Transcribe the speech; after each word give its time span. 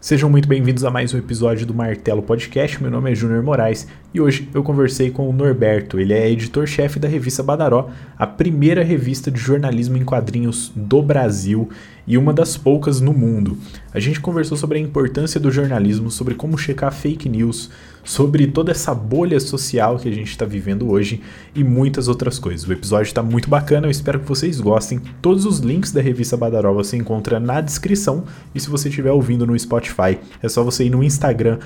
Sejam 0.00 0.30
muito 0.30 0.46
bem-vindos 0.46 0.84
a 0.84 0.92
mais 0.92 1.12
um 1.12 1.18
episódio 1.18 1.66
do 1.66 1.74
Martelo 1.74 2.22
Podcast. 2.22 2.80
Meu 2.80 2.88
nome 2.88 3.10
é 3.10 3.16
Júnior 3.16 3.42
Moraes 3.42 3.88
e 4.14 4.20
hoje 4.20 4.48
eu 4.54 4.62
conversei 4.62 5.10
com 5.10 5.28
o 5.28 5.32
Norberto. 5.32 5.98
Ele 5.98 6.14
é 6.14 6.30
editor-chefe 6.30 7.00
da 7.00 7.08
revista 7.08 7.42
Badaró, 7.42 7.90
a 8.16 8.24
primeira 8.24 8.84
revista 8.84 9.28
de 9.28 9.40
jornalismo 9.40 9.96
em 9.96 10.04
quadrinhos 10.04 10.70
do 10.76 11.02
Brasil 11.02 11.68
e 12.06 12.16
uma 12.16 12.32
das 12.32 12.56
poucas 12.56 13.00
no 13.00 13.12
mundo. 13.12 13.58
A 13.92 13.98
gente 13.98 14.20
conversou 14.20 14.56
sobre 14.56 14.78
a 14.78 14.80
importância 14.80 15.40
do 15.40 15.50
jornalismo, 15.50 16.12
sobre 16.12 16.36
como 16.36 16.56
checar 16.56 16.92
fake 16.92 17.28
news, 17.28 17.68
sobre 18.08 18.46
toda 18.46 18.72
essa 18.72 18.94
bolha 18.94 19.38
social 19.38 19.98
que 19.98 20.08
a 20.08 20.12
gente 20.12 20.30
está 20.30 20.46
vivendo 20.46 20.90
hoje 20.90 21.20
e 21.54 21.62
muitas 21.62 22.08
outras 22.08 22.38
coisas. 22.38 22.66
O 22.66 22.72
episódio 22.72 23.10
está 23.10 23.22
muito 23.22 23.50
bacana, 23.50 23.86
eu 23.86 23.90
espero 23.90 24.18
que 24.18 24.26
vocês 24.26 24.58
gostem. 24.62 24.98
Todos 25.20 25.44
os 25.44 25.58
links 25.58 25.92
da 25.92 26.00
revista 26.00 26.34
Badaró 26.34 26.72
você 26.72 26.96
encontra 26.96 27.38
na 27.38 27.60
descrição 27.60 28.24
e 28.54 28.60
se 28.60 28.70
você 28.70 28.88
estiver 28.88 29.12
ouvindo 29.12 29.46
no 29.46 29.58
Spotify, 29.58 30.18
é 30.42 30.48
só 30.48 30.64
você 30.64 30.84
ir 30.84 30.90
no 30.90 31.04
Instagram, 31.04 31.58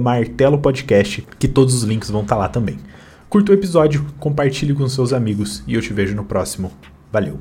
martelopodcast, 0.00 1.26
que 1.38 1.46
todos 1.46 1.74
os 1.74 1.82
links 1.82 2.08
vão 2.08 2.22
estar 2.22 2.36
tá 2.36 2.40
lá 2.40 2.48
também. 2.48 2.78
Curta 3.28 3.52
o 3.52 3.54
episódio, 3.54 4.06
compartilhe 4.18 4.72
com 4.72 4.88
seus 4.88 5.12
amigos 5.12 5.62
e 5.66 5.74
eu 5.74 5.82
te 5.82 5.92
vejo 5.92 6.14
no 6.14 6.24
próximo. 6.24 6.72
Valeu! 7.12 7.38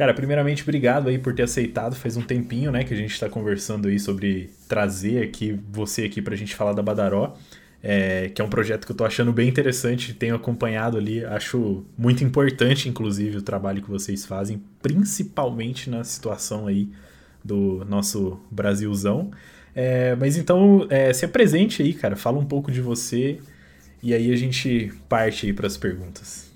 Cara, 0.00 0.14
primeiramente, 0.14 0.62
obrigado 0.62 1.08
aí 1.08 1.18
por 1.18 1.34
ter 1.34 1.42
aceitado. 1.42 1.94
Faz 1.94 2.16
um 2.16 2.22
tempinho, 2.22 2.72
né, 2.72 2.82
que 2.82 2.94
a 2.94 2.96
gente 2.96 3.12
está 3.12 3.28
conversando 3.28 3.86
aí 3.86 4.00
sobre 4.00 4.50
trazer 4.66 5.22
aqui 5.22 5.60
você 5.70 6.04
aqui 6.04 6.22
pra 6.22 6.34
gente 6.34 6.56
falar 6.56 6.72
da 6.72 6.82
Badaró. 6.82 7.36
É, 7.82 8.28
que 8.28 8.42
é 8.42 8.44
um 8.44 8.48
projeto 8.50 8.84
que 8.84 8.92
eu 8.92 8.96
tô 8.96 9.04
achando 9.06 9.32
bem 9.32 9.48
interessante, 9.48 10.12
tenho 10.12 10.34
acompanhado 10.34 10.98
ali, 10.98 11.24
acho 11.24 11.82
muito 11.96 12.22
importante, 12.22 12.90
inclusive, 12.90 13.38
o 13.38 13.42
trabalho 13.42 13.80
que 13.80 13.88
vocês 13.88 14.26
fazem, 14.26 14.62
principalmente 14.82 15.88
na 15.88 16.04
situação 16.04 16.66
aí 16.66 16.90
do 17.42 17.82
nosso 17.86 18.38
Brasilzão. 18.50 19.30
É, 19.74 20.14
mas 20.16 20.36
então, 20.36 20.86
é, 20.90 21.12
se 21.12 21.24
apresente 21.24 21.82
aí, 21.82 21.94
cara, 21.94 22.16
fala 22.16 22.38
um 22.38 22.44
pouco 22.44 22.70
de 22.70 22.82
você 22.82 23.38
e 24.02 24.12
aí 24.14 24.32
a 24.32 24.36
gente 24.36 24.92
parte 25.08 25.46
aí 25.46 25.52
para 25.52 25.66
as 25.66 25.76
perguntas. 25.76 26.50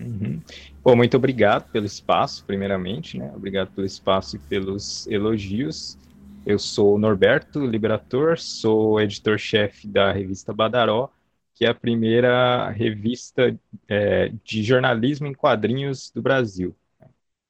Uhum. 0.00 0.40
Bom, 0.82 0.94
muito 0.94 1.16
obrigado 1.16 1.70
pelo 1.70 1.86
espaço, 1.86 2.44
primeiramente, 2.46 3.18
né? 3.18 3.32
Obrigado 3.34 3.70
pelo 3.72 3.86
espaço 3.86 4.36
e 4.36 4.38
pelos 4.38 5.06
elogios. 5.06 5.98
Eu 6.46 6.60
sou 6.60 6.96
Norberto 6.96 7.66
Liberator, 7.66 8.38
sou 8.38 9.00
editor-chefe 9.00 9.88
da 9.88 10.12
revista 10.12 10.52
Badaró, 10.52 11.10
que 11.52 11.64
é 11.64 11.68
a 11.68 11.74
primeira 11.74 12.70
revista 12.70 13.58
é, 13.88 14.30
de 14.44 14.62
jornalismo 14.62 15.26
em 15.26 15.34
quadrinhos 15.34 16.08
do 16.12 16.22
Brasil. 16.22 16.72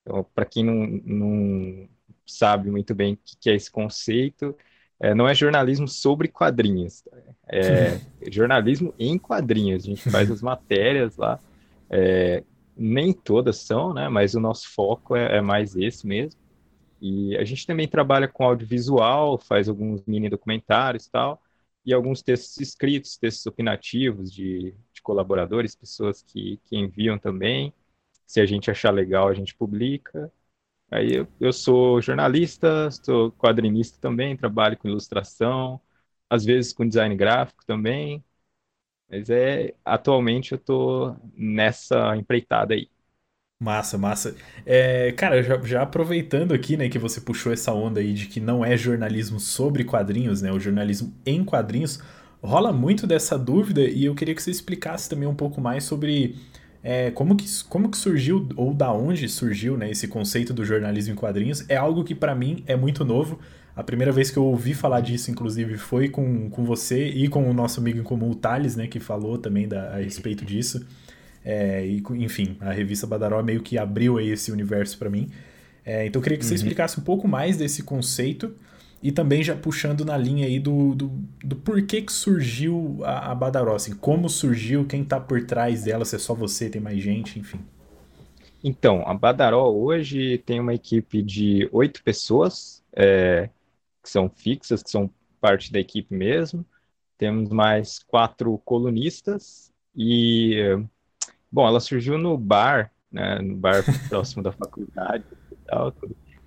Então, 0.01 0.25
para 0.35 0.47
quem 0.47 0.65
não, 0.65 0.87
não, 1.05 1.89
sabe 2.27 2.71
muito 2.71 2.95
bem 2.95 3.13
o 3.13 3.19
que 3.39 3.51
é 3.51 3.55
esse 3.55 3.71
conceito, 3.71 4.57
é, 4.99 5.15
não 5.15 5.29
é 5.29 5.35
jornalismo 5.35 5.87
sobre 5.87 6.27
quadrinhos, 6.29 7.05
é 7.47 8.01
jornalismo 8.33 8.95
em 8.99 9.19
quadrinhos. 9.19 9.85
A 9.85 9.89
gente 9.89 10.11
faz 10.11 10.31
as 10.31 10.41
matérias 10.41 11.19
lá. 11.19 11.39
É, 11.91 12.43
nem 12.75 13.13
todas 13.13 13.59
são, 13.59 13.93
né? 13.93 14.09
Mas 14.09 14.35
o 14.35 14.41
nosso 14.41 14.73
foco 14.73 15.15
é, 15.15 15.37
é, 15.37 15.41
mais 15.43 15.77
esse 15.77 16.07
mesmo. 16.07 16.41
E 17.01 17.37
a 17.37 17.45
gente 17.45 17.67
também 17.67 17.89
trabalha 17.89 18.29
com 18.29 18.45
audiovisual, 18.45 19.39
faz 19.39 19.69
alguns 19.69 20.03
mini 20.07 20.29
documentários 20.29 21.07
e 21.07 21.11
tal, 21.11 21.43
e 21.85 21.93
alguns 21.95 22.23
textos 22.23 22.59
escritos, 22.61 23.17
textos 23.17 23.47
opinativos 23.47 24.33
de, 24.33 24.73
de 24.93 25.03
colaboradores, 25.03 25.75
pessoas 25.77 26.23
que, 26.23 26.59
que 26.67 26.77
enviam 26.77 27.19
também. 27.19 27.73
Se 28.27 28.41
a 28.41 28.47
gente 28.47 28.71
achar 28.71 28.91
legal, 28.93 29.29
a 29.29 29.35
gente 29.35 29.55
publica. 29.55 30.33
Aí 30.91 31.15
eu, 31.15 31.29
eu 31.41 31.53
sou 31.53 32.01
jornalista, 32.03 32.91
sou 32.91 33.33
quadrinista 33.33 33.99
também, 34.01 34.37
trabalho 34.37 34.77
com 34.79 34.89
ilustração, 34.89 35.81
às 36.31 36.45
vezes 36.45 36.73
com 36.73 36.87
design 36.89 37.15
gráfico 37.17 37.65
também. 37.67 38.25
Mas 39.09 39.31
é, 39.31 39.75
atualmente 39.85 40.53
eu 40.53 40.59
tô 40.59 41.15
nessa 41.35 42.17
empreitada 42.17 42.75
aí. 42.75 42.89
Massa, 43.59 43.97
massa. 43.97 44.37
É, 44.67 45.13
cara, 45.13 45.43
já, 45.43 45.59
já, 45.63 45.83
aproveitando 45.83 46.53
aqui, 46.53 46.77
né, 46.77 46.91
que 46.91 46.99
você 46.99 47.23
puxou 47.23 47.51
essa 47.51 47.73
onda 47.73 48.01
aí 48.01 48.13
de 48.13 48.27
que 48.27 48.39
não 48.39 48.63
é 48.63 48.77
jornalismo 48.77 49.41
sobre 49.41 49.83
quadrinhos, 49.83 50.43
né, 50.43 50.53
o 50.53 50.61
jornalismo 50.61 51.15
em 51.25 51.43
quadrinhos, 51.43 51.99
rola 52.43 52.71
muito 52.71 53.07
dessa 53.07 53.39
dúvida 53.39 53.81
e 53.81 54.05
eu 54.05 54.15
queria 54.15 54.35
que 54.35 54.43
você 54.43 54.51
explicasse 54.51 55.09
também 55.09 55.27
um 55.27 55.35
pouco 55.35 55.59
mais 55.59 55.85
sobre 55.85 56.37
é, 56.85 57.11
como, 57.13 57.35
que, 57.35 57.47
como 57.65 57.89
que 57.91 57.97
surgiu 57.97 58.47
ou 58.57 58.75
da 58.75 58.93
onde 58.93 59.27
surgiu, 59.27 59.75
né, 59.75 59.91
esse 59.91 60.07
conceito 60.07 60.53
do 60.53 60.63
jornalismo 60.63 61.15
em 61.15 61.17
quadrinhos. 61.17 61.65
É 61.67 61.77
algo 61.77 62.05
que 62.05 62.15
para 62.15 62.35
mim 62.35 62.63
é 62.67 62.77
muito 62.77 63.07
novo. 63.07 63.39
A 63.75 63.83
primeira 63.83 64.13
vez 64.13 64.31
que 64.31 64.37
eu 64.37 64.45
ouvi 64.45 64.75
falar 64.75 65.01
disso, 65.01 65.31
inclusive, 65.31 65.79
foi 65.79 66.11
com, 66.11 66.51
com 66.51 66.63
você 66.63 67.09
e 67.09 67.27
com 67.27 67.49
o 67.49 67.55
nosso 67.55 67.81
amigo 67.81 67.99
em 68.01 68.03
comum, 68.03 68.31
o 68.31 68.35
Thales, 68.35 68.77
né, 68.77 68.87
que 68.87 69.01
falou 69.01 69.39
também 69.39 69.67
da, 69.67 69.95
a 69.95 69.97
respeito 69.97 70.45
disso. 70.45 70.87
É, 71.49 71.87
e, 71.87 72.03
enfim, 72.17 72.57
a 72.59 72.73
revista 72.73 73.07
Badaró 73.07 73.41
meio 73.41 73.63
que 73.63 73.79
abriu 73.79 74.19
aí 74.19 74.31
esse 74.31 74.51
universo 74.51 74.99
para 74.99 75.09
mim. 75.09 75.31
É, 75.85 76.05
então 76.05 76.19
eu 76.19 76.23
queria 76.25 76.37
que 76.37 76.45
você 76.45 76.51
uhum. 76.51 76.57
explicasse 76.57 76.99
um 76.99 77.05
pouco 77.05 77.29
mais 77.29 77.57
desse 77.57 77.85
conceito 77.85 78.53
e 79.01 79.13
também 79.13 79.45
já 79.45 79.55
puxando 79.55 80.05
na 80.05 80.17
linha 80.17 80.45
aí 80.45 80.59
do, 80.59 80.97
do, 80.97 81.09
do 81.45 81.55
porquê 81.55 82.03
que 82.03 82.13
surgiu 82.13 82.99
a, 83.05 83.31
a 83.31 83.35
Badaró, 83.37 83.77
assim, 83.77 83.95
como 83.95 84.29
surgiu, 84.29 84.85
quem 84.85 85.05
tá 85.05 85.21
por 85.21 85.45
trás 85.45 85.85
dela, 85.85 86.05
se 86.05 86.17
é 86.17 86.19
só 86.19 86.35
você, 86.35 86.69
tem 86.69 86.81
mais 86.81 87.01
gente, 87.01 87.39
enfim. 87.39 87.61
Então, 88.65 89.05
a 89.07 89.15
Badaró 89.15 89.71
hoje 89.71 90.39
tem 90.39 90.59
uma 90.59 90.75
equipe 90.75 91.23
de 91.23 91.69
oito 91.71 92.03
pessoas, 92.03 92.83
é, 92.93 93.49
que 94.03 94.11
são 94.11 94.29
fixas, 94.29 94.83
que 94.83 94.91
são 94.91 95.09
parte 95.41 95.71
da 95.71 95.79
equipe 95.79 96.13
mesmo. 96.13 96.67
Temos 97.17 97.51
mais 97.51 98.01
quatro 98.01 98.59
colunistas 98.65 99.71
e, 99.95 100.57
bom, 101.51 101.67
ela 101.67 101.81
surgiu 101.81 102.19
no 102.19 102.37
bar, 102.37 102.93
né, 103.11 103.39
no 103.41 103.57
bar 103.57 103.83
próximo 104.09 104.43
da 104.43 104.53
faculdade 104.53 105.25
e 105.53 105.57
tal. 105.67 105.95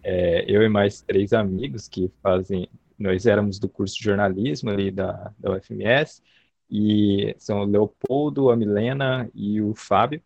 É, 0.03 0.45
eu 0.47 0.61
e 0.63 0.69
mais 0.69 1.01
três 1.01 1.33
amigos 1.33 1.87
que 1.87 2.11
fazem, 2.21 2.69
nós 2.97 3.25
éramos 3.25 3.59
do 3.59 3.69
curso 3.69 3.97
de 3.97 4.03
jornalismo 4.03 4.69
ali 4.69 4.91
da, 4.91 5.33
da 5.37 5.51
UFMS, 5.51 6.21
e 6.69 7.35
são 7.37 7.61
o 7.61 7.65
Leopoldo, 7.65 8.49
a 8.51 8.55
Milena 8.55 9.29
e 9.33 9.61
o 9.61 9.73
Fábio. 9.75 10.21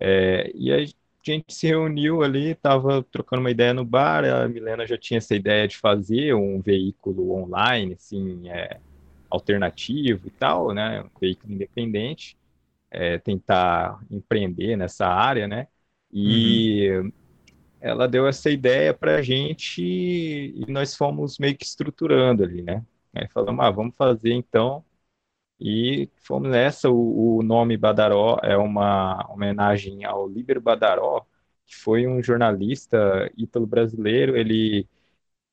É, 0.00 0.50
e 0.54 0.72
a 0.72 0.78
gente 1.22 1.52
se 1.54 1.66
reuniu 1.66 2.22
ali, 2.22 2.50
estava 2.52 3.02
trocando 3.02 3.40
uma 3.40 3.50
ideia 3.50 3.74
no 3.74 3.84
bar, 3.84 4.24
a 4.24 4.48
Milena 4.48 4.86
já 4.86 4.96
tinha 4.98 5.18
essa 5.18 5.34
ideia 5.34 5.68
de 5.68 5.76
fazer 5.76 6.34
um 6.34 6.60
veículo 6.60 7.32
online, 7.32 7.94
assim, 7.94 8.48
é, 8.48 8.80
alternativo 9.30 10.26
e 10.26 10.30
tal, 10.30 10.72
né, 10.74 11.02
um 11.02 11.20
veículo 11.20 11.52
independente, 11.52 12.36
é, 12.90 13.18
tentar 13.18 14.00
empreender 14.10 14.76
nessa 14.76 15.06
área, 15.06 15.46
né, 15.48 15.68
e 16.12 16.90
uhum. 16.90 17.12
ela 17.80 18.08
deu 18.08 18.26
essa 18.28 18.50
ideia 18.50 18.94
para 18.94 19.16
a 19.16 19.22
gente 19.22 19.82
e 19.82 20.64
nós 20.68 20.96
fomos 20.96 21.38
meio 21.38 21.56
que 21.56 21.64
estruturando 21.64 22.44
ali, 22.44 22.62
né, 22.62 22.84
aí 23.14 23.28
falamos, 23.28 23.64
ah, 23.64 23.70
vamos 23.70 23.96
fazer 23.96 24.32
então. 24.32 24.84
E 25.60 26.08
fomos 26.16 26.50
nessa, 26.50 26.88
o, 26.90 27.38
o 27.38 27.42
nome 27.42 27.76
Badaró 27.76 28.38
é 28.42 28.56
uma 28.56 29.26
homenagem 29.30 30.04
ao 30.04 30.26
Líbero 30.28 30.60
Badaró, 30.60 31.26
que 31.66 31.76
foi 31.76 32.06
um 32.06 32.22
jornalista 32.22 33.30
ítalo-brasileiro, 33.36 34.36
ele, 34.36 34.88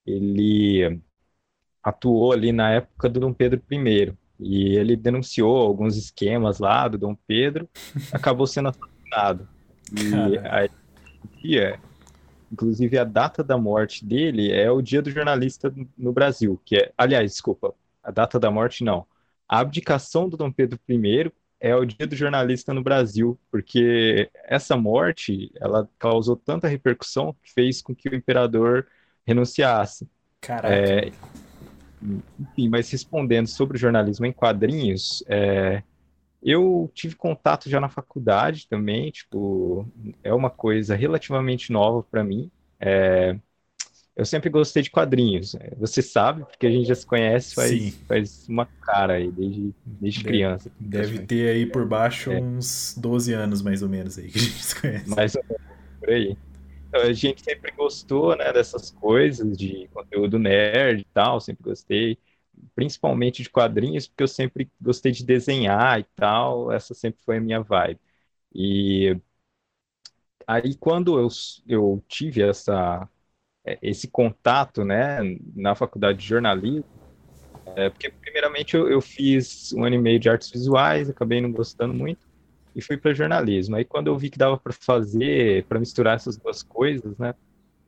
ele 0.05 1.01
atuou 1.83 2.33
ali 2.33 2.51
na 2.51 2.71
época 2.71 3.09
do 3.09 3.19
Dom 3.19 3.33
Pedro 3.33 3.61
I, 3.71 4.13
e 4.39 4.75
ele 4.75 4.95
denunciou 4.95 5.57
alguns 5.57 5.95
esquemas 5.95 6.59
lá 6.59 6.87
do 6.87 6.97
Dom 6.97 7.15
Pedro, 7.27 7.67
acabou 8.11 8.47
sendo 8.47 8.69
assassinado. 8.69 9.47
E 9.93 10.37
aí, 10.39 10.69
dia, 11.41 11.79
inclusive 12.51 12.97
a 12.97 13.03
data 13.03 13.43
da 13.43 13.57
morte 13.57 14.05
dele 14.05 14.51
é 14.51 14.69
o 14.69 14.81
dia 14.81 15.01
do 15.01 15.09
jornalista 15.09 15.73
no 15.97 16.11
Brasil, 16.11 16.59
que 16.65 16.77
é, 16.77 16.91
aliás, 16.97 17.31
desculpa, 17.31 17.73
a 18.03 18.11
data 18.11 18.39
da 18.39 18.51
morte 18.51 18.83
não, 18.83 19.05
a 19.47 19.59
abdicação 19.59 20.27
do 20.27 20.37
Dom 20.37 20.51
Pedro 20.51 20.79
I 20.89 21.31
é 21.59 21.75
o 21.75 21.85
dia 21.85 22.05
do 22.05 22.15
jornalista 22.15 22.73
no 22.73 22.83
Brasil, 22.83 23.39
porque 23.49 24.29
essa 24.43 24.75
morte, 24.77 25.51
ela 25.59 25.89
causou 25.97 26.35
tanta 26.35 26.67
repercussão 26.67 27.35
que 27.41 27.51
fez 27.51 27.81
com 27.81 27.95
que 27.95 28.09
o 28.09 28.15
imperador 28.15 28.85
renunciasse. 29.25 30.07
Caraca. 30.39 30.73
É, 30.73 31.11
enfim, 32.01 32.69
mas 32.69 32.89
respondendo 32.89 33.47
sobre 33.47 33.77
o 33.77 33.79
jornalismo 33.79 34.25
em 34.25 34.31
quadrinhos, 34.31 35.23
é, 35.27 35.81
eu 36.41 36.89
tive 36.93 37.15
contato 37.15 37.69
já 37.69 37.79
na 37.79 37.89
faculdade 37.89 38.67
também, 38.67 39.11
tipo, 39.11 39.87
é 40.23 40.33
uma 40.33 40.49
coisa 40.49 40.95
relativamente 40.95 41.71
nova 41.71 42.03
para 42.03 42.23
mim. 42.23 42.51
É, 42.79 43.35
eu 44.15 44.25
sempre 44.25 44.49
gostei 44.49 44.81
de 44.81 44.89
quadrinhos. 44.89 45.53
Né? 45.53 45.69
Você 45.77 46.01
sabe, 46.01 46.43
porque 46.43 46.65
a 46.65 46.71
gente 46.71 46.87
já 46.87 46.95
se 46.95 47.05
conhece 47.05 47.53
faz, 47.53 47.95
faz 48.07 48.49
uma 48.49 48.65
cara 48.65 49.13
aí, 49.13 49.31
desde, 49.31 49.73
desde 49.85 50.23
deve, 50.23 50.29
criança. 50.29 50.71
Deve 50.79 51.19
ter 51.19 51.49
aí 51.49 51.65
por 51.65 51.87
baixo 51.87 52.31
é. 52.31 52.39
uns 52.39 52.95
12 52.97 53.33
anos, 53.33 53.61
mais 53.61 53.83
ou 53.83 53.89
menos, 53.89 54.17
aí, 54.17 54.27
que 54.27 54.39
a 54.39 54.41
gente 54.41 54.63
se 54.63 54.79
conhece. 54.79 55.09
Mais 55.09 55.35
ou 55.35 55.43
menos, 55.43 55.63
por 55.99 56.09
aí. 56.09 56.37
A 56.93 57.13
gente 57.13 57.41
sempre 57.43 57.71
gostou, 57.71 58.35
né, 58.35 58.51
dessas 58.53 58.91
coisas 58.91 59.57
de 59.57 59.87
conteúdo 59.89 60.39
nerd 60.39 61.01
e 61.01 61.05
tal, 61.13 61.39
sempre 61.39 61.63
gostei, 61.63 62.17
principalmente 62.75 63.43
de 63.43 63.49
quadrinhos, 63.49 64.07
porque 64.07 64.23
eu 64.23 64.27
sempre 64.27 64.71
gostei 64.81 65.11
de 65.11 65.25
desenhar 65.25 65.99
e 65.99 66.03
tal, 66.15 66.71
essa 66.71 66.93
sempre 66.93 67.21
foi 67.23 67.37
a 67.37 67.41
minha 67.41 67.61
vibe. 67.61 67.99
E 68.53 69.19
aí 70.45 70.75
quando 70.75 71.19
eu, 71.19 71.27
eu 71.67 72.03
tive 72.07 72.41
essa 72.43 73.07
é, 73.65 73.79
esse 73.81 74.09
contato, 74.09 74.85
né, 74.85 75.19
na 75.55 75.75
faculdade 75.75 76.19
de 76.19 76.27
jornalismo, 76.27 76.85
é, 77.75 77.89
porque 77.89 78.11
primeiramente 78.11 78.75
eu, 78.75 78.89
eu 78.89 79.01
fiz 79.01 79.73
um 79.73 79.85
ano 79.85 79.95
e 79.95 79.99
meio 79.99 80.19
de 80.19 80.29
artes 80.29 80.51
visuais, 80.51 81.09
acabei 81.09 81.41
não 81.41 81.51
gostando 81.51 81.93
muito, 81.93 82.26
e 82.77 82.81
fui 82.81 82.95
para 82.95 83.11
jornalismo. 83.11 83.75
Aí 83.75 83.83
quando 83.83 84.05
eu 84.05 84.15
vi 84.15 84.29
que 84.29 84.37
dava 84.37 84.55
para 84.55 84.71
fazer, 84.71 85.65
para 85.65 85.79
misturar 85.79 86.15
essas 86.15 86.37
duas 86.37 86.61
coisas, 86.61 87.17
né? 87.17 87.33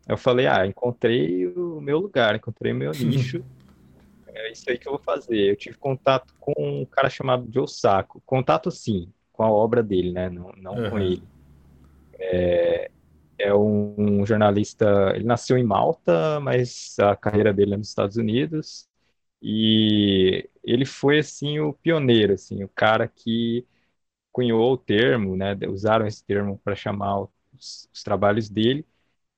Eu 0.08 0.18
falei, 0.18 0.48
ah, 0.48 0.66
encontrei 0.66 1.46
o 1.46 1.80
meu 1.80 2.00
lugar, 2.00 2.36
encontrei 2.36 2.72
o 2.72 2.76
meu 2.76 2.92
nicho. 2.92 3.46
é 4.28 4.52
isso 4.52 4.68
aí 4.68 4.80
que 4.80 4.88
eu 4.88 4.94
vou 4.94 5.00
fazer. 5.00 5.52
Eu 5.52 5.56
tive 5.56 5.78
contato 5.78 6.34
com 6.40 6.54
um 6.58 6.86
cara 6.86 7.08
chamado 7.08 7.48
Joe 7.54 7.68
Sacco. 7.68 8.20
Contato 8.26 8.72
sim, 8.72 9.08
com 9.32 9.44
a 9.44 9.52
obra 9.52 9.84
dele, 9.84 10.12
né? 10.12 10.28
Não, 10.28 10.52
não 10.58 10.74
uhum. 10.74 10.90
com 10.90 10.98
ele. 10.98 11.22
É, 12.18 12.90
é 13.38 13.54
um, 13.54 13.94
um, 13.96 14.26
jornalista. 14.26 15.14
Ele 15.14 15.26
nasceu 15.26 15.56
em 15.56 15.64
Malta, 15.64 16.40
mas 16.40 16.98
a 16.98 17.16
carreira 17.16 17.54
dele 17.54 17.76
é 17.76 17.78
nos 17.78 17.90
Estados 17.90 18.18
Unidos. 18.18 18.90
E 19.40 20.50
ele 20.64 20.86
foi 20.86 21.20
assim 21.20 21.60
o 21.60 21.72
pioneiro, 21.72 22.34
assim, 22.34 22.64
o 22.64 22.68
cara 22.68 23.08
que 23.08 23.64
cunhou 24.32 24.74
o 24.74 24.78
termo, 24.78 25.36
né, 25.36 25.58
usaram 25.68 26.06
esse 26.06 26.24
termo 26.24 26.60
para 26.64 26.76
chamar 26.76 27.22
os, 27.22 27.90
os, 27.94 28.04
trabalhos 28.04 28.50
dele, 28.50 28.86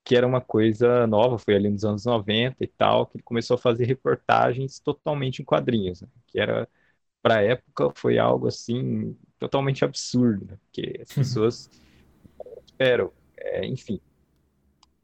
que 0.04 0.16
era 0.16 0.26
uma 0.28 0.42
coisa 0.42 1.06
nova, 1.08 1.38
foi 1.38 1.56
ali 1.56 1.70
nos 1.70 1.84
anos 1.84 2.06
90 2.06 2.64
e 2.64 2.68
tal, 2.68 3.06
que 3.06 3.18
ele 3.18 3.24
começou 3.24 3.56
a 3.56 3.58
fazer 3.58 3.86
reportagens 3.86 4.80
totalmente 4.80 5.42
em 5.42 5.46
quadrinhos, 5.46 6.02
né, 6.02 6.08
que 6.28 6.40
era, 6.40 6.68
para 7.22 7.38
a 7.38 7.42
época, 7.42 7.92
foi 7.96 8.18
algo 8.18 8.48
assim, 8.48 9.16
totalmente 9.40 9.86
absurdo, 9.86 10.46
né, 10.46 10.58
porque 10.66 11.00
as 11.02 11.14
pessoas 11.14 11.70
esperam, 12.66 13.12
é, 13.38 13.66
enfim. 13.66 14.00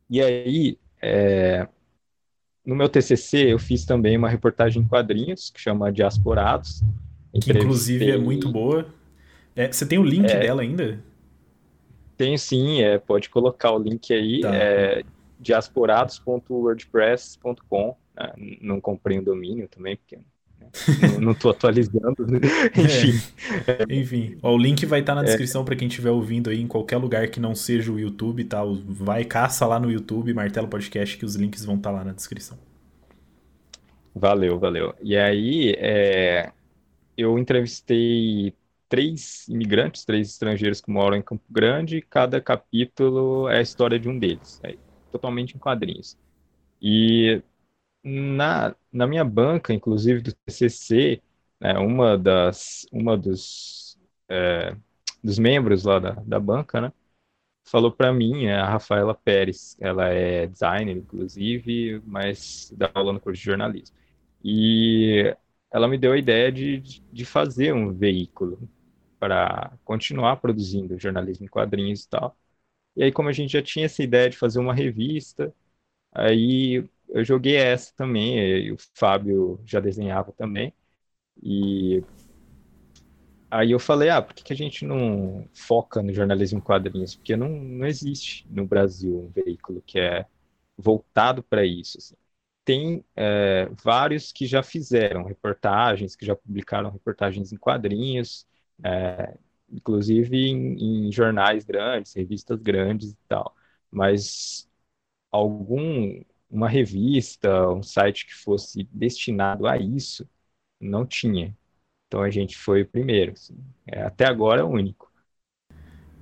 E 0.09 0.21
aí, 0.21 0.79
é, 1.01 1.67
no 2.65 2.75
meu 2.75 2.89
TCC, 2.89 3.53
eu 3.53 3.59
fiz 3.59 3.85
também 3.85 4.17
uma 4.17 4.29
reportagem 4.29 4.81
em 4.81 4.87
quadrinhos, 4.87 5.49
que 5.49 5.59
chama 5.59 5.91
Diasporados. 5.91 6.81
Que 7.41 7.51
inclusive 7.51 8.11
é 8.11 8.17
muito 8.17 8.51
boa. 8.51 8.85
É, 9.57 9.69
você 9.71 9.85
tem 9.87 9.97
o 9.97 10.03
link 10.03 10.29
é, 10.29 10.39
dela 10.39 10.61
ainda? 10.61 11.03
Tenho 12.15 12.37
sim, 12.37 12.83
é, 12.83 12.99
pode 12.99 13.27
colocar 13.29 13.71
o 13.71 13.79
link 13.79 14.13
aí, 14.13 14.41
tá. 14.41 14.55
é 14.55 15.01
diasporados.wordpress.com. 15.39 17.97
Né? 18.15 18.33
Não 18.61 18.79
comprei 18.79 19.19
um 19.19 19.23
domínio 19.23 19.67
também, 19.67 19.97
porque 19.97 20.15
né? 20.15 20.21
não 21.19 21.31
estou 21.31 21.49
atualizando. 21.49 22.17
Enfim. 22.77 23.19
É. 23.67 23.83
Enfim, 23.95 24.37
ó, 24.43 24.53
o 24.53 24.57
link 24.57 24.85
vai 24.85 24.99
estar 24.99 25.15
tá 25.15 25.21
na 25.21 25.23
é. 25.23 25.25
descrição 25.25 25.65
para 25.65 25.75
quem 25.75 25.87
estiver 25.87 26.11
ouvindo 26.11 26.51
aí 26.51 26.61
em 26.61 26.67
qualquer 26.67 26.97
lugar 26.97 27.27
que 27.29 27.39
não 27.39 27.55
seja 27.55 27.91
o 27.91 27.99
YouTube, 27.99 28.43
tá? 28.43 28.61
Vai 28.87 29.25
caça 29.25 29.65
lá 29.65 29.79
no 29.79 29.89
YouTube, 29.91 30.35
Martelo 30.35 30.67
Podcast, 30.67 31.17
que 31.17 31.25
os 31.25 31.35
links 31.35 31.65
vão 31.65 31.77
estar 31.77 31.89
tá 31.89 31.97
lá 31.97 32.03
na 32.03 32.13
descrição. 32.13 32.59
Valeu, 34.13 34.59
valeu. 34.59 34.93
E 35.01 35.17
aí, 35.17 35.73
é, 35.77 36.51
eu 37.15 37.37
entrevistei 37.37 38.53
três 38.89 39.47
imigrantes, 39.47 40.05
três 40.05 40.29
estrangeiros 40.29 40.81
que 40.81 40.89
moram 40.91 41.17
em 41.17 41.21
Campo 41.21 41.43
Grande, 41.49 42.01
cada 42.01 42.41
capítulo 42.41 43.49
é 43.49 43.59
a 43.59 43.61
história 43.61 43.99
de 43.99 44.09
um 44.09 44.17
deles, 44.17 44.59
é 44.63 44.77
totalmente 45.11 45.55
em 45.55 45.59
quadrinhos. 45.59 46.17
E 46.81 47.41
na, 48.03 48.75
na 48.91 49.07
minha 49.07 49.25
banca, 49.25 49.73
inclusive 49.73 50.21
do 50.21 50.33
TCC, 50.33 51.21
né, 51.59 51.77
uma 51.79 52.17
das 52.17 52.85
uma 52.91 53.17
dos 53.17 53.97
é, 54.29 54.75
dos 55.23 55.39
membros 55.39 55.83
lá 55.85 55.99
da, 55.99 56.11
da 56.11 56.39
banca, 56.39 56.81
né, 56.81 56.93
falou 57.65 57.91
para 57.91 58.13
mim, 58.13 58.45
é 58.45 58.55
a 58.55 58.69
Rafaela 58.69 59.13
Pérez, 59.13 59.77
ela 59.79 60.07
é 60.09 60.47
designer, 60.47 60.97
inclusive, 60.97 62.01
mas 62.05 62.73
dá 62.75 62.89
aula 62.93 63.13
no 63.13 63.19
curso 63.19 63.39
de 63.39 63.45
jornalismo. 63.45 63.95
E 64.43 65.35
ela 65.71 65.87
me 65.87 65.97
deu 65.97 66.13
a 66.13 66.17
ideia 66.17 66.51
de, 66.51 66.79
de 67.11 67.25
fazer 67.25 67.73
um 67.73 67.93
veículo 67.93 68.69
para 69.19 69.71
continuar 69.85 70.37
produzindo 70.37 70.99
jornalismo 70.99 71.45
em 71.45 71.49
quadrinhos 71.49 72.03
e 72.03 72.09
tal. 72.09 72.37
E 72.95 73.03
aí, 73.03 73.11
como 73.11 73.29
a 73.29 73.33
gente 73.33 73.53
já 73.53 73.61
tinha 73.61 73.85
essa 73.85 74.03
ideia 74.03 74.29
de 74.29 74.37
fazer 74.37 74.59
uma 74.59 74.73
revista, 74.73 75.53
aí 76.13 76.83
eu 77.09 77.23
joguei 77.23 77.55
essa 77.55 77.93
também, 77.95 78.71
o 78.71 78.77
Fábio 78.95 79.59
já 79.65 79.79
desenhava 79.79 80.31
também. 80.33 80.73
E 81.41 82.03
aí 83.49 83.71
eu 83.71 83.79
falei, 83.79 84.09
ah, 84.09 84.21
por 84.21 84.33
que, 84.33 84.43
que 84.43 84.53
a 84.53 84.55
gente 84.55 84.85
não 84.85 85.47
foca 85.53 86.01
no 86.01 86.13
jornalismo 86.13 86.59
em 86.59 86.61
quadrinhos? 86.61 87.15
Porque 87.15 87.35
não, 87.35 87.49
não 87.49 87.85
existe 87.85 88.45
no 88.49 88.65
Brasil 88.65 89.17
um 89.19 89.29
veículo 89.29 89.81
que 89.85 89.99
é 89.99 90.25
voltado 90.77 91.43
para 91.43 91.65
isso. 91.65 91.97
Assim. 91.97 92.15
Tem 92.65 93.05
é, 93.15 93.69
vários 93.83 94.31
que 94.31 94.45
já 94.45 94.61
fizeram 94.63 95.23
reportagens, 95.23 96.15
que 96.15 96.25
já 96.25 96.35
publicaram 96.35 96.91
reportagens 96.91 97.53
em 97.53 97.57
quadrinhos, 97.57 98.45
é, 98.83 99.37
inclusive 99.69 100.35
em, 100.37 101.07
em, 101.07 101.11
jornais 101.11 101.65
grandes, 101.65 102.13
revistas 102.13 102.61
grandes 102.61 103.11
e 103.11 103.17
tal. 103.27 103.55
Mas 103.91 104.69
algum 105.31 106.21
uma 106.49 106.69
revista, 106.69 107.69
um 107.71 107.83
site 107.83 108.25
que 108.25 108.33
fosse 108.35 108.87
destinado 108.91 109.67
a 109.67 109.77
isso, 109.77 110.27
não 110.79 111.05
tinha. 111.05 111.55
Então 112.07 112.21
a 112.21 112.29
gente 112.29 112.57
foi 112.57 112.83
o 112.83 112.87
primeiro. 112.87 113.33
Assim. 113.33 113.57
É, 113.85 114.03
até 114.03 114.25
agora 114.25 114.61
é 114.61 114.63
o 114.63 114.69
único. 114.69 115.11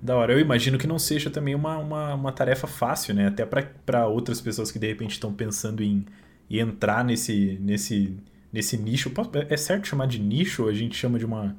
Da 0.01 0.15
hora. 0.15 0.33
Eu 0.33 0.39
imagino 0.39 0.77
que 0.77 0.87
não 0.87 0.99
seja 0.99 1.29
também 1.29 1.55
uma, 1.55 1.77
uma, 1.77 2.13
uma 2.15 2.31
tarefa 2.31 2.67
fácil, 2.67 3.13
né? 3.13 3.27
Até 3.27 3.45
para 3.45 4.07
outras 4.07 4.41
pessoas 4.41 4.71
que 4.71 4.79
de 4.79 4.87
repente 4.87 5.11
estão 5.11 5.33
pensando 5.33 5.83
em, 5.83 6.05
em 6.49 6.59
entrar 6.59 7.03
nesse, 7.03 7.57
nesse, 7.59 8.17
nesse 8.51 8.77
nicho. 8.77 9.11
É 9.49 9.57
certo 9.57 9.87
chamar 9.87 10.07
de 10.07 10.19
nicho 10.19 10.67
a 10.67 10.73
gente 10.73 10.95
chama 10.95 11.19
de 11.19 11.25
uma 11.25 11.55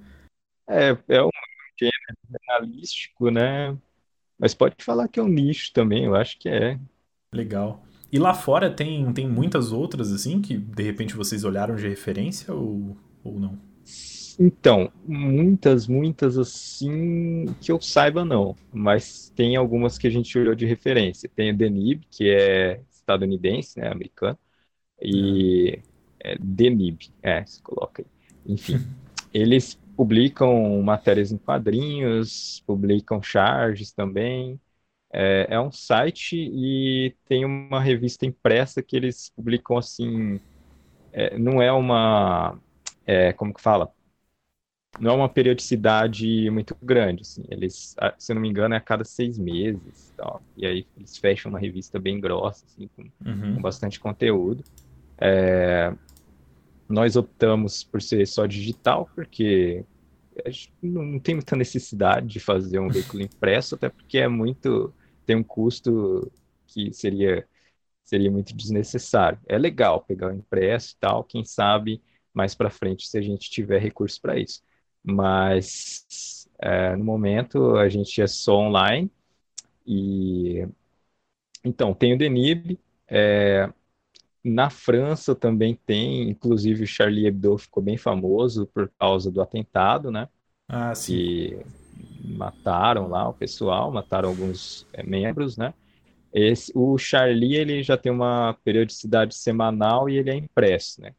é, 0.68 0.96
é 1.08 1.22
um 1.22 1.30
gênero 1.78 2.18
jornalístico, 2.30 3.30
né? 3.30 3.76
Mas 4.38 4.54
pode 4.54 4.76
falar 4.80 5.08
que 5.08 5.18
é 5.18 5.22
um 5.22 5.28
nicho 5.28 5.72
também, 5.72 6.04
eu 6.04 6.14
acho 6.14 6.38
que 6.38 6.48
é. 6.48 6.78
Legal. 7.32 7.84
E 8.12 8.18
lá 8.18 8.34
fora 8.34 8.70
tem, 8.70 9.12
tem 9.12 9.28
muitas 9.28 9.72
outras, 9.72 10.12
assim, 10.12 10.40
que 10.40 10.56
de 10.56 10.82
repente 10.82 11.16
vocês 11.16 11.44
olharam 11.44 11.74
de 11.74 11.88
referência 11.88 12.54
ou, 12.54 12.96
ou 13.24 13.38
não? 13.38 13.58
Então, 14.38 14.92
muitas, 15.04 15.88
muitas 15.88 16.36
assim 16.36 17.46
que 17.60 17.72
eu 17.72 17.80
saiba 17.80 18.24
não, 18.24 18.54
mas 18.72 19.30
tem 19.34 19.56
algumas 19.56 19.96
que 19.96 20.06
a 20.06 20.10
gente 20.10 20.38
olhou 20.38 20.54
de 20.54 20.66
referência. 20.66 21.28
Tem 21.34 21.50
o 21.50 21.56
Denib, 21.56 22.02
que 22.10 22.28
é 22.28 22.80
estadunidense, 22.90 23.80
né, 23.80 23.88
americano, 23.88 24.38
e 25.00 25.80
é, 26.20 26.36
Denib, 26.38 27.00
é, 27.22 27.44
se 27.46 27.62
coloca 27.62 28.02
aí. 28.02 28.08
Enfim, 28.52 28.78
eles 29.32 29.78
publicam 29.96 30.82
matérias 30.82 31.32
em 31.32 31.38
quadrinhos, 31.38 32.62
publicam 32.66 33.22
charges 33.22 33.92
também. 33.92 34.60
É, 35.12 35.46
é, 35.50 35.60
um 35.60 35.72
site 35.72 36.36
e 36.36 37.14
tem 37.26 37.44
uma 37.44 37.80
revista 37.80 38.26
impressa 38.26 38.82
que 38.82 38.96
eles 38.96 39.30
publicam 39.34 39.78
assim. 39.78 40.38
É, 41.12 41.38
não 41.38 41.62
é 41.62 41.72
uma. 41.72 42.58
É, 43.06 43.32
como 43.32 43.54
que 43.54 43.62
fala? 43.62 43.90
Não 45.00 45.12
é 45.12 45.14
uma 45.14 45.28
periodicidade 45.28 46.50
muito 46.50 46.76
grande. 46.82 47.22
Assim. 47.22 47.44
Eles, 47.48 47.96
se 48.18 48.32
eu 48.32 48.34
não 48.34 48.42
me 48.42 48.48
engano, 48.48 48.74
é 48.74 48.78
a 48.78 48.80
cada 48.80 49.04
seis 49.04 49.38
meses. 49.38 50.12
Tal. 50.16 50.42
E 50.56 50.66
aí 50.66 50.86
eles 50.96 51.16
fecham 51.16 51.50
uma 51.50 51.58
revista 51.58 51.98
bem 51.98 52.20
grossa, 52.20 52.64
assim, 52.66 52.88
com, 52.88 53.02
uhum. 53.24 53.54
com 53.54 53.62
bastante 53.62 53.98
conteúdo. 53.98 54.62
É, 55.18 55.94
nós 56.88 57.16
optamos 57.16 57.82
por 57.84 58.00
ser 58.00 58.26
só 58.26 58.46
digital, 58.46 59.10
porque 59.14 59.84
não 60.82 61.18
tem 61.18 61.34
muita 61.34 61.56
necessidade 61.56 62.26
de 62.26 62.40
fazer 62.40 62.78
um 62.78 62.88
veículo 62.88 63.22
impresso, 63.24 63.74
até 63.74 63.88
porque 63.88 64.18
é 64.18 64.28
muito 64.28 64.92
tem 65.24 65.36
um 65.36 65.42
custo 65.42 66.30
que 66.66 66.92
seria 66.92 67.46
seria 68.04 68.30
muito 68.30 68.54
desnecessário. 68.56 69.38
É 69.48 69.58
legal 69.58 70.00
pegar 70.00 70.28
o 70.28 70.34
impresso 70.34 70.94
e 70.94 70.96
tal, 71.00 71.24
quem 71.24 71.44
sabe 71.44 72.00
mais 72.32 72.54
para 72.54 72.70
frente 72.70 73.08
se 73.08 73.18
a 73.18 73.22
gente 73.22 73.50
tiver 73.50 73.80
recursos 73.80 74.18
para 74.18 74.38
isso. 74.38 74.62
Mas 75.02 76.48
é, 76.60 76.94
no 76.94 77.04
momento 77.04 77.76
a 77.76 77.88
gente 77.88 78.20
é 78.22 78.26
só 78.26 78.58
online 78.58 79.10
e 79.86 80.66
então 81.64 81.92
tem 81.92 82.14
o 82.14 82.18
Denib, 82.18 82.78
é, 83.08 83.68
na 84.50 84.70
França 84.70 85.34
também 85.34 85.74
tem, 85.86 86.30
inclusive 86.30 86.84
o 86.84 86.86
Charlie 86.86 87.26
Hebdo 87.26 87.58
ficou 87.58 87.82
bem 87.82 87.96
famoso 87.96 88.66
por 88.66 88.90
causa 88.98 89.30
do 89.30 89.40
atentado, 89.42 90.10
né? 90.10 90.28
Ah, 90.68 90.94
sim. 90.94 91.14
Que 91.16 91.58
mataram 92.24 93.08
lá 93.08 93.28
o 93.28 93.34
pessoal, 93.34 93.90
mataram 93.92 94.28
alguns 94.30 94.86
é, 94.92 95.02
membros, 95.02 95.56
né? 95.56 95.74
Esse, 96.32 96.72
o 96.74 96.98
Charlie 96.98 97.56
ele 97.56 97.82
já 97.82 97.96
tem 97.96 98.12
uma 98.12 98.54
periodicidade 98.64 99.34
semanal 99.34 100.08
e 100.08 100.18
ele 100.18 100.30
é 100.30 100.34
impresso, 100.34 101.00
né? 101.00 101.14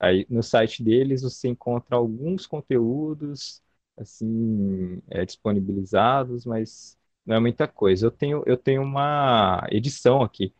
Aí 0.00 0.26
no 0.28 0.42
site 0.42 0.82
deles 0.82 1.22
você 1.22 1.48
encontra 1.48 1.96
alguns 1.96 2.46
conteúdos 2.46 3.62
assim 3.96 5.00
é, 5.10 5.24
disponibilizados, 5.24 6.44
mas 6.46 6.98
não 7.24 7.36
é 7.36 7.40
muita 7.40 7.68
coisa. 7.68 8.06
Eu 8.06 8.10
tenho 8.10 8.42
eu 8.46 8.56
tenho 8.56 8.82
uma 8.82 9.66
edição 9.70 10.22
aqui 10.22 10.54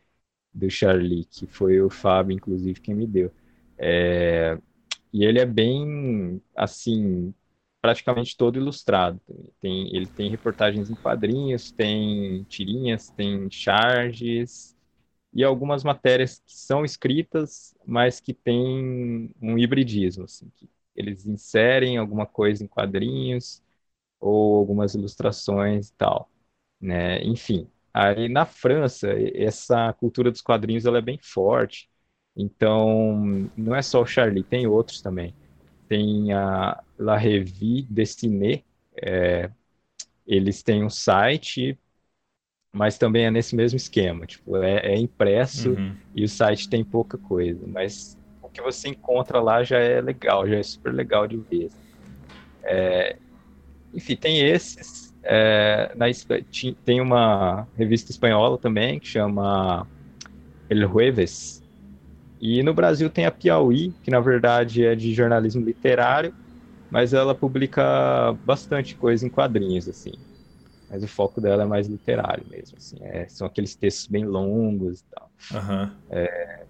do 0.53 0.69
Charlie 0.69 1.25
que 1.25 1.47
foi 1.47 1.81
o 1.81 1.89
Fábio 1.89 2.35
inclusive 2.35 2.79
quem 2.81 2.95
me 2.95 3.07
deu. 3.07 3.31
É, 3.77 4.57
e 5.13 5.25
ele 5.25 5.39
é 5.39 5.45
bem 5.45 6.41
assim 6.55 7.33
praticamente 7.81 8.37
todo 8.37 8.57
ilustrado. 8.57 9.21
Tem, 9.61 9.95
ele 9.95 10.07
tem 10.07 10.29
reportagens 10.29 10.89
em 10.89 10.95
quadrinhos, 10.95 11.71
tem 11.71 12.43
tirinhas, 12.45 13.09
tem 13.11 13.49
charges 13.51 14.75
e 15.33 15.43
algumas 15.43 15.83
matérias 15.83 16.39
que 16.45 16.53
são 16.55 16.85
escritas, 16.85 17.75
mas 17.85 18.19
que 18.19 18.33
têm 18.33 19.31
um 19.41 19.57
hibridismo, 19.57 20.25
assim, 20.25 20.49
que 20.55 20.69
eles 20.95 21.25
inserem 21.25 21.97
alguma 21.97 22.25
coisa 22.25 22.63
em 22.63 22.67
quadrinhos 22.67 23.61
ou 24.19 24.57
algumas 24.57 24.95
ilustrações 24.95 25.89
e 25.89 25.93
tal, 25.95 26.29
né? 26.81 27.23
Enfim, 27.23 27.69
aí 27.93 28.27
na 28.29 28.45
França 28.45 29.09
essa 29.35 29.93
cultura 29.93 30.31
dos 30.31 30.41
quadrinhos 30.41 30.85
ela 30.85 30.97
é 30.97 31.01
bem 31.01 31.19
forte. 31.21 31.89
Então, 32.35 33.49
não 33.55 33.75
é 33.75 33.81
só 33.81 34.01
o 34.01 34.05
Charlie, 34.07 34.43
tem 34.43 34.65
outros 34.65 35.01
também 35.01 35.35
tem 35.93 36.33
a 36.33 36.81
La 36.97 37.17
Revue 37.17 37.85
Destinée, 37.87 38.63
é, 38.99 39.49
eles 40.25 40.63
têm 40.63 40.83
um 40.83 40.89
site, 40.89 41.77
mas 42.71 42.97
também 42.97 43.25
é 43.25 43.31
nesse 43.31 43.55
mesmo 43.55 43.77
esquema, 43.77 44.25
tipo, 44.25 44.57
é, 44.57 44.93
é 44.93 44.97
impresso 44.97 45.73
uhum. 45.73 45.95
e 46.15 46.23
o 46.23 46.27
site 46.27 46.67
tem 46.67 46.83
pouca 46.83 47.15
coisa, 47.15 47.61
mas 47.67 48.17
o 48.41 48.49
que 48.49 48.59
você 48.59 48.89
encontra 48.89 49.39
lá 49.39 49.63
já 49.63 49.77
é 49.77 50.01
legal, 50.01 50.47
já 50.47 50.57
é 50.57 50.63
super 50.63 50.91
legal 50.91 51.27
de 51.27 51.37
ver. 51.37 51.69
É, 52.63 53.17
enfim, 53.93 54.15
tem 54.15 54.39
esses, 54.39 55.12
é, 55.23 55.93
na, 55.95 56.05
tem 56.83 57.01
uma 57.01 57.67
revista 57.75 58.11
espanhola 58.11 58.57
também 58.57 58.99
que 58.99 59.07
chama 59.07 59.87
El 60.69 60.87
Jueves, 60.89 61.63
e 62.45 62.61
no 62.61 62.73
Brasil 62.73 63.09
tem 63.09 63.25
a 63.25 63.31
Piauí, 63.31 63.93
que 64.03 64.11
na 64.11 64.19
verdade 64.19 64.85
é 64.85 64.95
de 64.95 65.13
jornalismo 65.13 65.63
literário, 65.63 66.33
mas 66.89 67.13
ela 67.13 67.33
publica 67.33 68.33
bastante 68.43 68.97
coisa 68.97 69.25
em 69.25 69.29
quadrinhos, 69.29 69.87
assim. 69.87 70.11
Mas 70.89 71.03
o 71.03 71.07
foco 71.07 71.39
dela 71.39 71.63
é 71.63 71.65
mais 71.65 71.87
literário 71.87 72.45
mesmo, 72.49 72.77
assim. 72.77 72.97
É, 73.01 73.27
são 73.29 73.47
aqueles 73.47 73.75
textos 73.75 74.07
bem 74.07 74.25
longos 74.25 74.99
e 74.99 75.05
tal. 75.09 75.31
Uhum. 75.53 75.91
É, 76.11 76.65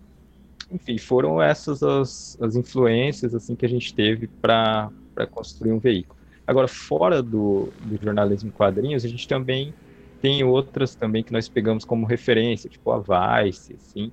enfim, 0.72 0.98
foram 1.00 1.42
essas 1.42 1.82
as, 1.82 2.38
as 2.40 2.56
influências 2.56 3.34
assim 3.34 3.56
que 3.56 3.66
a 3.66 3.70
gente 3.70 3.94
teve 3.96 4.30
para 4.40 4.92
construir 5.32 5.72
um 5.72 5.80
veículo. 5.80 6.23
Agora, 6.46 6.68
fora 6.68 7.22
do, 7.22 7.70
do 7.82 7.98
jornalismo 8.02 8.50
em 8.50 8.52
quadrinhos, 8.52 9.06
a 9.06 9.08
gente 9.08 9.28
também 9.28 9.74
tem 10.22 10.44
outras 10.44 10.96
também 10.96 11.24
que 11.24 11.34
nós 11.34 11.50
pegamos 11.50 11.86
como 11.86 12.06
referência, 12.06 12.70
tipo 12.70 12.92
a 12.92 13.00
Vice, 13.44 13.76
assim, 13.76 14.12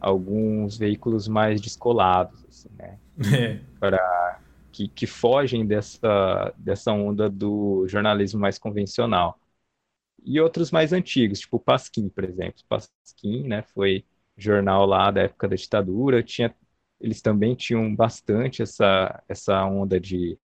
alguns 0.00 0.76
veículos 0.76 1.28
mais 1.28 1.60
descolados, 1.60 2.44
assim, 2.48 2.68
né? 2.78 2.98
É. 3.34 3.60
Para 3.80 4.40
que, 4.70 4.88
que 4.88 5.06
fogem 5.06 5.66
dessa, 5.66 6.52
dessa 6.58 6.92
onda 6.92 7.30
do 7.30 7.86
jornalismo 7.88 8.38
mais 8.38 8.58
convencional. 8.58 9.40
E 10.22 10.38
outros 10.38 10.70
mais 10.70 10.92
antigos, 10.92 11.40
tipo 11.40 11.56
o 11.56 11.60
Pasquim, 11.60 12.10
por 12.10 12.24
exemplo. 12.24 12.62
Pasquim, 12.68 13.48
né, 13.48 13.62
foi 13.62 14.04
jornal 14.36 14.84
lá 14.84 15.10
da 15.10 15.22
época 15.22 15.48
da 15.48 15.56
ditadura, 15.56 16.22
tinha, 16.22 16.54
eles 17.00 17.22
também 17.22 17.54
tinham 17.54 17.94
bastante 17.94 18.60
essa, 18.60 19.22
essa 19.26 19.64
onda 19.64 19.98
de, 19.98 20.38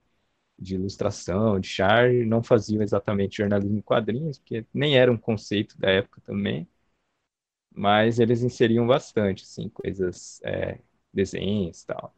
de 0.58 0.74
ilustração, 0.76 1.58
de 1.60 1.68
charge, 1.68 2.24
não 2.26 2.42
faziam 2.42 2.82
exatamente 2.82 3.38
jornalismo 3.38 3.78
em 3.78 3.82
quadrinhos, 3.82 4.38
porque 4.38 4.66
nem 4.74 4.96
era 4.98 5.10
um 5.12 5.18
conceito 5.18 5.78
da 5.78 5.90
época 5.90 6.20
também, 6.22 6.68
mas 7.74 8.18
eles 8.18 8.42
inseriam 8.42 8.86
bastante, 8.86 9.44
assim, 9.44 9.68
coisas, 9.70 10.40
é, 10.44 10.78
desenhos 11.12 11.82
e 11.82 11.86
tal. 11.86 12.14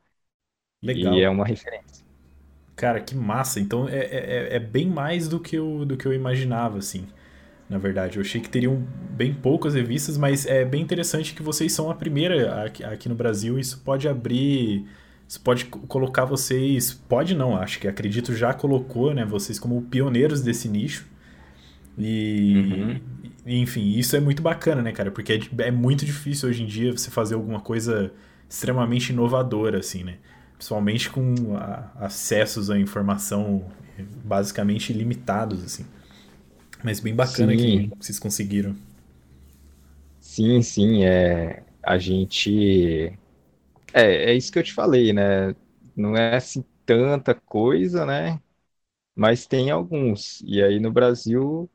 Legal. 0.82 1.18
E 1.18 1.22
é 1.22 1.28
uma 1.30 1.46
referência. 1.46 2.04
Cara, 2.76 3.00
que 3.00 3.14
massa. 3.14 3.60
Então 3.60 3.88
é, 3.88 3.98
é, 3.98 4.48
é, 4.54 4.56
é 4.56 4.60
bem 4.60 4.88
mais 4.88 5.28
do 5.28 5.38
que, 5.40 5.56
eu, 5.56 5.84
do 5.84 5.96
que 5.96 6.06
eu 6.06 6.12
imaginava, 6.12 6.78
assim. 6.78 7.06
Na 7.68 7.78
verdade, 7.78 8.18
eu 8.18 8.22
achei 8.22 8.40
que 8.40 8.48
teriam 8.50 8.76
bem 9.12 9.34
poucas 9.34 9.74
revistas, 9.74 10.18
mas 10.18 10.46
é 10.46 10.64
bem 10.64 10.82
interessante 10.82 11.34
que 11.34 11.42
vocês 11.42 11.72
são 11.72 11.90
a 11.90 11.94
primeira 11.94 12.64
aqui, 12.64 12.84
aqui 12.84 13.08
no 13.08 13.14
Brasil. 13.14 13.58
Isso 13.58 13.80
pode 13.84 14.08
abrir. 14.08 14.86
Isso 15.34 15.40
pode 15.40 15.64
colocar 15.64 16.24
vocês. 16.24 16.92
Pode 16.92 17.34
não, 17.34 17.56
acho 17.56 17.80
que 17.80 17.88
acredito 17.88 18.32
já 18.36 18.54
colocou, 18.54 19.12
né? 19.12 19.24
Vocês 19.24 19.58
como 19.58 19.82
pioneiros 19.82 20.40
desse 20.40 20.68
nicho. 20.68 21.06
E, 21.98 22.54
uhum. 22.54 23.00
enfim, 23.44 23.98
isso 23.98 24.14
é 24.14 24.20
muito 24.20 24.40
bacana, 24.40 24.80
né, 24.80 24.92
cara? 24.92 25.10
Porque 25.10 25.32
é, 25.32 25.62
é, 25.66 25.70
muito 25.72 26.04
difícil 26.04 26.48
hoje 26.48 26.62
em 26.62 26.66
dia 26.66 26.92
você 26.92 27.10
fazer 27.10 27.34
alguma 27.34 27.58
coisa 27.58 28.12
extremamente 28.48 29.10
inovadora, 29.10 29.80
assim, 29.80 30.04
né? 30.04 30.18
Principalmente 30.56 31.10
com 31.10 31.56
a, 31.56 31.90
acessos 31.96 32.70
à 32.70 32.78
informação 32.78 33.64
basicamente 34.24 34.92
limitados, 34.92 35.64
assim. 35.64 35.84
Mas 36.80 37.00
bem 37.00 37.14
bacana 37.14 37.56
sim. 37.56 37.88
que 37.88 37.98
vocês 37.98 38.20
conseguiram. 38.20 38.76
Sim, 40.20 40.62
sim, 40.62 41.04
é. 41.04 41.64
A 41.82 41.98
gente. 41.98 43.18
É, 43.94 44.30
é 44.32 44.34
isso 44.34 44.52
que 44.52 44.58
eu 44.58 44.62
te 44.62 44.72
falei, 44.74 45.12
né? 45.12 45.54
Não 45.96 46.16
é 46.16 46.36
assim 46.36 46.64
tanta 46.84 47.34
coisa, 47.34 48.04
né? 48.06 48.40
Mas 49.16 49.46
tem 49.46 49.70
alguns. 49.70 50.42
E 50.46 50.62
aí 50.62 50.80
no 50.80 50.92
Brasil 50.92 51.70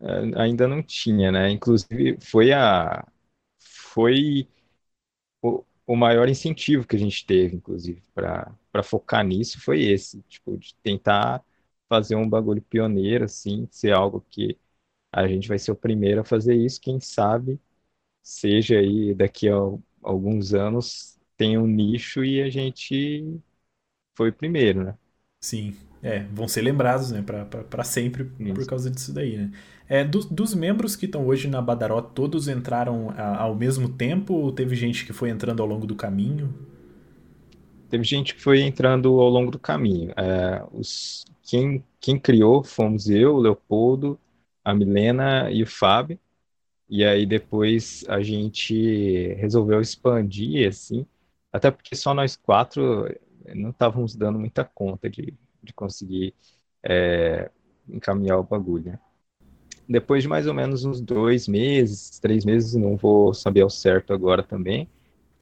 é, 0.00 0.42
ainda 0.42 0.68
não 0.68 0.82
tinha, 0.82 1.32
né? 1.32 1.50
Inclusive, 1.50 2.18
foi 2.22 2.52
a 2.52 3.06
foi 3.60 4.48
o, 5.42 5.64
o 5.86 5.96
maior 5.96 6.28
incentivo 6.28 6.86
que 6.86 6.96
a 6.96 6.98
gente 6.98 7.26
teve, 7.26 7.56
inclusive, 7.56 8.02
para 8.14 8.82
focar 8.84 9.24
nisso 9.24 9.60
foi 9.62 9.82
esse, 9.84 10.22
tipo, 10.24 10.56
de 10.58 10.74
tentar 10.82 11.44
fazer 11.88 12.16
um 12.16 12.28
bagulho 12.28 12.62
pioneiro, 12.62 13.24
assim, 13.26 13.68
ser 13.70 13.92
algo 13.92 14.24
que 14.30 14.58
a 15.12 15.26
gente 15.28 15.48
vai 15.48 15.58
ser 15.58 15.72
o 15.72 15.76
primeiro 15.76 16.22
a 16.22 16.24
fazer 16.24 16.54
isso, 16.56 16.80
quem 16.80 17.00
sabe 17.00 17.60
seja 18.22 18.78
aí 18.78 19.14
daqui 19.14 19.48
a 19.48 19.54
alguns 20.02 20.54
anos 20.54 21.11
tem 21.42 21.58
um 21.58 21.66
nicho 21.66 22.24
e 22.24 22.40
a 22.40 22.48
gente 22.48 23.40
foi 24.16 24.32
primeiro, 24.32 24.84
né? 24.84 24.98
Sim, 25.40 25.74
é, 26.02 26.20
vão 26.32 26.46
ser 26.46 26.62
lembrados, 26.62 27.10
né, 27.10 27.20
para 27.22 27.84
sempre 27.84 28.30
Isso. 28.38 28.54
por 28.54 28.64
causa 28.66 28.90
disso 28.90 29.12
daí, 29.12 29.36
né? 29.36 29.50
É, 29.88 30.04
do, 30.04 30.20
dos 30.20 30.54
membros 30.54 30.94
que 30.94 31.06
estão 31.06 31.26
hoje 31.26 31.48
na 31.48 31.60
Badaró, 31.60 32.00
todos 32.00 32.48
entraram 32.48 33.10
a, 33.10 33.42
ao 33.42 33.54
mesmo 33.54 33.88
tempo 33.88 34.34
ou 34.34 34.52
teve 34.52 34.76
gente 34.76 35.04
que 35.04 35.12
foi 35.12 35.30
entrando 35.30 35.60
ao 35.60 35.68
longo 35.68 35.86
do 35.86 35.96
caminho? 35.96 36.54
Teve 37.88 38.04
gente 38.04 38.34
que 38.34 38.40
foi 38.40 38.62
entrando 38.62 39.20
ao 39.20 39.28
longo 39.28 39.50
do 39.50 39.58
caminho. 39.58 40.12
É, 40.16 40.64
os, 40.72 41.24
quem, 41.42 41.84
quem 42.00 42.18
criou 42.18 42.64
fomos 42.64 43.08
eu, 43.10 43.34
o 43.34 43.40
Leopoldo, 43.40 44.18
a 44.64 44.74
Milena 44.74 45.50
e 45.50 45.62
o 45.62 45.66
Fábio. 45.66 46.18
E 46.88 47.04
aí 47.04 47.26
depois 47.26 48.04
a 48.08 48.22
gente 48.22 49.34
resolveu 49.34 49.80
expandir, 49.80 50.68
assim, 50.68 51.06
até 51.52 51.70
porque 51.70 51.94
só 51.96 52.14
nós 52.14 52.36
quatro 52.36 53.08
não 53.54 53.70
estávamos 53.70 54.14
dando 54.14 54.38
muita 54.38 54.64
conta 54.64 55.10
de 55.10 55.34
de 55.62 55.72
conseguir 55.72 56.34
é, 56.82 57.50
encaminhar 57.88 58.38
o 58.38 58.42
bagulho. 58.42 58.92
Né? 58.92 58.98
Depois 59.88 60.22
de 60.22 60.28
mais 60.28 60.46
ou 60.46 60.54
menos 60.54 60.84
uns 60.84 61.00
dois 61.00 61.46
meses, 61.46 62.18
três 62.18 62.44
meses, 62.44 62.74
não 62.74 62.96
vou 62.96 63.32
saber 63.32 63.62
ao 63.62 63.70
certo 63.70 64.12
agora 64.12 64.42
também, 64.42 64.88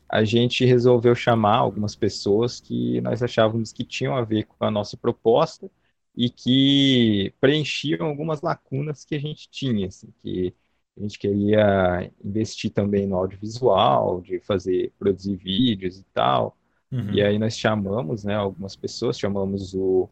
a 0.08 0.24
gente 0.24 0.64
resolveu 0.64 1.14
chamar 1.14 1.56
algumas 1.56 1.94
pessoas 1.94 2.60
que 2.60 3.00
nós 3.00 3.22
achávamos 3.22 3.72
que 3.72 3.84
tinham 3.84 4.16
a 4.16 4.22
ver 4.22 4.44
com 4.44 4.64
a 4.64 4.70
nossa 4.70 4.96
proposta 4.96 5.70
e 6.16 6.28
que 6.28 7.32
preenchiam 7.40 8.06
algumas 8.06 8.42
lacunas 8.42 9.04
que 9.04 9.14
a 9.14 9.20
gente 9.20 9.48
tinha, 9.48 9.86
assim, 9.86 10.08
que 10.20 10.52
a 11.00 11.02
gente 11.02 11.18
queria 11.18 12.10
investir 12.24 12.70
também 12.70 13.06
no 13.06 13.16
audiovisual, 13.16 14.20
de 14.20 14.40
fazer, 14.40 14.92
produzir 14.98 15.36
vídeos 15.36 15.98
e 15.98 16.04
tal, 16.12 16.56
Uhum. 16.92 17.12
E 17.12 17.22
aí 17.22 17.38
nós 17.38 17.56
chamamos, 17.56 18.24
né, 18.24 18.34
algumas 18.34 18.74
pessoas, 18.74 19.18
chamamos 19.18 19.74
o, 19.74 20.08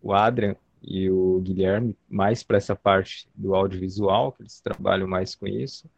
o 0.00 0.12
Adrian 0.12 0.56
e 0.82 1.10
o 1.10 1.40
Guilherme 1.40 1.96
mais 2.08 2.42
para 2.42 2.56
essa 2.56 2.76
parte 2.76 3.28
do 3.34 3.54
audiovisual, 3.54 4.32
que 4.32 4.42
eles 4.42 4.60
trabalham 4.60 5.08
mais 5.08 5.34
com 5.34 5.46
isso. 5.46 5.90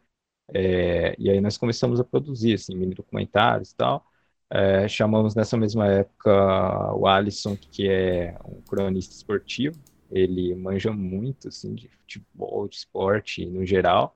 É, 0.53 1.15
e 1.19 1.29
aí 1.29 1.41
nós 1.41 1.57
começamos 1.57 1.99
a 1.99 2.03
produzir, 2.03 2.53
assim, 2.53 2.75
mini 2.75 2.95
documentários 2.95 3.71
e 3.71 3.75
tal. 3.75 4.05
É, 4.49 4.87
chamamos 4.87 5.35
nessa 5.35 5.57
mesma 5.57 5.87
época 5.87 6.95
o 6.95 7.05
Alisson, 7.05 7.55
que 7.55 7.87
é 7.87 8.37
um 8.45 8.61
cronista 8.61 9.13
esportivo. 9.13 9.77
Ele 10.11 10.55
manja 10.55 10.91
muito, 10.93 11.47
assim, 11.49 11.75
de 11.75 11.89
futebol, 11.89 12.67
de 12.67 12.77
esporte 12.77 13.45
no 13.45 13.65
geral. 13.65 14.15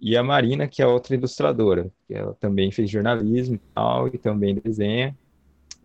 e 0.00 0.16
a 0.16 0.22
Marina, 0.22 0.68
que 0.68 0.80
é 0.82 0.86
outra 0.86 1.14
ilustradora, 1.14 1.90
que 2.06 2.14
ela 2.14 2.34
também 2.34 2.70
fez 2.70 2.90
jornalismo 2.90 3.56
e 3.56 3.58
tal, 3.74 4.08
e 4.08 4.18
também 4.18 4.54
desenha. 4.54 5.16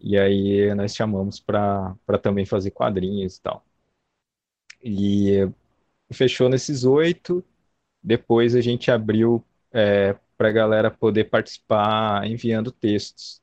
E 0.01 0.17
aí 0.19 0.73
nós 0.75 0.95
chamamos 0.95 1.39
para 1.39 1.95
também 2.21 2.45
fazer 2.45 2.71
quadrinhos 2.71 3.37
e 3.37 3.41
tal. 3.41 3.65
E 4.83 5.47
fechou 6.13 6.49
nesses 6.49 6.85
oito. 6.85 7.45
Depois 8.03 8.55
a 8.55 8.61
gente 8.61 8.91
abriu 8.91 9.45
é, 9.73 10.15
para 10.37 10.49
a 10.49 10.53
galera 10.53 10.91
poder 10.91 11.25
participar 11.25 12.27
enviando 12.27 12.71
textos. 12.73 13.42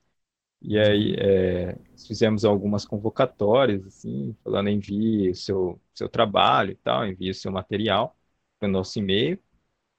E 0.63 0.79
aí 0.79 1.15
é, 1.19 1.77
fizemos 2.07 2.45
algumas 2.45 2.85
convocatórias, 2.85 3.87
assim, 3.87 4.37
falando 4.45 4.69
envie 4.69 5.35
seu, 5.35 5.81
seu 5.95 6.09
trabalho 6.09 6.73
e 6.73 6.77
tal, 6.77 7.07
envie 7.07 7.33
seu 7.35 7.51
material 7.51 8.17
para 8.59 8.69
o 8.69 8.73
nosso 8.73 8.99
e-mail. 8.99 9.39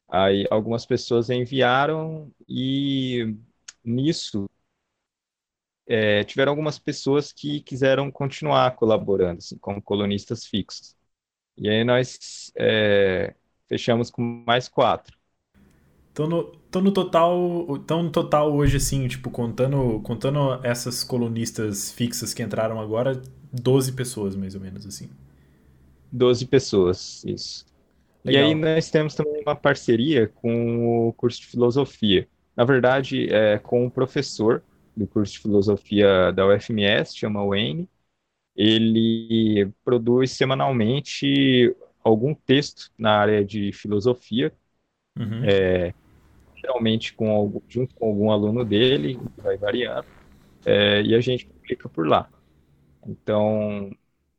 Aí 0.09 0.47
algumas 0.51 0.85
pessoas 0.85 1.29
enviaram 1.29 2.31
e 2.49 3.35
nisso 3.83 4.49
é, 5.87 6.23
tiveram 6.23 6.51
algumas 6.51 6.79
pessoas 6.79 7.31
que 7.33 7.61
quiseram 7.61 8.11
continuar 8.11 8.75
colaborando, 8.75 9.39
assim, 9.39 9.57
como 9.57 9.81
colunistas 9.81 10.45
fixos. 10.45 10.95
E 11.57 11.69
aí 11.69 11.83
nós 11.85 12.51
é, 12.57 13.35
fechamos 13.69 14.11
com 14.11 14.21
mais 14.47 14.69
quatro. 14.69 15.17
Então 16.11 16.27
no, 16.27 16.51
então 16.69 16.81
no 16.81 16.91
total, 16.91 17.67
então 17.77 18.03
no 18.03 18.09
total 18.09 18.53
hoje 18.53 18.77
assim, 18.77 19.07
tipo, 19.07 19.29
contando, 19.29 19.99
contando 20.01 20.59
essas 20.63 21.03
colunistas 21.03 21.91
fixas 21.91 22.33
que 22.33 22.43
entraram 22.43 22.79
agora, 22.79 23.21
12 23.51 23.93
pessoas 23.93 24.35
mais 24.35 24.55
ou 24.55 24.61
menos 24.61 24.85
assim. 24.85 25.09
12 26.11 26.45
pessoas, 26.47 27.23
isso. 27.25 27.65
Legal. 28.23 28.43
E 28.43 28.45
aí 28.45 28.55
nós 28.55 28.89
temos 28.91 29.15
também 29.15 29.41
uma 29.41 29.55
parceria 29.55 30.27
com 30.27 31.07
o 31.07 31.13
curso 31.13 31.41
de 31.41 31.47
filosofia. 31.47 32.27
Na 32.55 32.65
verdade, 32.65 33.33
é 33.33 33.57
com 33.57 33.85
um 33.85 33.89
professor 33.89 34.61
do 34.95 35.07
curso 35.07 35.33
de 35.33 35.39
filosofia 35.39 36.31
da 36.31 36.45
UFMS, 36.45 37.15
chama 37.15 37.45
Wayne. 37.45 37.89
Ele 38.55 39.71
produz 39.83 40.31
semanalmente 40.31 41.73
algum 42.03 42.33
texto 42.33 42.91
na 42.97 43.17
área 43.17 43.43
de 43.43 43.71
filosofia, 43.71 44.51
uhum. 45.17 45.43
é, 45.45 45.93
geralmente 46.61 47.13
com 47.13 47.31
algum, 47.31 47.59
junto 47.67 47.95
com 47.95 48.05
algum 48.05 48.31
aluno 48.31 48.63
dele, 48.63 49.19
vai 49.37 49.57
variando, 49.57 50.05
é, 50.65 51.01
e 51.01 51.15
a 51.15 51.19
gente 51.19 51.45
publica 51.47 51.89
por 51.89 52.07
lá. 52.07 52.29
Então, 53.05 53.91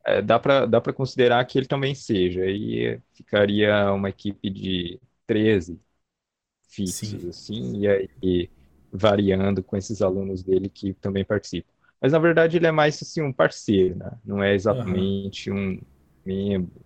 é, 0.04 0.22
dá 0.22 0.38
para 0.38 0.66
dá 0.66 0.80
considerar 0.80 1.44
que 1.44 1.58
ele 1.58 1.66
também 1.66 1.94
seja. 1.94 2.42
Aí 2.42 3.00
ficaria 3.12 3.92
uma 3.92 4.08
equipe 4.08 4.48
de 4.48 5.00
13 5.26 5.78
fixos, 6.68 7.08
Sim. 7.08 7.28
assim, 7.28 7.80
e 7.80 7.88
aí 7.88 8.50
variando 8.92 9.62
com 9.62 9.76
esses 9.76 10.02
alunos 10.02 10.42
dele 10.42 10.68
que 10.68 10.92
também 10.94 11.24
participam. 11.24 11.70
Mas 12.00 12.12
na 12.12 12.18
verdade 12.18 12.56
ele 12.56 12.66
é 12.66 12.72
mais 12.72 13.00
assim 13.02 13.22
um 13.22 13.32
parceiro, 13.32 13.96
né? 13.96 14.12
Não 14.24 14.42
é 14.42 14.54
exatamente 14.54 15.50
uhum. 15.50 15.74
um 15.74 15.80
membro. 16.24 16.84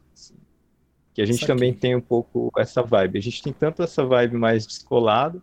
Que 1.17 1.23
a 1.23 1.27
gente 1.27 1.45
também 1.47 1.73
tem 1.73 1.97
um 1.97 2.01
pouco 2.01 2.53
essa 2.57 2.83
vibe. 2.83 3.19
A 3.19 3.23
gente 3.23 3.43
tem 3.43 3.53
tanto 3.53 3.83
essa 3.83 4.05
vibe 4.05 4.37
mais 4.37 4.67
descolado, 4.67 5.43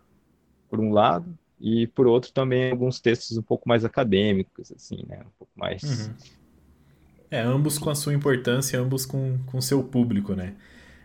por 0.70 0.80
um 0.80 0.92
lado, 0.92 1.36
e 1.60 1.86
por 1.88 2.06
outro 2.06 2.32
também 2.32 2.70
alguns 2.70 3.00
textos 3.00 3.36
um 3.36 3.42
pouco 3.42 3.68
mais 3.68 3.84
acadêmicos, 3.84 4.72
assim, 4.72 5.04
né? 5.06 5.18
Um 5.20 5.32
pouco 5.38 5.52
mais 5.56 5.82
uhum 5.82 6.14
é, 7.34 7.40
ambos 7.40 7.78
com 7.78 7.90
a 7.90 7.96
sua 7.96 8.14
importância, 8.14 8.78
ambos 8.78 9.04
com 9.04 9.36
o 9.52 9.60
seu 9.60 9.82
público, 9.82 10.34
né? 10.34 10.54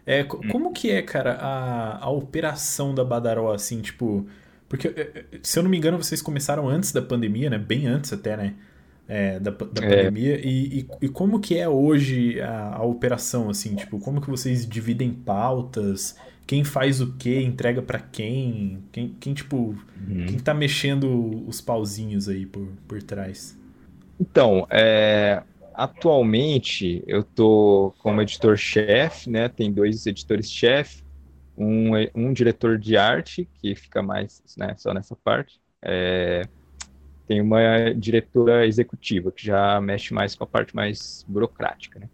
É, 0.06 0.22
hum. 0.24 0.48
como 0.52 0.72
que 0.72 0.92
é, 0.92 1.02
cara, 1.02 1.34
a, 1.34 2.06
a 2.06 2.10
operação 2.12 2.94
da 2.94 3.04
Badaró, 3.04 3.52
assim, 3.52 3.82
tipo... 3.82 4.28
Porque, 4.68 4.90
é, 4.90 5.26
é, 5.32 5.40
se 5.42 5.58
eu 5.58 5.64
não 5.64 5.70
me 5.72 5.78
engano, 5.78 5.98
vocês 5.98 6.22
começaram 6.22 6.70
antes 6.70 6.92
da 6.92 7.02
pandemia, 7.02 7.50
né? 7.50 7.58
Bem 7.58 7.88
antes 7.88 8.14
até, 8.14 8.38
né? 8.38 8.54
É, 9.12 9.40
da, 9.40 9.50
da 9.50 9.84
é. 9.84 9.98
pandemia. 9.98 10.40
E, 10.40 10.80
e, 10.82 10.88
e, 11.02 11.10
como 11.10 11.40
que 11.40 11.58
é 11.58 11.68
hoje 11.68 12.40
a, 12.40 12.76
a, 12.76 12.84
operação, 12.84 13.50
assim? 13.50 13.76
Tipo, 13.76 14.00
como 14.00 14.22
que 14.22 14.30
vocês 14.30 14.68
dividem 14.68 15.12
pautas? 15.12 16.16
Quem 16.46 16.64
faz 16.64 17.02
o 17.02 17.14
quê? 17.18 17.42
Entrega 17.42 17.82
para 17.82 18.00
quem? 18.00 18.84
quem? 18.92 19.16
Quem, 19.20 19.34
tipo... 19.34 19.76
Uhum. 20.08 20.26
Quem 20.28 20.38
tá 20.38 20.54
mexendo 20.54 21.44
os 21.48 21.60
pauzinhos 21.60 22.30
aí 22.30 22.46
por, 22.46 22.68
por 22.88 23.02
trás? 23.02 23.58
Então, 24.20 24.68
é 24.70 25.42
atualmente 25.80 27.02
eu 27.08 27.24
tô 27.24 27.94
como 28.00 28.22
editor-chefe, 28.22 29.30
né? 29.30 29.48
Tem 29.48 29.72
dois 29.72 30.06
editores-chefe, 30.06 31.04
um, 31.58 31.92
um 32.14 32.34
diretor 32.34 32.78
de 32.78 32.98
arte, 32.98 33.48
que 33.62 33.74
fica 33.76 34.02
mais 34.02 34.44
né, 34.58 34.76
só 34.78 34.94
nessa 34.94 35.16
parte. 35.16 35.60
É, 35.82 36.42
tem 37.30 37.42
uma 37.42 37.94
diretora 37.94 38.66
executiva, 38.66 39.32
que 39.32 39.46
já 39.46 39.80
mexe 39.80 40.12
mais 40.16 40.34
com 40.34 40.44
a 40.44 40.48
parte 40.48 40.76
mais 40.76 41.24
burocrática, 41.28 42.00
né? 42.00 42.10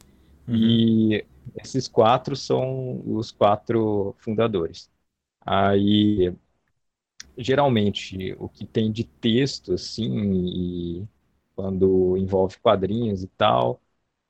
Uhum. 0.46 0.56
E 0.58 1.26
esses 1.56 1.88
quatro 1.88 2.36
são 2.36 3.02
os 3.08 3.32
quatro 3.32 4.14
fundadores. 4.20 4.92
Aí, 5.40 6.34
geralmente, 7.38 8.36
o 8.38 8.50
que 8.50 8.66
tem 8.66 8.92
de 8.92 9.06
texto, 9.06 9.76
assim, 9.76 10.44
e 10.48 11.08
quando 11.56 12.18
envolve 12.18 12.58
quadrinhos 12.60 13.24
e 13.24 13.28
tal, 13.28 13.80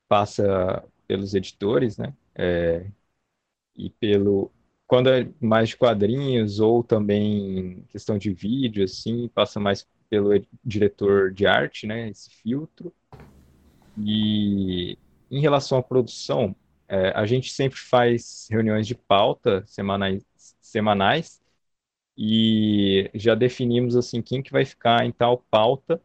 passa 0.06 0.84
pelos 1.08 1.34
editores, 1.34 1.98
né? 1.98 2.14
É, 2.32 2.86
e 3.74 3.90
pelo 3.90 4.52
quando 4.86 5.08
é 5.08 5.28
mais 5.40 5.70
de 5.70 5.76
quadrinhos 5.76 6.60
ou 6.60 6.84
também 6.84 7.82
questão 7.88 8.16
de 8.16 8.32
vídeo, 8.32 8.84
assim, 8.84 9.26
passa 9.34 9.58
mais 9.58 9.84
pelo 10.08 10.30
diretor 10.64 11.32
de 11.32 11.46
arte, 11.46 11.86
né? 11.86 12.08
Esse 12.08 12.30
filtro. 12.30 12.92
E 13.98 14.98
em 15.30 15.40
relação 15.40 15.78
à 15.78 15.82
produção, 15.82 16.54
é, 16.88 17.10
a 17.10 17.26
gente 17.26 17.52
sempre 17.52 17.78
faz 17.78 18.46
reuniões 18.50 18.86
de 18.86 18.94
pauta 18.94 19.64
semanais, 19.66 20.24
semanais 20.60 21.40
e 22.16 23.10
já 23.14 23.34
definimos 23.34 23.96
assim 23.96 24.22
quem 24.22 24.42
que 24.42 24.52
vai 24.52 24.64
ficar 24.64 25.04
em 25.04 25.12
tal 25.12 25.38
pauta 25.50 26.00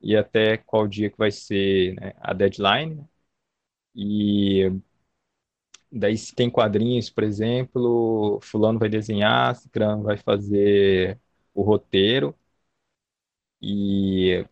e 0.00 0.16
até 0.16 0.56
qual 0.58 0.86
dia 0.88 1.10
que 1.10 1.18
vai 1.18 1.30
ser 1.30 1.94
né, 1.96 2.12
a 2.20 2.32
deadline. 2.34 2.96
Né? 2.96 3.04
E 3.94 4.72
daí 5.90 6.16
se 6.16 6.34
tem 6.34 6.50
quadrinhos, 6.50 7.10
por 7.10 7.24
exemplo, 7.24 8.38
fulano 8.42 8.78
vai 8.78 8.88
desenhar, 8.88 9.56
ciclano 9.56 10.02
vai 10.02 10.16
fazer 10.16 11.18
o 11.54 11.62
roteiro. 11.62 12.34
E 13.68 14.46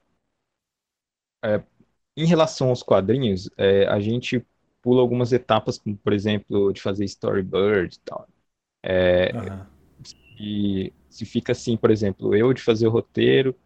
é, 1.44 1.62
em 2.16 2.26
relação 2.26 2.68
aos 2.70 2.82
quadrinhos, 2.82 3.50
é, 3.58 3.86
a 3.86 4.00
gente 4.00 4.44
pula 4.82 5.00
algumas 5.00 5.32
etapas, 5.32 5.78
como 5.78 5.96
por 5.96 6.12
exemplo, 6.12 6.72
de 6.72 6.80
fazer 6.82 7.04
storyboard 7.04 7.96
e 7.96 8.00
tal. 8.00 8.28
É, 8.82 9.32
uhum. 9.34 9.66
se, 10.04 10.92
se 11.10 11.24
fica 11.26 11.52
assim, 11.52 11.76
por 11.76 11.90
exemplo, 11.90 12.34
eu 12.34 12.52
de 12.52 12.62
fazer 12.62 12.86
o 12.86 12.90
roteiro, 12.90 13.56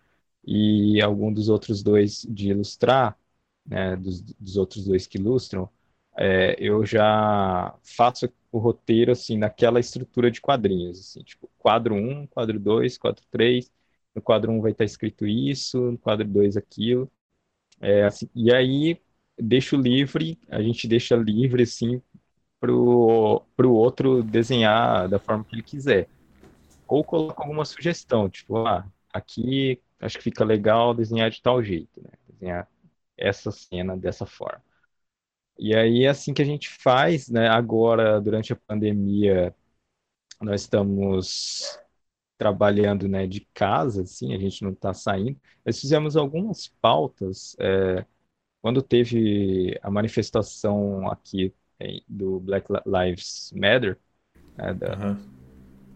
e 0.47 1.01
algum 1.03 1.33
dos 1.33 1.49
outros 1.51 1.83
dois 1.83 2.27
de 2.29 2.51
ilustrar, 2.51 3.19
né, 3.67 3.97
dos, 3.97 4.23
dos 4.23 4.57
outros 4.57 4.85
dois 4.87 5.07
que 5.07 5.19
ilustram, 5.19 5.71
é, 6.17 6.57
eu 6.59 6.85
já 6.87 7.75
faço 7.85 8.29
o 8.53 8.59
roteiro 8.59 9.13
assim 9.13 9.39
naquela 9.39 9.81
estrutura 9.81 10.31
de 10.31 10.41
quadrinhos, 10.41 11.01
assim, 11.01 11.23
tipo 11.23 11.51
quadro 11.59 11.95
1, 11.95 12.27
quadro 12.29 12.59
2, 12.59 12.99
quadro 12.99 13.25
3, 13.31 13.71
no 14.19 14.23
quadro 14.23 14.53
1 14.53 14.61
vai 14.61 14.73
estar 14.73 14.85
escrito 14.85 15.27
isso, 15.27 15.93
no 15.93 15.99
quadro 15.99 16.27
2 16.27 16.57
aquilo, 16.57 17.11
é, 17.81 18.05
assim, 18.05 18.29
e 18.35 18.53
aí 18.55 19.01
deixo 19.39 19.77
livre, 19.77 20.39
a 20.49 20.61
gente 20.63 20.89
deixa 20.89 21.17
livre 21.17 21.63
assim 21.63 22.03
pro, 22.61 23.43
pro 23.57 23.73
outro 23.73 24.23
desenhar 24.23 25.09
da 25.09 25.19
forma 25.19 25.45
que 25.45 25.55
ele 25.55 25.63
quiser. 25.63 26.09
Ou 26.87 27.05
coloca 27.05 27.43
alguma 27.43 27.65
sugestão, 27.65 28.29
tipo, 28.29 28.59
ah, 28.67 28.87
aqui 29.13 29.81
acho 30.01 30.19
que 30.19 30.25
fica 30.25 30.45
legal 30.45 30.95
desenhar 30.95 31.31
de 31.31 31.43
tal 31.43 31.63
jeito, 31.63 32.01
né? 32.03 32.11
Desenhar 32.29 32.69
essa 33.17 33.51
cena 33.51 33.97
dessa 33.97 34.27
forma. 34.27 34.63
E 35.59 35.75
aí, 35.75 36.05
é 36.05 36.09
assim 36.09 36.33
que 36.33 36.43
a 36.43 36.45
gente 36.45 36.69
faz, 36.69 37.29
né? 37.29 37.49
Agora, 37.49 38.21
durante 38.21 38.53
a 38.53 38.57
pandemia, 38.57 39.55
nós 40.41 40.63
estamos 40.63 41.79
trabalhando, 42.39 43.09
né, 43.09 43.27
de 43.27 43.41
casa, 43.53 44.03
assim, 44.03 44.33
a 44.33 44.39
gente 44.39 44.63
não 44.63 44.71
está 44.71 44.95
saindo. 44.95 45.39
Nós 45.67 45.81
fizemos 45.81 46.17
algumas 46.17 46.69
pautas, 46.81 47.57
é, 47.59 48.05
quando 48.63 48.81
teve 48.81 49.79
a 49.83 49.91
manifestação 49.91 51.11
aqui 51.11 51.53
é, 51.81 52.01
do 52.09 52.39
Black 52.39 52.69
Lives 52.87 53.53
Matter, 53.55 53.99
né, 54.57 54.73
da, 54.73 54.97
uhum. 54.97 55.17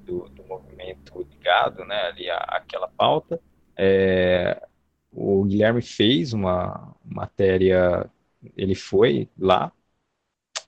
do, 0.04 0.28
do, 0.30 0.44
movimento 0.44 1.26
ligado, 1.30 1.84
né, 1.84 2.08
ali 2.08 2.28
à, 2.28 2.38
àquela 2.38 2.88
pauta, 2.88 3.40
é, 3.76 4.66
o 5.12 5.44
Guilherme 5.44 5.80
fez 5.80 6.32
uma 6.32 6.94
matéria, 7.04 8.10
ele 8.56 8.74
foi 8.74 9.28
lá 9.38 9.72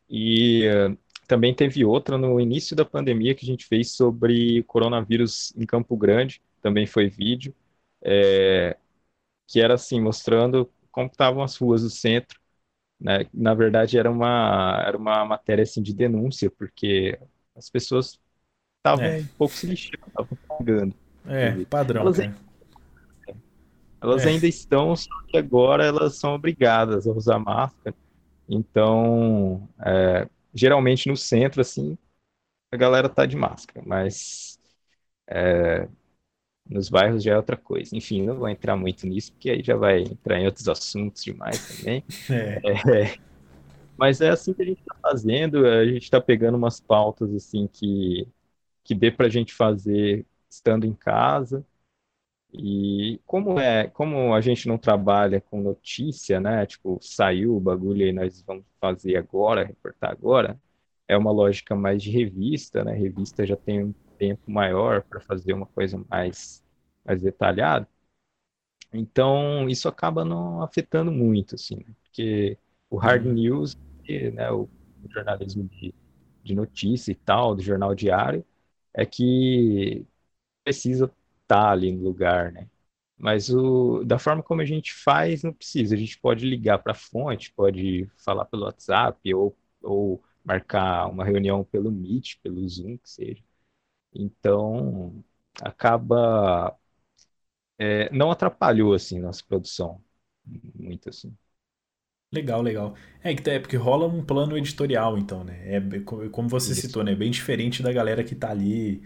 e 0.08 0.68
também 1.26 1.54
teve 1.54 1.84
outra 1.84 2.18
no 2.18 2.40
início 2.40 2.76
da 2.76 2.84
pandemia 2.84 3.34
que 3.34 3.44
a 3.44 3.48
gente 3.48 3.66
fez 3.66 3.92
sobre 3.92 4.62
coronavírus 4.64 5.52
em 5.56 5.66
Campo 5.66 5.96
Grande, 5.96 6.40
também 6.60 6.86
foi 6.86 7.08
vídeo, 7.08 7.54
é, 8.02 8.76
que 9.46 9.60
era 9.60 9.74
assim, 9.74 10.00
mostrando 10.00 10.70
como 10.90 11.08
estavam 11.08 11.42
as 11.42 11.56
ruas 11.56 11.82
do 11.82 11.90
centro, 11.90 12.38
né? 13.00 13.26
Na 13.32 13.54
verdade, 13.54 13.98
era 13.98 14.10
uma, 14.10 14.82
era 14.86 14.96
uma 14.96 15.24
matéria 15.24 15.62
assim, 15.62 15.82
de 15.82 15.92
denúncia, 15.92 16.50
porque 16.50 17.18
as 17.56 17.68
pessoas 17.68 18.18
estavam 18.78 19.04
é. 19.04 19.18
um 19.18 19.26
pouco 19.38 19.54
se 19.54 19.66
lixando, 19.66 20.04
estavam 20.06 20.38
pagando. 20.48 20.94
É, 21.26 21.64
padrão. 21.64 22.02
Elas, 22.02 22.20
ainda, 22.20 22.36
elas 24.00 24.26
é. 24.26 24.28
ainda 24.28 24.46
estão, 24.46 24.94
só 24.94 25.10
que 25.28 25.36
agora 25.36 25.84
elas 25.84 26.16
são 26.16 26.34
obrigadas 26.34 27.06
a 27.06 27.12
usar 27.12 27.38
máscara. 27.38 27.94
Então, 28.48 29.66
é, 29.80 30.28
geralmente 30.54 31.08
no 31.08 31.16
centro, 31.16 31.60
assim, 31.60 31.98
a 32.72 32.76
galera 32.76 33.08
tá 33.08 33.26
de 33.26 33.36
máscara, 33.36 33.82
mas 33.86 34.58
é, 35.28 35.88
nos 36.68 36.88
bairros 36.88 37.22
já 37.22 37.34
é 37.34 37.36
outra 37.36 37.56
coisa. 37.56 37.96
Enfim, 37.96 38.22
não 38.22 38.36
vou 38.38 38.48
entrar 38.48 38.76
muito 38.76 39.06
nisso, 39.06 39.32
porque 39.32 39.50
aí 39.50 39.62
já 39.62 39.76
vai 39.76 40.02
entrar 40.02 40.38
em 40.40 40.46
outros 40.46 40.68
assuntos 40.68 41.24
demais 41.24 41.62
também. 41.78 42.04
É. 42.30 42.64
É, 42.64 43.18
mas 43.96 44.20
é 44.20 44.30
assim 44.30 44.52
que 44.54 44.62
a 44.62 44.64
gente 44.66 44.80
está 44.80 44.94
fazendo, 45.02 45.66
a 45.66 45.84
gente 45.86 46.02
está 46.04 46.20
pegando 46.20 46.56
umas 46.56 46.80
pautas 46.80 47.34
assim 47.34 47.68
que, 47.68 48.28
que 48.84 48.94
dê 48.94 49.10
para 49.10 49.26
a 49.26 49.30
gente 49.30 49.54
fazer 49.54 50.26
estando 50.50 50.86
em 50.86 50.94
casa. 50.94 51.64
E 52.56 53.20
como 53.26 53.58
é, 53.58 53.88
como 53.88 54.32
a 54.32 54.40
gente 54.40 54.68
não 54.68 54.78
trabalha 54.78 55.40
com 55.40 55.60
notícia, 55.60 56.40
né? 56.40 56.64
Tipo, 56.66 56.98
saiu 57.02 57.56
o 57.56 57.60
bagulho 57.60 58.06
e 58.06 58.12
nós 58.12 58.42
vamos 58.42 58.64
fazer 58.80 59.16
agora, 59.16 59.64
reportar 59.64 60.12
agora, 60.12 60.60
é 61.08 61.16
uma 61.16 61.32
lógica 61.32 61.74
mais 61.74 62.02
de 62.02 62.10
revista, 62.10 62.84
né? 62.84 62.94
Revista 62.94 63.44
já 63.44 63.56
tem 63.56 63.84
um 63.84 63.94
tempo 64.18 64.50
maior 64.50 65.02
para 65.02 65.20
fazer 65.20 65.52
uma 65.52 65.66
coisa 65.66 66.02
mais, 66.08 66.64
mais 67.04 67.20
detalhada. 67.22 67.88
Então, 68.92 69.68
isso 69.68 69.88
acaba 69.88 70.24
não 70.24 70.62
afetando 70.62 71.10
muito, 71.10 71.56
assim, 71.56 71.76
né? 71.76 71.94
porque 72.04 72.56
o 72.88 72.96
hard 72.96 73.26
uhum. 73.26 73.32
news, 73.32 73.76
né, 74.32 74.50
o, 74.52 74.68
o 75.04 75.10
jornalismo 75.10 75.64
de, 75.64 75.92
de 76.44 76.54
notícia 76.54 77.10
e 77.10 77.16
tal, 77.16 77.56
do 77.56 77.62
jornal 77.62 77.94
diário, 77.94 78.44
é 78.94 79.04
que 79.04 80.06
precisa 80.62 81.10
estar 81.44 81.64
tá 81.64 81.70
ali 81.70 81.92
no 81.92 82.02
lugar, 82.02 82.52
né? 82.52 82.68
Mas 83.18 83.48
o, 83.50 84.04
da 84.04 84.18
forma 84.18 84.42
como 84.42 84.60
a 84.60 84.64
gente 84.64 84.92
faz, 84.92 85.42
não 85.42 85.52
precisa. 85.52 85.94
A 85.94 85.98
gente 85.98 86.18
pode 86.20 86.46
ligar 86.48 86.78
para 86.80 86.92
a 86.92 86.96
fonte, 86.96 87.52
pode 87.52 88.06
falar 88.16 88.44
pelo 88.46 88.64
WhatsApp 88.64 89.34
ou, 89.34 89.56
ou 89.82 90.22
marcar 90.44 91.08
uma 91.08 91.24
reunião 91.24 91.64
pelo 91.64 91.90
Meet, 91.92 92.36
pelo 92.42 92.68
Zoom, 92.68 92.98
que 92.98 93.08
seja. 93.10 93.42
Então, 94.14 95.24
acaba. 95.62 96.76
É, 97.78 98.10
não 98.12 98.30
atrapalhou, 98.30 98.94
assim, 98.94 99.18
nossa 99.20 99.42
produção. 99.46 100.02
Muito, 100.74 101.08
assim. 101.08 101.36
Legal, 102.32 102.62
legal. 102.62 102.94
É, 103.22 103.32
é 103.32 103.60
porque 103.60 103.76
rola 103.76 104.06
um 104.06 104.24
plano 104.24 104.58
editorial, 104.58 105.16
então, 105.16 105.44
né? 105.44 105.76
É, 105.76 105.80
como 106.30 106.48
você 106.48 106.72
Isso. 106.72 106.82
citou, 106.82 107.04
né? 107.04 107.14
Bem 107.14 107.30
diferente 107.30 107.82
da 107.82 107.92
galera 107.92 108.24
que 108.24 108.34
tá 108.34 108.50
ali 108.50 109.02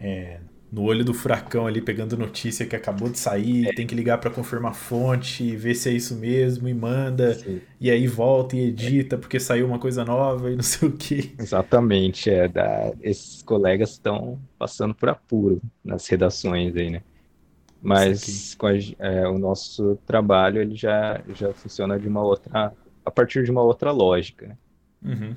é, 0.00 0.40
no 0.72 0.84
olho 0.84 1.04
do 1.04 1.12
furacão 1.12 1.66
ali, 1.66 1.82
pegando 1.82 2.16
notícia 2.16 2.64
que 2.64 2.74
acabou 2.74 3.10
de 3.10 3.18
sair, 3.18 3.68
é. 3.68 3.72
tem 3.74 3.86
que 3.86 3.94
ligar 3.94 4.16
para 4.16 4.30
confirmar 4.30 4.70
a 4.70 4.74
fonte, 4.74 5.54
ver 5.54 5.74
se 5.74 5.90
é 5.90 5.92
isso 5.92 6.16
mesmo 6.16 6.66
e 6.66 6.72
manda, 6.72 7.34
Sim. 7.34 7.60
e 7.78 7.90
aí 7.90 8.06
volta 8.06 8.56
e 8.56 8.68
edita 8.68 9.18
porque 9.18 9.38
saiu 9.38 9.66
uma 9.66 9.78
coisa 9.78 10.02
nova 10.02 10.50
e 10.50 10.56
não 10.56 10.62
sei 10.62 10.88
o 10.88 10.92
que. 10.92 11.34
Exatamente, 11.38 12.30
é, 12.30 12.48
da, 12.48 12.90
esses 13.02 13.42
colegas 13.42 13.90
estão 13.90 14.40
passando 14.58 14.94
por 14.94 15.10
apuro 15.10 15.60
nas 15.84 16.08
redações 16.08 16.74
aí, 16.74 16.88
né? 16.88 17.02
Mas 17.82 18.54
com 18.54 18.66
a, 18.66 18.72
é, 18.74 19.28
o 19.28 19.38
nosso 19.38 19.98
trabalho 20.06 20.62
ele 20.62 20.74
já, 20.74 21.20
já 21.34 21.52
funciona 21.52 21.98
de 21.98 22.08
uma 22.08 22.22
outra, 22.22 22.72
a 23.04 23.10
partir 23.10 23.44
de 23.44 23.50
uma 23.50 23.62
outra 23.62 23.90
lógica. 23.90 24.46
Né? 24.46 24.56
Uhum. 25.04 25.36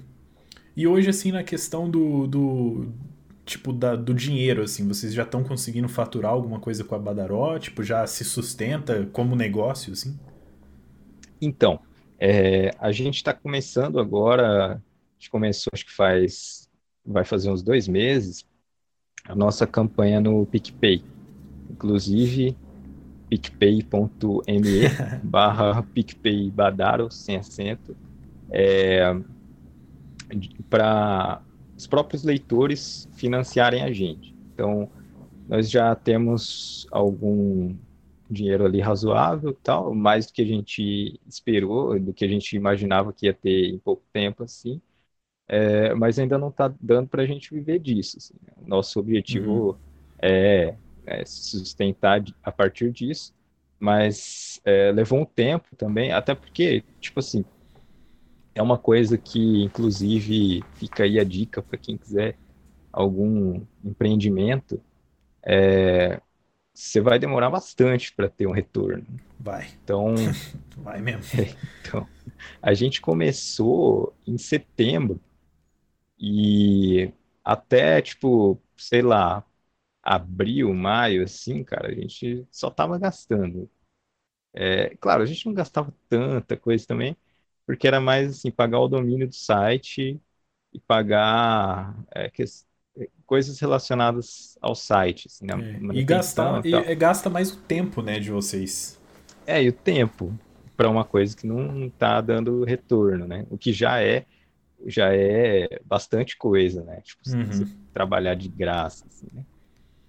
E 0.77 0.87
hoje, 0.87 1.09
assim, 1.09 1.31
na 1.31 1.43
questão 1.43 1.89
do, 1.89 2.27
do 2.27 2.87
tipo, 3.45 3.71
da, 3.71 3.95
do 3.95 4.13
dinheiro, 4.13 4.63
assim? 4.63 4.87
Vocês 4.87 5.13
já 5.13 5.23
estão 5.23 5.43
conseguindo 5.43 5.87
faturar 5.87 6.31
alguma 6.31 6.59
coisa 6.59 6.83
com 6.83 6.95
a 6.95 6.99
Badaró? 6.99 7.57
Tipo, 7.59 7.83
já 7.83 8.05
se 8.07 8.25
sustenta 8.25 9.07
como 9.13 9.35
negócio, 9.35 9.93
assim? 9.93 10.19
Então, 11.39 11.79
é, 12.19 12.71
a 12.79 12.91
gente 12.91 13.17
está 13.17 13.33
começando 13.33 13.99
agora, 13.99 14.73
a 14.73 14.81
gente 15.19 15.29
começou, 15.29 15.69
acho 15.73 15.85
que 15.85 15.93
faz, 15.93 16.69
vai 17.05 17.23
fazer 17.23 17.51
uns 17.51 17.61
dois 17.61 17.87
meses, 17.87 18.45
a 19.25 19.35
nossa 19.35 19.67
campanha 19.67 20.19
no 20.19 20.45
PicPay. 20.47 21.03
Inclusive, 21.69 22.57
picpay.me 23.29 24.81
barra 25.23 25.83
PicPay 25.83 26.49
Badaro, 26.49 27.11
sem 27.11 27.35
acento, 27.35 27.95
é, 28.49 29.15
para 30.69 31.41
os 31.77 31.87
próprios 31.87 32.23
leitores 32.23 33.07
financiarem 33.13 33.83
a 33.83 33.91
gente. 33.91 34.35
Então, 34.53 34.89
nós 35.47 35.69
já 35.69 35.93
temos 35.95 36.87
algum 36.91 37.75
dinheiro 38.29 38.65
ali 38.65 38.79
razoável, 38.79 39.53
tal, 39.61 39.93
mais 39.93 40.25
do 40.25 40.33
que 40.33 40.41
a 40.41 40.45
gente 40.45 41.19
esperou, 41.27 41.99
do 41.99 42.13
que 42.13 42.25
a 42.25 42.27
gente 42.27 42.55
imaginava 42.55 43.13
que 43.13 43.27
ia 43.27 43.33
ter 43.33 43.69
em 43.69 43.77
pouco 43.77 44.03
tempo, 44.11 44.43
assim. 44.43 44.81
É, 45.47 45.93
mas 45.93 46.17
ainda 46.17 46.37
não 46.37 46.49
está 46.49 46.73
dando 46.81 47.07
para 47.07 47.21
a 47.21 47.25
gente 47.25 47.53
viver 47.53 47.79
disso. 47.79 48.17
Assim? 48.17 48.33
Nosso 48.65 48.99
objetivo 48.99 49.69
uhum. 49.69 49.75
é, 50.19 50.75
é, 51.05 51.25
sustentar 51.25 52.23
a 52.43 52.51
partir 52.51 52.91
disso, 52.91 53.33
mas 53.79 54.59
é, 54.65 54.91
levou 54.91 55.19
um 55.19 55.25
tempo 55.25 55.75
também, 55.75 56.11
até 56.11 56.33
porque, 56.33 56.83
tipo 56.99 57.19
assim, 57.19 57.45
é 58.55 58.61
uma 58.61 58.77
coisa 58.77 59.17
que, 59.17 59.63
inclusive, 59.63 60.63
fica 60.75 61.03
aí 61.03 61.19
a 61.19 61.23
dica 61.23 61.61
para 61.61 61.77
quem 61.77 61.97
quiser 61.97 62.37
algum 62.91 63.61
empreendimento. 63.83 64.81
É, 65.43 66.21
você 66.73 67.01
vai 67.01 67.19
demorar 67.19 67.49
bastante 67.49 68.13
para 68.13 68.29
ter 68.29 68.47
um 68.47 68.51
retorno. 68.51 69.05
Vai. 69.39 69.67
Então, 69.83 70.15
vai 70.77 71.01
mesmo. 71.01 71.23
Então, 71.87 72.07
a 72.61 72.73
gente 72.73 72.99
começou 72.99 74.11
em 74.25 74.39
setembro 74.39 75.21
e 76.17 77.11
até 77.43 78.01
tipo, 78.01 78.59
sei 78.75 79.03
lá, 79.03 79.45
abril, 80.01 80.73
maio, 80.73 81.23
assim, 81.23 81.63
cara, 81.63 81.89
a 81.89 81.93
gente 81.93 82.47
só 82.51 82.71
tava 82.71 82.97
gastando. 82.97 83.69
É, 84.53 84.95
claro, 84.97 85.21
a 85.21 85.25
gente 85.25 85.45
não 85.45 85.53
gastava 85.53 85.93
tanta 86.09 86.57
coisa 86.57 86.87
também, 86.87 87.15
porque 87.65 87.87
era 87.87 87.99
mais 87.99 88.31
assim, 88.31 88.51
pagar 88.51 88.79
o 88.79 88.87
domínio 88.87 89.27
do 89.27 89.35
site 89.35 90.19
e 90.73 90.79
pagar 90.79 91.95
é, 92.13 92.29
que, 92.29 92.43
coisas 93.25 93.59
relacionadas 93.59 94.57
ao 94.61 94.75
site. 94.75 95.27
Assim, 95.27 95.45
né? 95.45 95.53
é. 95.93 95.97
E, 95.97 96.03
gastar, 96.03 96.65
e, 96.65 96.73
e 96.73 96.95
gasta 96.95 97.29
mais 97.29 97.51
o 97.51 97.57
tempo 97.57 98.01
né, 98.01 98.19
de 98.19 98.31
vocês. 98.31 98.99
É, 99.45 99.61
e 99.61 99.69
o 99.69 99.73
tempo 99.73 100.37
para 100.75 100.89
uma 100.89 101.05
coisa 101.05 101.35
que 101.35 101.47
não 101.47 101.85
está 101.87 102.19
dando 102.19 102.63
retorno, 102.63 103.27
né? 103.27 103.45
O 103.49 103.57
que 103.57 103.71
já 103.71 104.01
é 104.01 104.25
já 104.85 105.13
é 105.13 105.79
bastante 105.85 106.37
coisa, 106.37 106.83
né? 106.83 107.01
Tipo, 107.01 107.21
uhum. 107.29 107.65
trabalhar 107.93 108.35
de 108.35 108.49
graça, 108.49 109.05
assim, 109.07 109.27
né? 109.33 109.43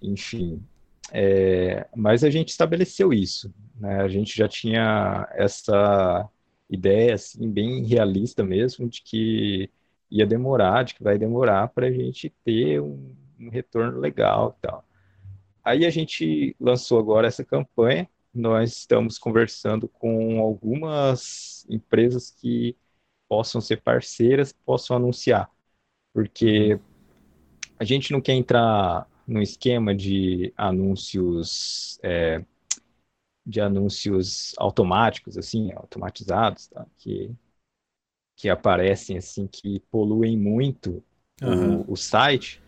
Enfim, 0.01 0.61
é, 1.11 1.87
mas 1.95 2.23
a 2.23 2.29
gente 2.29 2.49
estabeleceu 2.49 3.13
isso, 3.13 3.53
né? 3.79 4.01
A 4.01 4.07
gente 4.07 4.35
já 4.35 4.47
tinha 4.47 5.27
essa 5.31 6.27
ideia 6.69 7.15
assim 7.15 7.49
bem 7.49 7.83
realista 7.85 8.43
mesmo 8.43 8.87
de 8.87 9.01
que 9.01 9.69
ia 10.09 10.25
demorar, 10.25 10.83
de 10.83 10.95
que 10.95 11.03
vai 11.03 11.17
demorar 11.17 11.67
para 11.69 11.87
a 11.87 11.91
gente 11.91 12.29
ter 12.43 12.81
um, 12.81 13.15
um, 13.39 13.49
retorno 13.49 13.99
legal 13.99 14.55
e 14.57 14.61
tal. 14.61 14.85
Aí 15.63 15.85
a 15.85 15.89
gente 15.89 16.55
lançou 16.59 16.99
agora 16.99 17.27
essa 17.27 17.43
campanha. 17.43 18.09
Nós 18.33 18.77
estamos 18.77 19.17
conversando 19.17 19.87
com 19.87 20.39
algumas 20.39 21.65
empresas 21.69 22.31
que 22.31 22.75
possam 23.27 23.59
ser 23.59 23.81
parceiras, 23.81 24.53
possam 24.53 24.95
anunciar, 24.95 25.51
porque 26.13 26.79
a 27.79 27.83
gente 27.83 28.11
não 28.11 28.21
quer 28.21 28.33
entrar 28.33 29.07
no 29.27 29.41
esquema 29.41 29.93
de 29.93 30.53
anúncios 30.55 31.99
é, 32.01 32.43
de 33.47 33.61
anúncios 33.61 34.53
automáticos, 34.57 35.37
assim, 35.37 35.71
automatizados, 35.71 36.67
tá? 36.67 36.85
que, 36.97 37.31
que 38.35 38.49
aparecem, 38.49 39.17
assim, 39.17 39.47
que 39.47 39.79
poluem 39.89 40.37
muito 40.37 41.01
uhum. 41.41 41.81
o, 41.81 41.93
o, 41.93 41.95
site, 41.95 42.61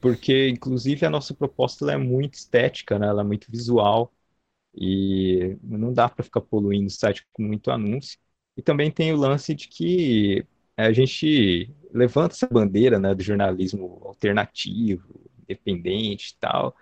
porque, 0.00 0.48
inclusive, 0.48 1.06
a 1.06 1.10
nossa 1.10 1.32
proposta 1.32 1.90
é 1.92 1.96
muito 1.96 2.34
estética, 2.34 2.98
né? 2.98 3.06
Ela 3.06 3.22
é 3.22 3.24
muito 3.24 3.50
visual 3.50 4.12
e 4.74 5.56
não 5.62 5.92
dá 5.92 6.08
para 6.08 6.24
ficar 6.24 6.40
poluindo 6.40 6.88
o 6.88 6.90
site 6.90 7.24
com 7.32 7.44
muito 7.44 7.70
anúncio. 7.70 8.18
E 8.56 8.62
também 8.62 8.90
tem 8.90 9.12
o 9.12 9.16
lance 9.16 9.54
de 9.54 9.68
que 9.68 10.44
a 10.76 10.92
gente 10.92 11.72
levanta 11.92 12.34
essa 12.34 12.48
bandeira, 12.48 12.98
né, 12.98 13.14
do 13.14 13.22
jornalismo 13.22 14.02
alternativo, 14.04 15.30
independente 15.42 16.30
e 16.30 16.36
tal, 16.40 16.76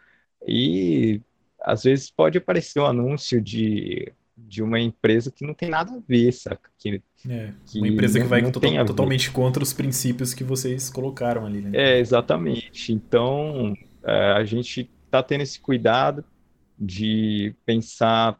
e 0.46 1.20
às 1.64 1.84
vezes 1.84 2.10
pode 2.10 2.38
aparecer 2.38 2.80
um 2.80 2.86
anúncio 2.86 3.40
de, 3.40 4.12
de 4.36 4.62
uma 4.62 4.80
empresa 4.80 5.30
que 5.30 5.46
não 5.46 5.54
tem 5.54 5.68
nada 5.68 5.92
a 5.92 6.00
ver, 6.06 6.32
saca? 6.32 6.70
Que, 6.78 7.02
é, 7.28 7.52
que 7.66 7.78
uma 7.78 7.88
empresa 7.88 8.20
que 8.20 8.26
vai 8.26 8.50
total, 8.50 8.84
totalmente 8.84 9.30
contra 9.30 9.62
os 9.62 9.72
princípios 9.72 10.34
que 10.34 10.44
vocês 10.44 10.90
colocaram 10.90 11.46
ali, 11.46 11.60
né? 11.60 11.70
É, 11.74 11.98
exatamente. 11.98 12.92
Então, 12.92 13.74
é, 14.04 14.32
a 14.32 14.44
gente 14.44 14.90
tá 15.10 15.22
tendo 15.22 15.42
esse 15.42 15.60
cuidado 15.60 16.24
de 16.78 17.54
pensar 17.64 18.38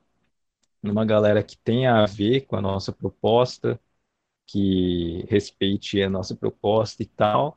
numa 0.83 1.05
galera 1.05 1.43
que 1.43 1.57
tenha 1.57 2.03
a 2.03 2.07
ver 2.07 2.43
com 2.43 2.57
a 2.57 2.61
nossa 2.61 2.93
proposta, 2.93 3.79
que 4.47 5.25
respeite 5.29 6.03
a 6.03 6.11
nossa 6.11 6.35
proposta 6.35 7.03
e 7.03 7.07
tal, 7.07 7.57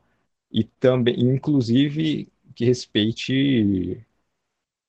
e 0.50 0.62
também, 0.62 1.18
inclusive, 1.20 2.28
que 2.54 2.64
respeite 2.64 4.05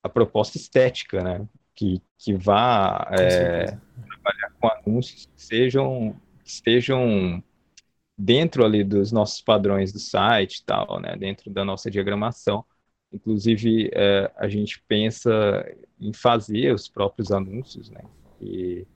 a 0.02 0.08
proposta 0.08 0.56
estética, 0.56 1.22
né? 1.22 1.46
Que, 1.74 2.02
que 2.18 2.34
vá 2.34 3.08
é, 3.12 3.66
trabalhar 3.66 4.52
com 4.60 4.68
anúncios 4.68 5.26
que 5.26 5.42
sejam 5.42 6.16
que 6.42 6.50
estejam 6.50 7.42
dentro 8.16 8.64
ali 8.64 8.82
dos 8.82 9.12
nossos 9.12 9.40
padrões 9.40 9.92
do 9.92 9.98
site 10.00 10.56
e 10.56 10.64
tal, 10.64 11.00
né? 11.00 11.16
Dentro 11.16 11.50
da 11.50 11.64
nossa 11.64 11.90
diagramação. 11.90 12.64
Inclusive, 13.12 13.90
é, 13.92 14.30
a 14.36 14.48
gente 14.48 14.82
pensa 14.88 15.30
em 16.00 16.12
fazer 16.12 16.74
os 16.74 16.88
próprios 16.88 17.30
anúncios, 17.30 17.90
né? 17.90 18.02
E 18.40 18.86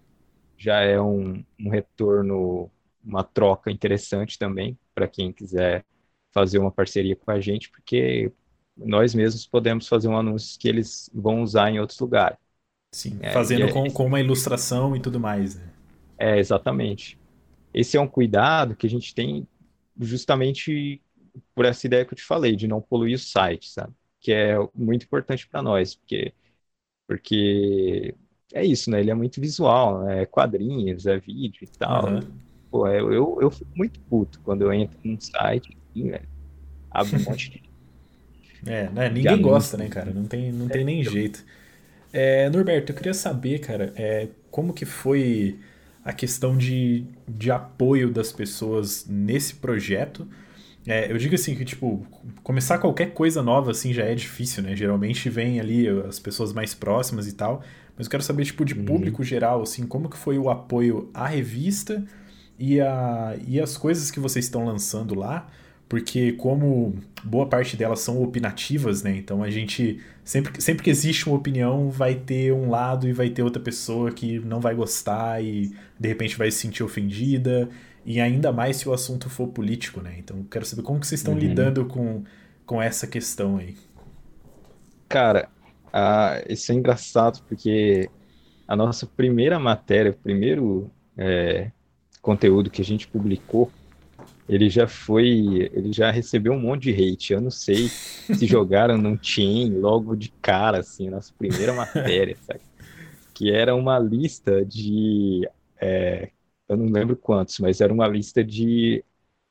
já 0.57 0.81
é 0.81 1.01
um, 1.01 1.45
um 1.59 1.71
retorno, 1.71 2.71
uma 3.05 3.25
troca 3.25 3.71
interessante 3.71 4.39
também 4.39 4.79
para 4.95 5.09
quem 5.09 5.33
quiser 5.33 5.85
fazer 6.33 6.59
uma 6.59 6.71
parceria 6.71 7.17
com 7.17 7.31
a 7.31 7.41
gente, 7.41 7.71
porque 7.71 8.33
nós 8.85 9.15
mesmos 9.15 9.47
podemos 9.47 9.89
fazer 9.89 10.09
um 10.09 10.17
anúncio 10.17 10.59
que 10.59 10.69
eles 10.69 11.11
vão 11.15 11.43
usar 11.43 11.71
em 11.71 11.81
outros 11.81 11.99
lugares. 11.99 12.39
Sim, 12.95 13.19
é, 13.21 13.31
fazendo 13.33 13.65
é, 13.65 13.73
com, 13.73 13.91
com 13.91 14.07
uma 14.07 14.21
ilustração 14.21 14.95
e 14.95 15.01
tudo 15.01 15.19
mais. 15.19 15.57
Né? 15.57 15.65
É, 16.19 16.39
exatamente. 16.39 17.19
Esse 17.73 17.97
é 17.97 18.01
um 18.01 18.07
cuidado 18.07 18.77
que 18.77 18.87
a 18.87 18.91
gente 18.91 19.15
tem 19.15 19.47
justamente 19.99 21.01
por 21.55 21.65
essa 21.65 21.87
ideia 21.87 22.05
que 22.05 22.13
eu 22.13 22.17
te 22.17 22.25
falei, 22.25 22.55
de 22.55 22.69
não 22.69 22.81
poluir 22.81 23.17
o 23.17 23.19
site, 23.19 23.71
sabe? 23.71 23.93
Que 24.21 24.33
é 24.33 24.57
muito 24.75 25.05
importante 25.05 25.49
para 25.49 25.63
nós, 25.63 25.95
porque, 25.95 26.33
porque 27.07 28.15
é 28.53 28.65
isso, 28.65 28.91
né? 28.91 29.01
Ele 29.01 29.11
é 29.11 29.15
muito 29.15 29.41
visual, 29.41 30.03
né? 30.05 30.23
é 30.23 30.27
quadrinhos, 30.27 31.07
é 31.07 31.19
vídeo 31.19 31.65
e 31.65 31.79
tal. 31.79 32.07
Uhum. 32.07 32.21
Pô, 32.71 32.87
eu, 32.89 33.13
eu, 33.13 33.39
eu 33.41 33.51
fico 33.51 33.71
muito 33.75 34.01
puto 34.01 34.41
quando 34.41 34.63
eu 34.63 34.73
entro 34.73 34.99
num 35.03 35.19
site 35.21 35.77
e 35.95 36.05
né? 36.05 36.21
abre 36.91 37.17
um 37.17 37.25
monte 37.25 37.51
de 37.51 37.72
é, 38.67 38.89
né? 38.91 39.09
ninguém 39.09 39.41
gosta, 39.41 39.77
né, 39.77 39.89
cara? 39.89 40.13
Não 40.13 40.25
tem, 40.25 40.53
não 40.53 40.69
tem 40.69 40.85
nem 40.85 41.03
jeito. 41.03 41.45
É, 42.13 42.49
Norberto, 42.51 42.93
eu 42.93 42.97
queria 42.97 43.15
saber, 43.15 43.59
cara, 43.59 43.93
é, 43.97 44.29
como 44.51 44.73
que 44.73 44.85
foi 44.85 45.59
a 46.05 46.13
questão 46.13 46.57
de, 46.57 47.05
de 47.27 47.51
apoio 47.51 48.11
das 48.11 48.33
pessoas 48.33 49.07
nesse 49.09 49.55
projeto. 49.55 50.29
É, 50.87 51.11
eu 51.11 51.17
digo 51.17 51.35
assim 51.35 51.55
que, 51.55 51.65
tipo, 51.65 52.05
começar 52.43 52.79
qualquer 52.79 53.13
coisa 53.13 53.43
nova, 53.43 53.71
assim, 53.71 53.93
já 53.93 54.05
é 54.05 54.15
difícil, 54.15 54.63
né? 54.63 54.75
Geralmente 54.75 55.31
vem 55.31 55.61
ali 55.61 55.89
as 55.89 56.19
pessoas 56.19 56.53
mais 56.53 56.75
próximas 56.75 57.27
e 57.29 57.33
tal. 57.35 57.63
Mas 57.97 58.07
eu 58.07 58.11
quero 58.11 58.23
saber, 58.23 58.45
tipo, 58.45 58.65
de 58.65 58.75
uhum. 58.75 58.85
público 58.85 59.23
geral, 59.23 59.63
assim, 59.63 59.87
como 59.87 60.09
que 60.09 60.17
foi 60.17 60.39
o 60.39 60.51
apoio 60.51 61.09
à 61.15 61.27
revista 61.27 62.05
e, 62.59 62.81
a, 62.81 63.37
e 63.47 63.61
as 63.61 63.77
coisas 63.77 64.11
que 64.11 64.19
vocês 64.19 64.45
estão 64.45 64.65
lançando 64.65 65.15
lá 65.15 65.49
porque 65.93 66.33
como 66.33 66.95
boa 67.23 67.47
parte 67.47 67.77
delas 67.77 68.01
são 68.01 68.23
opinativas, 68.23 69.03
né? 69.03 69.15
Então 69.15 69.43
a 69.43 69.51
gente 69.51 70.01
sempre, 70.25 70.59
sempre 70.59 70.83
que 70.83 70.89
existe 70.89 71.27
uma 71.27 71.37
opinião 71.37 71.91
vai 71.91 72.15
ter 72.15 72.51
um 72.51 72.71
lado 72.71 73.07
e 73.07 73.13
vai 73.13 73.29
ter 73.29 73.43
outra 73.43 73.63
pessoa 73.63 74.11
que 74.11 74.39
não 74.39 74.59
vai 74.59 74.75
gostar 74.75 75.45
e 75.45 75.71
de 76.01 76.09
repente 76.09 76.35
vai 76.35 76.51
se 76.51 76.61
sentir 76.61 76.83
ofendida 76.83 77.69
e 78.07 78.23
ainda 78.23 78.51
mais 78.51 78.79
se 78.79 78.89
o 78.89 78.95
assunto 78.95 79.29
for 79.29 79.49
político, 79.49 80.01
né? 80.01 80.15
Então 80.19 80.43
quero 80.45 80.65
saber 80.65 80.81
como 80.81 80.99
que 80.99 81.07
vocês 81.07 81.21
estão 81.21 81.35
uhum. 81.35 81.41
lidando 81.41 81.85
com, 81.85 82.25
com 82.65 82.81
essa 82.81 83.07
questão 83.07 83.59
aí. 83.59 83.77
Cara, 85.11 85.51
ah, 85.93 86.43
isso 86.49 86.73
é 86.73 86.75
engraçado 86.75 87.43
porque 87.47 88.09
a 88.67 88.75
nossa 88.75 89.05
primeira 89.05 89.59
matéria, 89.59 90.13
o 90.13 90.15
primeiro 90.15 90.91
é, 91.19 91.71
conteúdo 92.23 92.71
que 92.71 92.81
a 92.81 92.85
gente 92.85 93.07
publicou 93.07 93.71
ele 94.49 94.69
já 94.69 94.87
foi, 94.87 95.71
ele 95.73 95.93
já 95.93 96.11
recebeu 96.11 96.53
um 96.53 96.61
monte 96.61 96.93
de 96.93 97.13
hate. 97.13 97.33
Eu 97.33 97.41
não 97.41 97.51
sei 97.51 97.89
se 97.89 98.47
jogaram 98.47 98.99
num 98.99 99.17
team 99.17 99.81
logo 99.81 100.17
de 100.17 100.31
cara, 100.43 100.79
assim, 100.79 101.09
nossa 101.09 101.33
primeira 101.39 101.73
matéria, 101.73 102.37
sabe? 102.43 102.61
Que 103.33 103.51
era 103.51 103.75
uma 103.75 103.99
lista 103.99 104.65
de, 104.65 105.49
é, 105.81 106.31
eu 106.69 106.77
não 106.77 106.87
lembro 106.87 107.17
quantos, 107.17 107.59
mas 107.61 107.81
era 107.81 107.93
uma 107.93 108.07
lista 108.07 108.43
de 108.43 109.05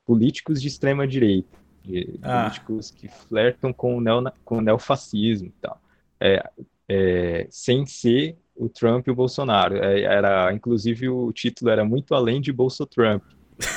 políticos 0.04 0.60
de 0.60 0.68
extrema 0.68 1.06
direita, 1.06 1.56
de 1.84 2.18
ah. 2.22 2.42
políticos 2.42 2.90
que 2.90 3.08
flertam 3.08 3.72
com 3.72 3.96
o, 3.96 4.00
neo, 4.00 4.22
com 4.44 4.58
o 4.58 4.60
neofascismo 4.60 5.48
e 5.48 5.54
tal. 5.60 5.80
É, 6.20 6.48
é, 6.88 7.46
sem 7.50 7.86
ser 7.86 8.36
o 8.54 8.68
Trump 8.68 9.06
e 9.06 9.10
o 9.10 9.14
Bolsonaro. 9.14 9.76
É, 9.76 10.02
era, 10.02 10.52
inclusive, 10.52 11.08
o 11.08 11.32
título 11.32 11.70
era 11.70 11.84
muito 11.84 12.14
além 12.14 12.40
de 12.40 12.52
Bolso 12.52 12.86
Trump 12.86 13.22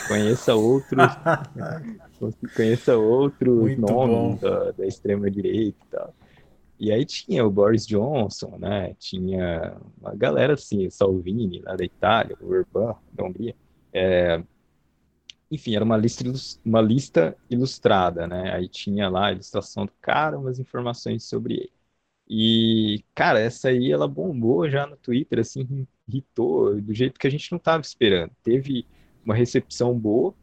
conheça 0.07 0.55
outros, 0.55 1.07
conheça 2.55 2.97
outros 2.97 3.77
nomes 3.77 4.39
da, 4.39 4.71
da 4.71 4.85
extrema 4.85 5.29
direita 5.29 5.77
e 5.85 5.89
tal. 5.89 6.13
E 6.79 6.91
aí 6.91 7.05
tinha 7.05 7.45
o 7.45 7.49
Boris 7.49 7.85
Johnson, 7.87 8.57
né? 8.57 8.93
Tinha 8.99 9.77
uma 9.99 10.13
galera 10.13 10.53
assim, 10.53 10.89
Salvini 10.89 11.59
lá 11.61 11.75
da 11.75 11.85
Itália, 11.85 12.37
o 12.41 12.47
Urban 12.47 12.95
da 13.13 13.23
Hungria. 13.23 13.55
É... 13.93 14.43
Enfim, 15.49 15.75
era 15.75 15.85
uma 15.85 15.95
lista, 15.95 16.23
uma 16.65 16.81
lista 16.81 17.37
ilustrada, 17.49 18.27
né? 18.27 18.53
Aí 18.53 18.67
tinha 18.67 19.07
lá 19.09 19.27
a 19.27 19.31
ilustração 19.31 19.85
do 19.85 19.93
cara, 20.01 20.37
umas 20.37 20.59
informações 20.59 21.23
sobre 21.23 21.55
ele. 21.55 21.71
E, 22.27 23.03
cara, 23.13 23.39
essa 23.39 23.69
aí 23.69 23.91
ela 23.91 24.07
bombou 24.07 24.69
já 24.69 24.87
no 24.87 24.97
Twitter, 24.97 25.39
assim, 25.39 25.87
irritou 26.07 26.81
do 26.81 26.93
jeito 26.93 27.19
que 27.19 27.27
a 27.27 27.29
gente 27.29 27.51
não 27.51 27.57
estava 27.57 27.81
esperando. 27.81 28.31
Teve 28.43 28.85
uma 29.25 29.35
recepção 29.35 29.97
boa. 29.97 30.33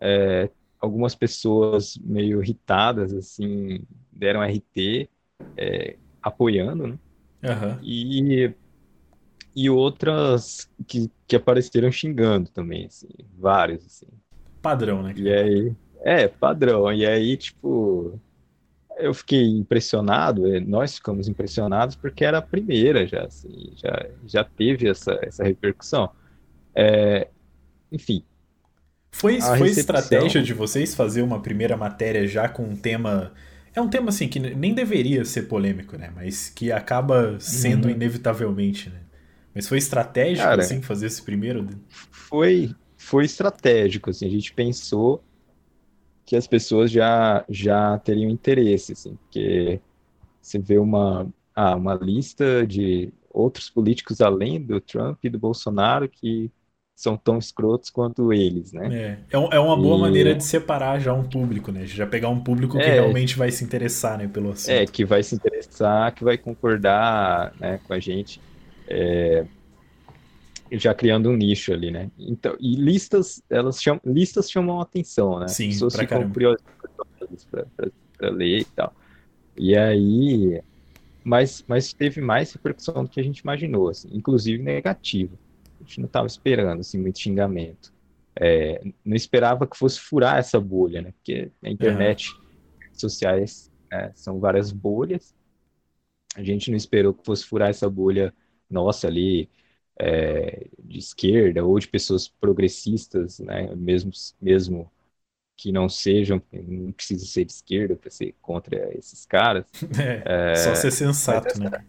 É, 0.00 0.48
algumas 0.80 1.14
pessoas 1.14 1.96
meio 1.98 2.42
irritadas, 2.42 3.12
assim, 3.12 3.80
deram 4.10 4.42
RT, 4.42 5.08
é, 5.56 5.96
apoiando, 6.20 6.88
né? 6.88 6.98
Uhum. 7.44 7.78
E, 7.82 8.52
e 9.54 9.70
outras 9.70 10.68
que, 10.86 11.10
que 11.26 11.36
apareceram 11.36 11.90
xingando 11.92 12.50
também, 12.50 12.86
assim, 12.86 13.08
vários, 13.38 13.84
assim. 13.86 14.06
Padrão, 14.60 15.02
né? 15.02 15.14
E 15.16 15.32
aí, 15.32 15.76
é, 16.02 16.26
padrão. 16.26 16.92
E 16.92 17.06
aí, 17.06 17.36
tipo, 17.36 18.18
eu 18.96 19.12
fiquei 19.14 19.44
impressionado, 19.44 20.52
é, 20.52 20.60
nós 20.60 20.96
ficamos 20.96 21.28
impressionados 21.28 21.96
porque 21.96 22.24
era 22.24 22.38
a 22.38 22.42
primeira 22.42 23.06
já, 23.06 23.24
assim, 23.24 23.72
já, 23.76 24.06
já 24.26 24.44
teve 24.44 24.88
essa, 24.88 25.18
essa 25.22 25.44
repercussão. 25.44 26.10
É, 26.74 27.28
enfim. 27.92 28.24
Foi, 29.10 29.40
foi 29.40 29.68
estratégia 29.68 30.42
de 30.42 30.54
vocês 30.54 30.94
fazer 30.94 31.20
uma 31.20 31.40
primeira 31.40 31.76
matéria 31.76 32.26
já 32.26 32.48
com 32.48 32.64
um 32.64 32.74
tema. 32.74 33.32
É 33.74 33.80
um 33.80 33.88
tema 33.88 34.08
assim 34.08 34.26
que 34.26 34.40
nem 34.40 34.74
deveria 34.74 35.24
ser 35.24 35.42
polêmico, 35.42 35.96
né? 35.96 36.10
Mas 36.14 36.48
que 36.48 36.72
acaba 36.72 37.36
sendo 37.38 37.84
uhum. 37.84 37.90
inevitavelmente, 37.90 38.88
né? 38.88 39.00
Mas 39.54 39.68
foi 39.68 39.78
estratégico, 39.78 40.46
Cara, 40.46 40.62
assim, 40.62 40.80
fazer 40.80 41.06
esse 41.06 41.22
primeiro? 41.22 41.68
Foi, 42.10 42.74
foi 42.96 43.26
estratégico, 43.26 44.08
assim. 44.08 44.26
A 44.26 44.30
gente 44.30 44.52
pensou 44.54 45.22
que 46.24 46.34
as 46.34 46.46
pessoas 46.46 46.90
já, 46.90 47.44
já 47.48 47.98
teriam 47.98 48.30
interesse, 48.30 48.92
assim, 48.92 49.16
porque 49.16 49.78
você 50.40 50.58
vê 50.58 50.78
uma, 50.78 51.28
ah, 51.54 51.76
uma 51.76 51.94
lista 51.94 52.66
de 52.66 53.12
outros 53.30 53.68
políticos 53.68 54.20
além 54.20 54.60
do 54.60 54.80
Trump 54.80 55.22
e 55.22 55.28
do 55.28 55.38
Bolsonaro 55.38 56.08
que 56.08 56.50
são 57.02 57.16
tão 57.16 57.38
escrotos 57.38 57.90
quanto 57.90 58.32
eles, 58.32 58.72
né? 58.72 59.18
É, 59.30 59.36
é, 59.36 59.56
é 59.56 59.58
uma 59.58 59.76
boa 59.76 59.98
e... 59.98 60.00
maneira 60.02 60.34
de 60.34 60.44
separar 60.44 61.00
já 61.00 61.12
um 61.12 61.24
público, 61.24 61.72
né? 61.72 61.84
Já 61.84 62.06
pegar 62.06 62.28
um 62.28 62.38
público 62.38 62.78
que 62.78 62.84
é, 62.84 62.94
realmente 62.94 63.36
vai 63.36 63.50
se 63.50 63.64
interessar, 63.64 64.16
né, 64.16 64.28
pelo 64.28 64.52
assunto. 64.52 64.70
É, 64.70 64.86
que 64.86 65.04
vai 65.04 65.22
se 65.22 65.34
interessar, 65.34 66.14
que 66.14 66.22
vai 66.22 66.38
concordar, 66.38 67.52
né, 67.58 67.80
com 67.84 67.92
a 67.92 67.98
gente, 67.98 68.40
é, 68.86 69.44
já 70.70 70.94
criando 70.94 71.28
um 71.28 71.36
nicho 71.36 71.72
ali, 71.72 71.90
né? 71.90 72.08
Então, 72.16 72.56
e 72.60 72.76
listas, 72.76 73.42
elas 73.50 73.82
chamam, 73.82 74.00
listas 74.06 74.48
chamam 74.48 74.80
atenção, 74.80 75.40
né? 75.40 75.48
Sim, 75.48 75.68
As 75.68 75.74
pessoas 75.74 75.94
ficam 75.94 76.18
caramba. 76.18 76.32
curiosas 76.32 76.62
para 78.16 78.30
ler 78.30 78.60
e 78.60 78.64
tal. 78.64 78.94
E 79.56 79.76
aí, 79.76 80.62
mas, 81.24 81.64
mas 81.66 81.92
teve 81.92 82.20
mais 82.20 82.52
repercussão 82.52 83.02
do 83.02 83.10
que 83.10 83.18
a 83.18 83.24
gente 83.24 83.40
imaginou, 83.40 83.88
assim, 83.88 84.08
inclusive 84.12 84.62
negativa. 84.62 85.36
A 85.82 85.84
gente 85.84 86.00
não 86.00 86.06
estava 86.06 86.26
esperando 86.26 86.80
assim, 86.80 86.98
muito 86.98 87.18
xingamento. 87.18 87.92
é, 88.36 88.82
não 89.04 89.16
esperava 89.16 89.66
que 89.66 89.76
fosse 89.76 90.00
furar 90.00 90.38
essa 90.38 90.60
bolha, 90.60 91.02
né? 91.02 91.12
Porque 91.12 91.50
a 91.62 91.70
internet, 91.70 92.30
uhum. 92.32 92.94
sociais, 92.94 93.70
né, 93.90 94.12
são 94.14 94.40
várias 94.40 94.72
bolhas. 94.72 95.34
A 96.36 96.42
gente 96.42 96.70
não 96.70 96.76
esperou 96.76 97.14
que 97.14 97.24
fosse 97.24 97.44
furar 97.46 97.70
essa 97.70 97.88
bolha 97.90 98.34
nossa 98.70 99.06
ali 99.06 99.50
é, 99.98 100.66
de 100.78 100.98
esquerda 100.98 101.64
ou 101.64 101.78
de 101.78 101.88
pessoas 101.88 102.28
progressistas, 102.28 103.38
né? 103.40 103.74
Mesmo, 103.76 104.10
mesmo 104.40 104.90
que 105.62 105.70
não 105.70 105.88
sejam, 105.88 106.42
não 106.52 106.90
precisa 106.90 107.24
ser 107.24 107.44
de 107.44 107.52
esquerda 107.52 107.94
para 107.94 108.10
ser 108.10 108.34
contra 108.42 108.92
esses 108.98 109.24
caras. 109.24 109.64
É, 110.24 110.52
é 110.52 110.54
só 110.56 110.74
ser 110.74 110.90
sensato, 110.90 111.46
essa, 111.46 111.70
né? 111.70 111.84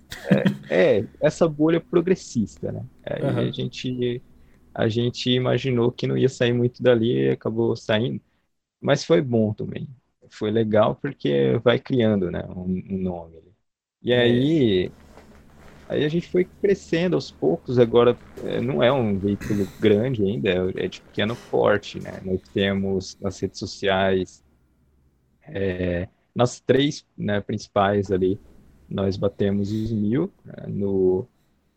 É, 0.70 1.00
é, 1.00 1.06
essa 1.20 1.48
bolha 1.48 1.82
progressista, 1.82 2.72
né? 2.72 2.86
Uhum. 3.22 3.40
a 3.40 3.52
gente 3.52 4.22
a 4.76 4.88
gente 4.88 5.30
imaginou 5.30 5.92
que 5.92 6.06
não 6.06 6.18
ia 6.18 6.30
sair 6.30 6.54
muito 6.54 6.84
dali 6.84 7.28
e 7.28 7.30
acabou 7.32 7.76
saindo, 7.76 8.22
mas 8.80 9.04
foi 9.04 9.22
bom 9.22 9.54
também. 9.54 9.88
Foi 10.30 10.52
legal 10.52 10.96
porque 10.96 11.60
vai 11.64 11.80
criando, 11.80 12.30
né, 12.30 12.44
um, 12.50 12.84
um 12.92 12.98
nome. 12.98 13.42
E 14.04 14.12
é. 14.12 14.22
aí, 14.22 14.92
aí 15.88 16.04
a 16.06 16.10
gente 16.10 16.28
foi 16.28 16.46
crescendo 16.46 17.16
aos 17.16 17.32
poucos. 17.32 17.80
Agora 17.80 18.18
é, 18.44 18.62
não 18.62 18.82
é 18.82 18.92
um 18.92 19.18
veículo 19.18 19.68
grande 19.80 20.24
ainda, 20.24 20.50
é, 20.50 20.86
é 20.86 20.88
de 20.88 21.02
pequeno 21.02 21.36
porte, 21.50 22.00
né? 22.00 22.22
Nós 22.24 22.42
temos 22.54 23.18
nas 23.20 23.40
redes 23.40 23.60
sociais, 23.60 24.44
é, 25.44 26.08
nas 26.36 26.60
três 26.60 27.06
né, 27.18 27.42
principais 27.42 28.12
ali, 28.12 28.40
nós 28.90 29.18
batemos 29.18 29.72
os 29.72 29.92
mil 29.92 30.32
né, 30.46 30.66
no 30.68 31.28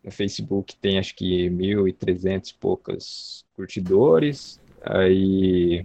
no 0.06 0.12
Facebook 0.12 0.76
tem 0.76 1.00
acho 1.00 1.16
que 1.16 1.50
1.300 1.50 2.50
e 2.50 2.54
poucas 2.54 3.44
curtidores. 3.56 4.60
Aí 4.80 5.84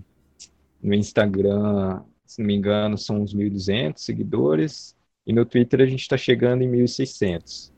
no 0.81 0.93
Instagram, 0.93 2.03
se 2.23 2.39
não 2.39 2.45
me 2.45 2.55
engano, 2.55 2.99
são 2.99 3.23
uns 3.23 3.33
1.200 3.33 3.97
seguidores. 3.97 4.95
E 5.25 5.33
no 5.33 5.43
Twitter 5.43 5.81
a 5.81 5.87
gente 5.87 6.01
está 6.01 6.17
chegando 6.17 6.61
em 6.61 6.71
1.600. 6.71 7.71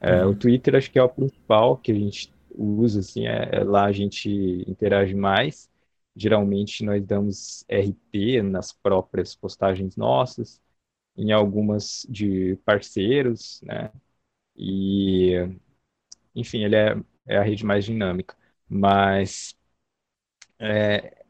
É, 0.00 0.24
uhum. 0.24 0.30
O 0.30 0.34
Twitter 0.36 0.74
acho 0.76 0.90
que 0.90 0.98
é 0.98 1.02
o 1.02 1.08
principal 1.08 1.76
que 1.76 1.92
a 1.92 1.94
gente 1.94 2.32
usa, 2.54 3.00
assim, 3.00 3.26
é, 3.26 3.48
é 3.52 3.64
lá 3.64 3.84
a 3.84 3.92
gente 3.92 4.28
interage 4.68 5.14
mais. 5.14 5.70
Geralmente 6.16 6.84
nós 6.84 7.04
damos 7.04 7.64
RT 7.68 8.42
nas 8.42 8.72
próprias 8.72 9.34
postagens 9.34 9.96
nossas, 9.96 10.60
em 11.16 11.32
algumas 11.32 12.06
de 12.08 12.56
parceiros, 12.64 13.60
né? 13.62 13.90
E 14.56 15.34
enfim, 16.34 16.64
ele 16.64 16.76
é, 16.76 16.96
é 17.26 17.38
a 17.38 17.42
rede 17.42 17.64
mais 17.64 17.84
dinâmica. 17.84 18.36
Mas, 18.68 19.54
é, 20.58 21.24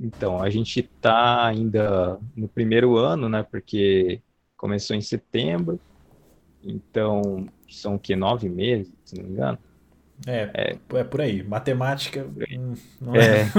então, 0.00 0.42
a 0.42 0.50
gente 0.50 0.80
está 0.80 1.46
ainda 1.46 2.18
no 2.36 2.48
primeiro 2.48 2.96
ano, 2.96 3.28
né? 3.28 3.42
Porque 3.42 4.22
começou 4.56 4.96
em 4.96 5.00
setembro, 5.00 5.80
então 6.62 7.48
são 7.68 7.96
o 7.96 7.98
que? 7.98 8.16
Nove 8.16 8.48
meses, 8.48 8.92
se 9.04 9.16
não 9.16 9.24
me 9.24 9.30
engano? 9.30 9.58
É, 10.26 10.50
é, 10.54 10.78
é 10.98 11.04
por 11.04 11.20
aí. 11.20 11.42
Matemática. 11.42 12.26
Hum, 12.50 12.74
não 13.00 13.14
é. 13.14 13.42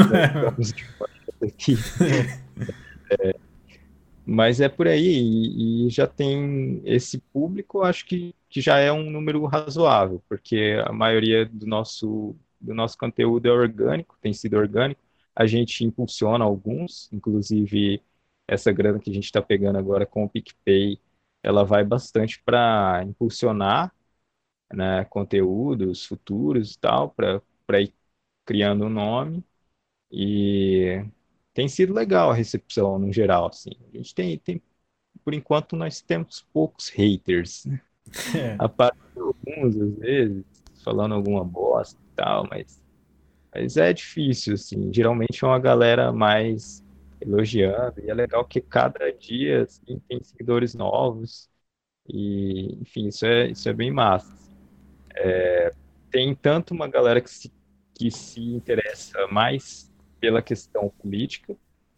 é, 3.11 3.35
mas 4.25 4.61
é 4.61 4.69
por 4.69 4.87
aí, 4.87 5.07
e, 5.07 5.87
e 5.87 5.89
já 5.89 6.05
tem 6.05 6.81
esse 6.85 7.17
público, 7.33 7.81
acho 7.81 8.05
que, 8.05 8.35
que 8.49 8.61
já 8.61 8.77
é 8.77 8.91
um 8.91 9.09
número 9.09 9.43
razoável, 9.45 10.21
porque 10.29 10.79
a 10.85 10.91
maioria 10.91 11.45
do 11.45 11.65
nosso, 11.65 12.35
do 12.59 12.73
nosso 12.73 12.97
conteúdo 12.97 13.47
é 13.47 13.51
orgânico, 13.51 14.17
tem 14.21 14.33
sido 14.33 14.57
orgânico. 14.57 15.01
A 15.35 15.47
gente 15.47 15.83
impulsiona 15.85 16.43
alguns, 16.43 17.09
inclusive 17.11 18.01
essa 18.47 18.71
grana 18.71 18.99
que 18.99 19.09
a 19.09 19.13
gente 19.13 19.25
está 19.25 19.41
pegando 19.41 19.77
agora 19.77 20.05
com 20.05 20.23
o 20.23 20.29
PicPay, 20.29 20.99
ela 21.41 21.63
vai 21.63 21.83
bastante 21.83 22.41
para 22.43 23.03
impulsionar 23.07 23.91
né, 24.73 25.05
conteúdos 25.05 26.05
futuros 26.05 26.73
e 26.73 26.79
tal, 26.79 27.09
para 27.65 27.81
ir 27.81 27.93
criando 28.45 28.85
um 28.85 28.89
nome. 28.89 29.43
E 30.11 31.05
tem 31.53 31.67
sido 31.67 31.93
legal 31.93 32.31
a 32.31 32.33
recepção 32.35 32.99
no 32.99 33.11
geral, 33.13 33.47
assim. 33.47 33.71
A 33.93 33.97
gente 33.97 34.15
tem, 34.15 34.37
tem 34.39 34.61
por 35.23 35.33
enquanto 35.33 35.75
nós 35.75 36.01
temos 36.01 36.41
poucos 36.53 36.89
haters. 36.89 37.65
É. 38.35 38.55
Aparecem 38.59 38.99
alguns 39.17 39.77
às 39.77 39.95
vezes 39.97 40.45
falando 40.83 41.15
alguma 41.15 41.43
bosta 41.43 41.99
e 42.01 42.15
tal, 42.15 42.47
mas 42.49 42.81
mas 43.53 43.77
é 43.77 43.93
difícil 43.93 44.53
assim. 44.53 44.93
Geralmente 44.93 45.43
é 45.43 45.47
uma 45.47 45.59
galera 45.59 46.11
mais 46.11 46.83
elogiando 47.21 47.99
e 48.01 48.09
é 48.09 48.13
legal 48.13 48.45
que 48.45 48.61
cada 48.61 49.11
dia 49.13 49.63
assim, 49.63 49.99
tem 50.07 50.23
seguidores 50.23 50.73
novos 50.73 51.49
e 52.07 52.77
enfim 52.81 53.07
isso 53.07 53.25
é 53.25 53.49
isso 53.49 53.69
é 53.69 53.73
bem 53.73 53.91
massa. 53.91 54.48
É, 55.15 55.73
tem 56.11 56.33
tanto 56.35 56.73
uma 56.73 56.87
galera 56.87 57.21
que 57.21 57.29
se 57.29 57.51
que 57.99 58.09
se 58.09 58.39
interessa 58.41 59.27
mais 59.27 59.91
pela 60.21 60.41
questão 60.41 60.89
política, 61.01 61.53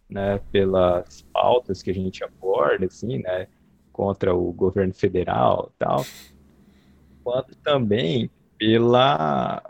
né, 0.09 0.41
pelas 0.51 1.21
pautas 1.31 1.83
que 1.83 1.91
a 1.91 1.93
gente 1.93 2.23
aborda, 2.23 2.87
assim, 2.87 3.19
né, 3.19 3.47
contra 3.91 4.33
o 4.33 4.51
governo 4.51 4.95
federal 4.95 5.71
tal, 5.77 6.03
quanto 7.23 7.55
também 7.57 8.31
pela 8.57 9.61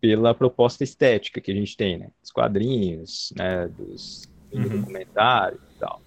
pela 0.00 0.34
proposta 0.34 0.84
estética 0.84 1.40
que 1.40 1.50
a 1.50 1.54
gente 1.54 1.76
tem, 1.76 1.98
né, 1.98 2.10
dos 2.20 2.30
quadrinhos, 2.30 3.32
né, 3.36 3.68
dos 3.68 4.28
uhum. 4.52 4.80
documentários 4.80 5.60
e 5.76 5.78
tal. 5.78 6.02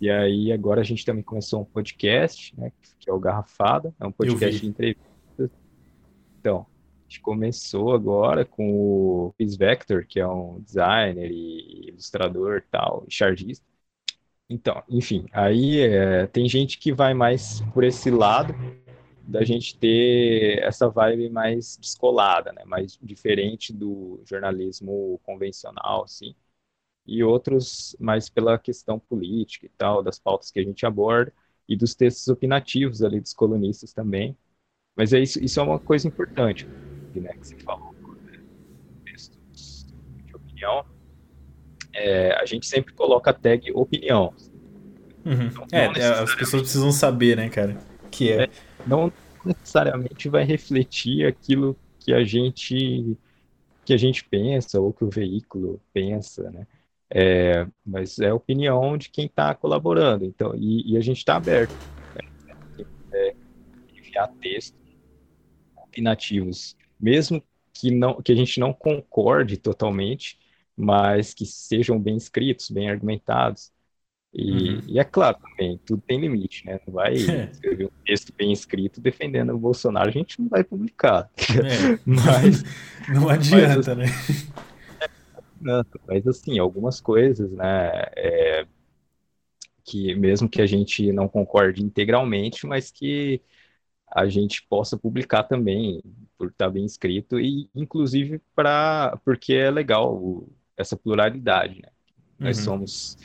E 0.00 0.10
aí 0.10 0.52
agora 0.52 0.80
a 0.80 0.84
gente 0.84 1.04
também 1.04 1.22
começou 1.22 1.62
um 1.62 1.64
podcast, 1.64 2.52
né, 2.58 2.72
que 2.98 3.08
é 3.08 3.12
o 3.12 3.18
Garrafada, 3.18 3.94
é 3.98 4.06
um 4.06 4.12
podcast 4.12 4.60
de 4.60 4.66
entrevistas. 4.66 5.13
Então, 6.44 6.66
gente 7.14 7.22
começou 7.22 7.94
agora 7.94 8.44
com 8.44 9.28
o 9.28 9.32
Chris 9.38 9.56
Vector, 9.56 10.06
que 10.06 10.20
é 10.20 10.28
um 10.28 10.60
designer 10.60 11.30
e 11.30 11.88
ilustrador 11.88 12.62
tal, 12.70 13.02
e 13.08 13.10
chargista. 13.10 13.64
Então, 14.46 14.82
enfim, 14.86 15.26
aí 15.32 15.80
é, 15.80 16.26
tem 16.26 16.46
gente 16.46 16.78
que 16.78 16.92
vai 16.92 17.14
mais 17.14 17.62
por 17.72 17.82
esse 17.82 18.10
lado 18.10 18.54
da 19.26 19.42
gente 19.42 19.78
ter 19.78 20.62
essa 20.62 20.86
vibe 20.90 21.30
mais 21.30 21.78
descolada, 21.78 22.52
né, 22.52 22.62
mais 22.66 22.98
diferente 23.02 23.72
do 23.72 24.20
jornalismo 24.26 25.18
convencional, 25.24 26.04
assim, 26.04 26.34
e 27.06 27.24
outros 27.24 27.96
mais 27.98 28.28
pela 28.28 28.58
questão 28.58 28.98
política 28.98 29.64
e 29.64 29.70
tal, 29.70 30.02
das 30.02 30.18
pautas 30.18 30.50
que 30.50 30.60
a 30.60 30.64
gente 30.64 30.84
aborda, 30.84 31.32
e 31.66 31.74
dos 31.74 31.94
textos 31.94 32.28
opinativos 32.28 33.02
ali 33.02 33.18
dos 33.18 33.32
colunistas 33.32 33.94
também. 33.94 34.36
Mas 34.96 35.12
é 35.12 35.20
isso, 35.20 35.42
isso 35.42 35.58
é 35.58 35.62
uma 35.62 35.78
coisa 35.78 36.06
importante, 36.06 36.68
né, 37.14 37.32
que 37.32 37.46
você 37.46 37.56
falou, 37.56 37.94
né, 38.24 38.38
textos 39.04 39.86
de 40.26 40.36
opinião, 40.36 40.84
é, 41.92 42.32
a 42.34 42.44
gente 42.44 42.66
sempre 42.66 42.92
coloca 42.94 43.30
a 43.30 43.34
tag 43.34 43.70
opinião. 43.72 44.32
Uhum. 45.24 45.46
Então, 45.46 45.66
é, 45.72 45.84
é 45.84 46.08
as 46.20 46.34
pessoas 46.34 46.62
precisam 46.62 46.92
saber, 46.92 47.36
né, 47.36 47.48
cara? 47.48 47.78
Que 48.10 48.32
é. 48.32 48.44
é. 48.44 48.50
Não 48.86 49.12
necessariamente 49.44 50.28
vai 50.28 50.44
refletir 50.44 51.26
aquilo 51.26 51.76
que 51.98 52.12
a 52.12 52.22
gente 52.24 53.16
que 53.84 53.92
a 53.92 53.96
gente 53.98 54.24
pensa 54.24 54.80
ou 54.80 54.92
que 54.92 55.04
o 55.04 55.10
veículo 55.10 55.80
pensa, 55.92 56.50
né? 56.50 56.66
É, 57.10 57.66
mas 57.84 58.18
é 58.18 58.30
a 58.30 58.34
opinião 58.34 58.96
de 58.96 59.10
quem 59.10 59.26
está 59.26 59.54
colaborando. 59.54 60.24
Então, 60.24 60.54
e, 60.56 60.92
e 60.92 60.96
a 60.96 61.00
gente 61.00 61.18
está 61.18 61.36
aberto 61.36 61.74
né? 62.14 62.86
é, 63.12 63.34
enviar 63.94 64.28
textos 64.40 64.83
opinativos 65.94 66.76
mesmo 67.00 67.42
que, 67.72 67.90
não, 67.90 68.20
que 68.20 68.32
a 68.32 68.34
gente 68.34 68.58
não 68.58 68.72
concorde 68.72 69.56
totalmente, 69.56 70.38
mas 70.76 71.32
que 71.34 71.46
sejam 71.46 71.98
bem 71.98 72.16
escritos, 72.16 72.70
bem 72.70 72.88
argumentados. 72.88 73.72
E, 74.32 74.50
uhum. 74.50 74.80
e, 74.88 74.98
é 74.98 75.04
claro 75.04 75.38
também, 75.38 75.78
tudo 75.84 76.02
tem 76.04 76.20
limite, 76.20 76.66
né? 76.66 76.80
Não 76.86 76.94
vai 76.94 77.14
escrever 77.52 77.86
um 77.86 78.04
texto 78.04 78.32
bem 78.36 78.52
escrito 78.52 79.00
defendendo 79.00 79.52
o 79.54 79.58
Bolsonaro, 79.58 80.08
a 80.08 80.12
gente 80.12 80.40
não 80.40 80.48
vai 80.48 80.64
publicar. 80.64 81.30
É. 81.38 81.98
mas 82.04 82.62
não 83.08 83.28
adianta, 83.28 83.94
mas, 83.94 84.10
né? 84.10 84.16
Não, 85.60 85.84
mas 86.06 86.26
assim, 86.26 86.58
algumas 86.58 87.00
coisas, 87.00 87.50
né? 87.52 87.90
É, 88.16 88.66
que 89.84 90.14
mesmo 90.14 90.48
que 90.48 90.62
a 90.62 90.66
gente 90.66 91.12
não 91.12 91.28
concorde 91.28 91.82
integralmente, 91.82 92.66
mas 92.66 92.90
que 92.90 93.40
a 94.14 94.26
gente 94.28 94.64
possa 94.68 94.96
publicar 94.96 95.42
também, 95.44 96.02
por 96.38 96.48
estar 96.48 96.70
bem 96.70 96.84
escrito, 96.84 97.40
e 97.40 97.68
inclusive 97.74 98.40
para 98.54 99.18
porque 99.24 99.54
é 99.54 99.70
legal 99.70 100.14
o, 100.14 100.52
essa 100.76 100.96
pluralidade, 100.96 101.82
né? 101.82 101.88
Uhum. 102.40 102.46
Nós 102.46 102.58
somos 102.58 103.18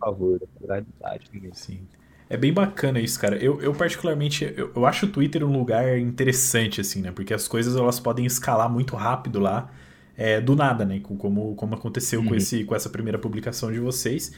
a 0.00 0.06
favor 0.06 0.38
da 0.40 0.46
pluralidade 0.58 1.30
também. 1.30 1.52
Sim. 1.52 1.86
É 2.28 2.36
bem 2.36 2.52
bacana 2.52 2.98
isso, 3.00 3.20
cara. 3.20 3.36
Eu, 3.36 3.60
eu 3.60 3.74
particularmente, 3.74 4.44
eu, 4.56 4.72
eu 4.74 4.86
acho 4.86 5.06
o 5.06 5.12
Twitter 5.12 5.44
um 5.44 5.52
lugar 5.52 5.98
interessante, 5.98 6.80
assim, 6.80 7.02
né? 7.02 7.12
Porque 7.12 7.34
as 7.34 7.46
coisas 7.46 7.76
elas 7.76 8.00
podem 8.00 8.24
escalar 8.26 8.70
muito 8.70 8.96
rápido 8.96 9.38
lá. 9.38 9.70
é, 10.16 10.40
do 10.40 10.54
nada, 10.56 10.84
né? 10.84 11.00
Como, 11.00 11.54
como 11.54 11.74
aconteceu 11.74 12.20
uhum. 12.20 12.28
com, 12.28 12.34
esse, 12.34 12.64
com 12.64 12.74
essa 12.74 12.88
primeira 12.90 13.18
publicação 13.18 13.72
de 13.72 13.80
vocês. 13.80 14.32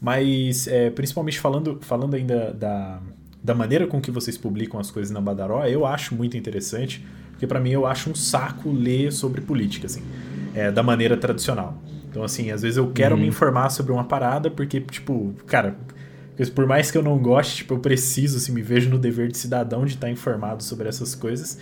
Mas, 0.00 0.66
é, 0.68 0.90
principalmente 0.90 1.40
falando, 1.40 1.78
falando 1.82 2.14
ainda 2.14 2.52
da, 2.54 3.02
da 3.42 3.54
maneira 3.54 3.86
com 3.86 4.00
que 4.00 4.10
vocês 4.10 4.36
publicam 4.36 4.78
as 4.80 4.90
coisas 4.90 5.10
na 5.12 5.20
Badaró, 5.20 5.64
eu 5.64 5.86
acho 5.86 6.14
muito 6.14 6.36
interessante, 6.36 7.04
porque 7.30 7.46
para 7.46 7.60
mim 7.60 7.70
eu 7.70 7.86
acho 7.86 8.10
um 8.10 8.14
saco 8.14 8.70
ler 8.70 9.12
sobre 9.12 9.40
política, 9.40 9.86
assim, 9.86 10.02
é, 10.54 10.70
da 10.70 10.82
maneira 10.82 11.16
tradicional. 11.16 11.80
Então, 12.10 12.24
assim, 12.24 12.50
às 12.50 12.62
vezes 12.62 12.76
eu 12.76 12.90
quero 12.90 13.14
uhum. 13.14 13.22
me 13.22 13.28
informar 13.28 13.70
sobre 13.70 13.92
uma 13.92 14.04
parada, 14.04 14.50
porque, 14.50 14.80
tipo, 14.80 15.34
cara, 15.46 15.76
por 16.54 16.66
mais 16.66 16.90
que 16.90 16.98
eu 16.98 17.02
não 17.02 17.18
goste, 17.18 17.58
tipo, 17.58 17.74
eu 17.74 17.78
preciso, 17.78 18.38
assim, 18.38 18.52
me 18.52 18.62
vejo 18.62 18.88
no 18.88 18.98
dever 18.98 19.28
de 19.28 19.38
cidadão 19.38 19.84
de 19.84 19.94
estar 19.94 20.10
informado 20.10 20.62
sobre 20.62 20.88
essas 20.88 21.14
coisas. 21.14 21.58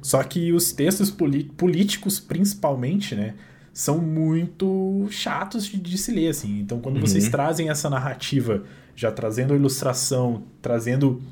Só 0.00 0.22
que 0.22 0.52
os 0.52 0.72
textos 0.72 1.10
políticos, 1.10 2.20
principalmente, 2.20 3.14
né, 3.14 3.34
são 3.72 3.98
muito 3.98 5.06
chatos 5.10 5.66
de, 5.66 5.78
de 5.78 5.98
se 5.98 6.12
ler, 6.12 6.28
assim. 6.28 6.60
Então, 6.60 6.80
quando 6.80 6.96
uhum. 6.96 7.00
vocês 7.00 7.28
trazem 7.28 7.70
essa 7.70 7.88
narrativa, 7.88 8.64
já 8.98 9.12
trazendo 9.12 9.54
a 9.54 9.56
ilustração, 9.56 10.42
trazendo 10.60 11.22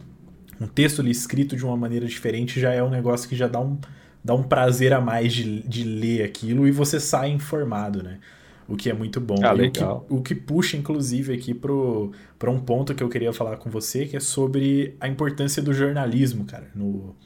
um 0.61 0.69
texto 0.69 1.01
ali 1.01 1.11
escrito 1.11 1.57
de 1.57 1.65
uma 1.65 1.77
maneira 1.77 2.07
diferente, 2.07 2.61
já 2.61 2.73
é 2.73 2.81
um 2.81 2.89
negócio 2.89 3.29
que 3.29 3.35
já 3.35 3.49
dá 3.49 3.59
um, 3.59 3.77
dá 4.25 4.35
um 4.35 4.43
prazer 4.45 4.93
a 4.93 5.01
mais 5.01 5.35
de, 5.35 5.63
de 5.63 5.83
ler 5.83 6.23
aquilo 6.23 6.69
e 6.69 6.71
você 6.71 7.01
sai 7.01 7.31
informado, 7.31 8.05
né? 8.05 8.21
O 8.69 8.77
que 8.77 8.89
é 8.89 8.93
muito 8.93 9.21
bom. 9.21 9.35
Ah. 9.43 9.53
O 9.53 9.71
que, 9.71 10.15
o 10.15 10.23
que 10.23 10.35
puxa, 10.37 10.77
inclusive, 10.77 11.35
aqui 11.35 11.53
para 11.53 12.51
um 12.53 12.61
ponto 12.61 12.95
que 12.95 13.03
eu 13.03 13.09
queria 13.09 13.33
falar 13.33 13.57
com 13.57 13.69
você, 13.69 14.07
que 14.07 14.17
é 14.17 14.21
sobre 14.21 14.97
a 15.01 15.09
importância 15.09 15.61
do 15.61 15.75
jornalismo, 15.75 16.45
cara, 16.45 16.69
no, 16.73 17.17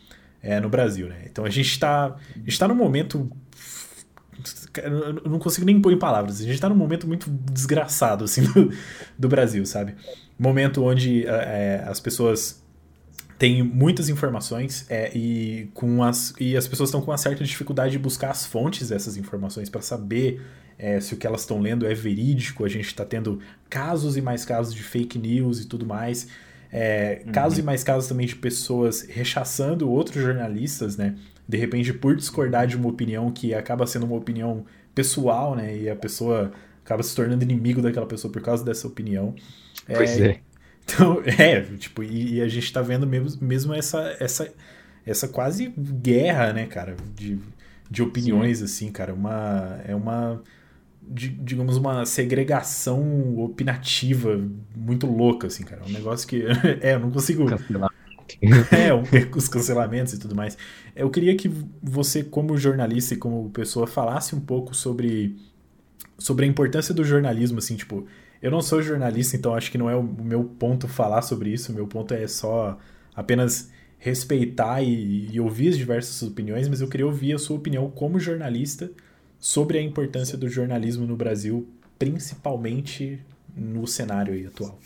é, 0.43 0.59
no 0.59 0.71
Brasil, 0.71 1.07
né? 1.07 1.27
Então 1.31 1.45
a 1.45 1.51
gente 1.51 1.69
está 1.69 2.17
está 2.47 2.67
num 2.67 2.75
momento 2.75 3.31
eu 4.83 5.31
não 5.31 5.39
consigo 5.39 5.67
nem 5.67 5.81
pôr 5.81 5.93
em 5.93 5.99
palavras. 5.99 6.41
A 6.41 6.45
gente 6.45 6.55
está 6.55 6.69
num 6.69 6.75
momento 6.75 7.07
muito 7.07 7.29
desgraçado 7.29 8.25
assim 8.25 8.43
do, 8.53 8.73
do 9.19 9.29
Brasil, 9.29 9.65
sabe? 9.67 9.95
Momento 10.43 10.83
onde 10.83 11.27
é, 11.27 11.85
as 11.87 12.01
pessoas 12.01 12.63
têm 13.39 13.63
muitas 13.63 14.09
informações 14.09 14.87
é, 14.89 15.11
e 15.15 15.71
com 15.75 16.03
as 16.03 16.33
e 16.41 16.57
as 16.57 16.67
pessoas 16.67 16.89
estão 16.89 17.03
com 17.03 17.11
uma 17.11 17.19
certa 17.19 17.45
dificuldade 17.45 17.93
de 17.93 17.99
buscar 17.99 18.31
as 18.31 18.47
fontes 18.47 18.89
dessas 18.89 19.19
informações 19.19 19.69
para 19.69 19.83
saber 19.83 20.41
é, 20.79 20.99
se 20.99 21.13
o 21.13 21.19
que 21.19 21.27
elas 21.27 21.43
estão 21.43 21.61
lendo 21.61 21.87
é 21.87 21.93
verídico. 21.93 22.65
A 22.65 22.69
gente 22.69 22.87
está 22.87 23.05
tendo 23.05 23.39
casos 23.69 24.17
e 24.17 24.23
mais 24.23 24.47
casos 24.47 24.75
de 24.75 24.83
fake 24.83 25.19
news 25.19 25.61
e 25.61 25.67
tudo 25.67 25.85
mais. 25.85 26.29
É, 26.73 27.23
uhum. 27.27 27.33
Casos 27.33 27.59
e 27.59 27.63
mais 27.63 27.85
casos 27.85 28.09
também 28.09 28.27
de 28.27 28.37
pessoas 28.37 29.03
rechaçando 29.03 29.91
outros 29.91 30.23
jornalistas, 30.23 30.97
né? 30.97 31.17
De 31.47 31.59
repente, 31.59 31.93
por 31.93 32.17
discordar 32.17 32.67
de 32.67 32.77
uma 32.77 32.89
opinião 32.89 33.31
que 33.31 33.53
acaba 33.53 33.87
sendo 33.87 34.07
uma 34.07 34.17
opinião 34.17 34.65
pessoal, 34.95 35.55
né? 35.55 35.77
E 35.77 35.91
a 35.91 35.97
pessoa 35.97 36.51
acaba 36.85 37.03
se 37.03 37.15
tornando 37.15 37.43
inimigo 37.43 37.83
daquela 37.83 38.07
pessoa 38.07 38.33
por 38.33 38.41
causa 38.41 38.65
dessa 38.65 38.87
opinião. 38.87 39.35
É, 39.91 39.97
pois 39.97 40.21
é. 40.21 40.41
Então, 40.85 41.23
é, 41.25 41.61
tipo, 41.77 42.03
e, 42.03 42.35
e, 42.35 42.41
a 42.41 42.49
gente 42.49 42.73
tá 42.73 42.83
vendo 42.83 43.07
mesmo, 43.07 43.41
mesmo 43.47 43.75
essa, 43.75 44.17
essa, 44.19 44.53
essa 45.07 45.29
quase 45.29 45.73
guerra, 45.77 46.53
né, 46.53 46.67
cara, 46.67 46.97
de, 47.15 47.39
de 47.89 48.03
opiniões, 48.03 48.59
Sim. 48.59 48.65
assim, 48.65 48.93
cara. 48.93 49.15
Uma, 49.15 49.81
é 49.87 49.95
uma 49.95 50.43
digamos, 51.13 51.77
uma 51.77 52.07
segregação 52.07 53.39
opinativa 53.39 54.41
muito 54.77 55.07
louca, 55.07 55.49
assim, 55.49 55.65
cara. 55.65 55.83
Um 55.87 55.93
negócio 55.93 56.27
que. 56.27 56.45
é, 56.81 56.95
eu 56.95 57.01
não 57.01 57.11
consigo. 57.11 57.47
é, 58.71 58.95
um, 58.95 59.03
os 59.37 59.49
cancelamentos 59.49 60.13
e 60.13 60.19
tudo 60.19 60.37
mais. 60.37 60.57
Eu 60.95 61.11
queria 61.11 61.37
que 61.37 61.51
você, 61.83 62.23
como 62.23 62.57
jornalista 62.57 63.15
e 63.15 63.17
como 63.17 63.51
pessoa, 63.51 63.87
falasse 63.87 64.37
um 64.37 64.41
pouco 64.41 64.75
sobre, 64.75 65.37
sobre 66.17 66.45
a 66.45 66.49
importância 66.49 66.95
do 66.95 67.05
jornalismo, 67.05 67.59
assim, 67.59 67.77
tipo. 67.77 68.07
Eu 68.43 68.51
não 68.51 68.63
sou 68.63 68.81
jornalista, 68.83 69.37
então 69.37 69.55
acho 69.55 69.71
que 69.71 69.79
não 69.79 69.91
é 69.91 69.95
o 69.95 70.03
meu 70.03 70.45
ponto 70.45 70.89
falar 70.89 71.23
sobre 71.23 71.51
isso. 71.51 71.73
O 71.73 71.75
meu 71.75 71.87
ponto 71.87 72.15
é 72.15 72.27
só 72.27 72.79
apenas 73.15 73.71
respeitar 73.99 74.83
e, 74.83 75.29
e 75.31 75.39
ouvir 75.39 75.69
as 75.69 75.77
diversas 75.77 76.23
opiniões, 76.23 76.69
mas 76.69 76.81
eu 76.81 76.89
queria 76.89 77.07
ouvir 77.07 77.35
a 77.35 77.39
sua 77.39 77.57
opinião 77.57 77.91
como 77.91 78.19
jornalista 78.19 78.91
sobre 79.39 79.79
a 79.79 79.83
importância 79.83 80.39
do 80.39 80.49
jornalismo 80.49 81.07
no 81.07 81.17
Brasil, 81.17 81.69
principalmente 81.99 83.21
no 83.55 83.87
cenário 83.87 84.49
atual. 84.49 84.79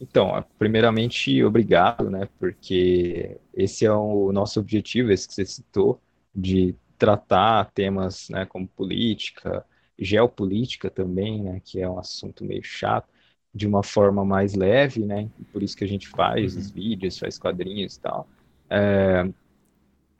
Então, 0.00 0.44
primeiramente, 0.58 1.42
obrigado, 1.44 2.10
né? 2.10 2.28
Porque 2.38 3.38
esse 3.54 3.86
é 3.86 3.92
o 3.92 4.32
nosso 4.32 4.58
objetivo, 4.58 5.12
esse 5.12 5.28
que 5.28 5.34
você 5.34 5.46
citou, 5.46 6.00
de 6.34 6.74
tratar 6.98 7.70
temas, 7.72 8.28
né, 8.28 8.44
como 8.46 8.66
política, 8.68 9.64
geopolítica 9.98 10.90
também, 10.90 11.42
né, 11.42 11.60
que 11.64 11.80
é 11.80 11.88
um 11.88 11.98
assunto 11.98 12.44
meio 12.44 12.62
chato, 12.62 13.08
de 13.54 13.66
uma 13.66 13.82
forma 13.82 14.24
mais 14.24 14.54
leve, 14.54 15.04
né? 15.04 15.30
Por 15.52 15.62
isso 15.62 15.76
que 15.76 15.84
a 15.84 15.88
gente 15.88 16.08
faz 16.08 16.54
uhum. 16.54 16.60
os 16.60 16.70
vídeos, 16.72 17.18
faz 17.18 17.38
quadrinhos 17.38 17.94
e 17.94 18.00
tal. 18.00 18.28
É, 18.68 19.28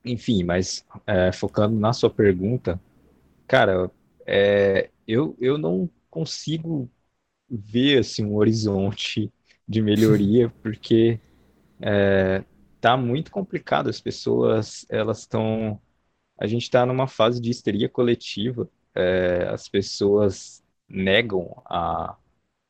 enfim, 0.05 0.45
mas 0.45 0.87
é, 1.05 1.33
focando 1.33 1.77
na 1.77 1.93
sua 1.93 2.11
pergunta, 2.11 2.81
cara, 3.47 3.91
é, 4.25 4.91
eu, 5.07 5.37
eu 5.41 5.59
não 5.59 5.91
consigo 6.09 6.89
ver 7.51 7.99
assim, 7.99 8.25
um 8.25 8.37
horizonte 8.37 9.33
de 9.67 9.83
melhoria, 9.83 10.49
porque 10.63 11.19
é, 11.81 12.45
tá 12.81 12.97
muito 12.97 13.31
complicado. 13.31 13.89
As 13.89 14.01
pessoas, 14.01 14.87
elas 14.89 15.21
estão. 15.21 15.81
A 16.39 16.47
gente 16.47 16.63
está 16.63 16.85
numa 16.85 17.07
fase 17.07 17.41
de 17.41 17.51
histeria 17.51 17.89
coletiva. 17.89 18.69
É, 18.95 19.49
as 19.49 19.69
pessoas 19.69 20.63
negam 20.89 21.63
a 21.67 22.17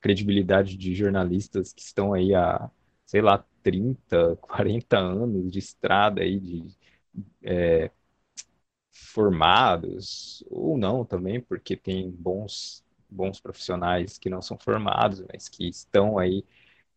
credibilidade 0.01 0.77
de 0.77 0.95
jornalistas 0.95 1.73
que 1.73 1.83
estão 1.83 2.13
aí 2.15 2.35
há, 2.35 2.71
sei 3.07 3.23
lá, 3.23 3.45
30, 3.63 4.37
40 4.37 4.99
anos 5.01 5.51
de 5.53 5.59
estrada 5.59 6.23
aí, 6.23 6.41
de, 6.41 6.65
é, 7.43 7.91
formados, 8.93 10.45
ou 10.51 10.77
não 10.79 11.05
também, 11.05 11.41
porque 11.41 11.77
tem 11.77 12.11
bons, 12.11 12.85
bons 13.11 13.41
profissionais 13.41 14.19
que 14.19 14.31
não 14.31 14.41
são 14.43 14.59
formados, 14.59 15.23
mas 15.33 15.49
que 15.49 15.69
estão 15.69 16.19
aí, 16.19 16.45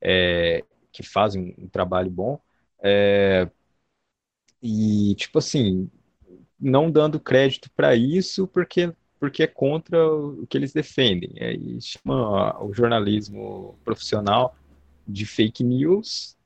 é, 0.01 0.63
que 0.91 1.03
fazem 1.03 1.55
um 1.57 1.67
trabalho 1.69 2.11
bom. 2.11 2.39
É, 2.81 3.49
e, 4.61 5.15
tipo 5.15 5.37
assim, 5.39 5.89
não 6.59 6.91
dando 6.91 7.19
crédito 7.19 7.71
para 7.71 7.95
isso, 7.95 8.47
porque, 8.47 8.93
porque 9.19 9.43
é 9.43 9.47
contra 9.47 9.97
o 10.07 10.45
que 10.47 10.57
eles 10.57 10.73
defendem. 10.73 11.31
Aí 11.39 11.79
chama 11.81 12.63
o 12.63 12.73
jornalismo 12.73 13.77
profissional 13.83 14.55
de 15.07 15.25
fake 15.25 15.63
news 15.63 16.37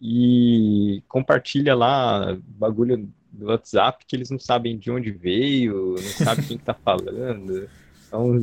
e 0.00 1.02
compartilha 1.08 1.74
lá 1.74 2.36
bagulho 2.42 3.12
do 3.32 3.46
WhatsApp 3.46 4.04
que 4.06 4.16
eles 4.16 4.30
não 4.30 4.38
sabem 4.38 4.78
de 4.78 4.90
onde 4.90 5.10
veio, 5.10 5.94
não 5.94 6.14
sabem 6.14 6.44
quem 6.44 6.56
está 6.56 6.74
falando. 6.74 7.68
Então, 8.06 8.36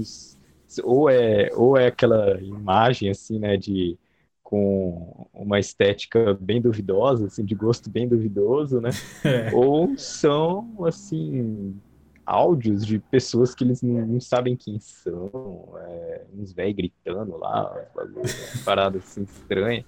ou 0.84 1.10
é 1.10 1.50
ou 1.54 1.78
é 1.78 1.88
aquela 1.88 2.40
imagem 2.42 3.10
assim, 3.10 3.40
né, 3.40 3.58
de 3.58 3.98
com 4.44 5.28
uma 5.34 5.60
estética 5.60 6.36
bem 6.36 6.62
duvidosa, 6.62 7.26
assim, 7.26 7.44
de 7.44 7.56
gosto 7.56 7.90
bem 7.90 8.08
duvidoso, 8.08 8.80
né? 8.80 8.90
É. 9.26 9.52
Ou 9.56 9.98
são 9.98 10.86
assim 10.86 11.82
áudios 12.26 12.86
de 12.86 13.00
pessoas 13.00 13.56
que 13.56 13.64
eles 13.64 13.82
não, 13.82 14.06
não 14.08 14.22
sabem 14.22 14.56
quem 14.56 14.80
são, 14.80 15.74
é, 15.80 16.26
uns 16.34 16.54
velhos 16.54 16.76
gritando 16.76 17.38
lá, 17.38 17.72
parada 18.66 18.98
assim 19.00 19.24
estranha. 19.24 19.86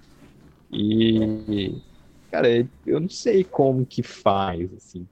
E 0.72 1.82
Cara, 2.32 2.48
eu 2.86 3.00
não 3.00 3.10
sei 3.10 3.44
como 3.44 3.86
que 3.86 4.04
faz, 4.04 4.74
assim, 4.74 5.08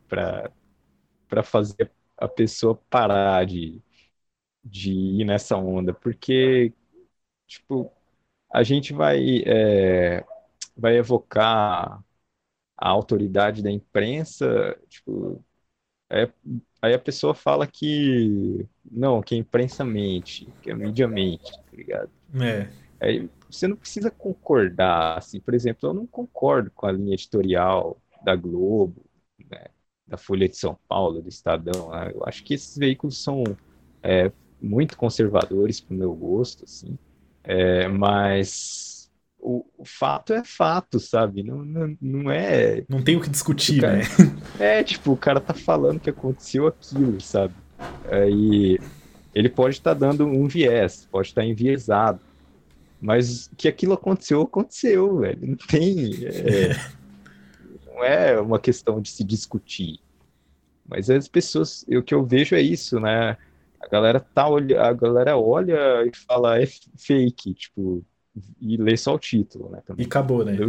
pra 1.28 1.44
fazer 1.44 1.92
a 2.18 2.28
pessoa 2.28 2.76
parar 2.90 3.46
de, 3.46 3.82
de 4.64 4.92
ir 4.94 5.26
nessa 5.26 5.58
onda, 5.58 5.94
porque, 5.94 6.74
tipo, 7.48 7.92
a 8.54 8.64
gente 8.64 8.94
vai, 8.94 9.44
é, 9.46 10.26
vai 10.78 10.98
evocar 10.98 12.04
a 12.78 12.90
autoridade 12.90 13.64
da 13.64 13.72
imprensa, 13.72 14.78
tipo, 14.90 15.44
é, 16.10 16.32
aí 16.86 16.94
a 16.94 17.00
pessoa 17.00 17.34
fala 17.34 17.68
que, 17.68 18.66
não, 18.90 19.22
que 19.22 19.36
a 19.36 19.38
imprensa 19.38 19.84
mente, 19.84 20.48
que 20.62 20.72
a 20.72 20.76
mídia 20.76 21.08
mente, 21.08 21.52
tá 21.52 21.72
ligado? 21.74 22.10
É. 22.42 22.70
Aí, 23.00 23.30
você 23.50 23.68
não 23.68 23.76
precisa 23.76 24.10
concordar. 24.12 25.18
Assim, 25.18 25.40
por 25.40 25.54
exemplo, 25.54 25.90
eu 25.90 25.94
não 25.94 26.06
concordo 26.06 26.72
com 26.72 26.86
a 26.86 26.92
linha 26.92 27.14
editorial 27.14 27.98
da 28.24 28.36
Globo, 28.36 29.06
né, 29.50 29.66
da 30.08 30.18
Folha 30.18 30.48
de 30.48 30.58
São 30.58 30.78
Paulo, 30.88 31.22
do 31.22 31.30
Estadão. 31.30 31.92
Né? 31.92 32.12
Eu 32.14 32.24
acho 32.26 32.44
que 32.44 32.54
esses 32.54 32.78
veículos 32.78 33.22
são 33.22 33.44
é, 34.02 34.32
muito 34.62 34.98
conservadores 34.98 35.80
para 35.80 35.94
o 35.94 35.98
meu 35.98 36.14
gosto, 36.14 36.64
assim. 36.64 36.98
É, 37.44 37.88
mas 37.88 38.95
o, 39.46 39.64
o, 39.78 39.86
fato 39.86 40.34
é 40.34 40.43
fato, 40.43 41.00
sabe? 41.00 41.43
Não, 41.43 41.64
não, 41.64 41.98
não 42.02 42.32
é. 42.32 42.84
Não 42.89 43.04
tem 43.04 43.16
o 43.16 43.22
que 43.22 43.30
discutir, 43.30 43.80
cara, 43.80 43.98
né? 43.98 44.04
É, 44.60 44.84
tipo, 44.84 45.12
o 45.12 45.18
cara 45.18 45.39
tá 45.39 45.54
falando 45.54 46.00
que 46.00 46.10
aconteceu 46.10 46.66
aquilo, 46.66 47.22
sabe? 47.22 47.54
Aí 48.10 48.80
ele 49.34 49.50
pode 49.50 49.76
estar 49.76 49.93
tá 49.93 50.00
dando 50.00 50.26
um 50.26 50.48
viés, 50.48 51.08
pode 51.12 51.28
estar 51.28 51.41
tá 51.41 51.48
enviesado. 51.48 52.20
Mas 53.00 53.52
que 53.56 53.68
aquilo 53.68 53.93
aconteceu, 53.93 54.41
aconteceu, 54.41 55.20
velho. 55.20 55.48
Não 55.48 55.56
tem. 55.56 56.26
É, 56.26 56.76
não 57.86 58.04
é 58.04 58.39
uma 58.39 58.60
questão 58.60 59.00
de 59.00 59.10
se 59.10 59.24
discutir. 59.24 60.00
Mas 60.88 61.10
as 61.10 61.28
pessoas, 61.28 61.86
o 61.88 62.02
que 62.02 62.16
eu 62.16 62.26
vejo 62.26 62.56
é 62.56 62.62
isso, 62.62 63.00
né? 63.00 63.38
A 63.80 63.88
galera 63.88 64.20
tá 64.20 64.46
a 64.46 64.93
galera 64.93 65.38
olha 65.38 66.04
e 66.04 66.12
fala 66.16 66.60
é 66.60 66.66
fake, 66.98 67.54
tipo, 67.54 68.04
e 68.60 68.78
lê 68.78 68.98
só 68.98 69.16
o 69.16 69.20
título, 69.20 69.70
né? 69.70 69.82
Também. 69.86 70.06
E 70.06 70.08
acabou, 70.08 70.44
né? 70.44 70.58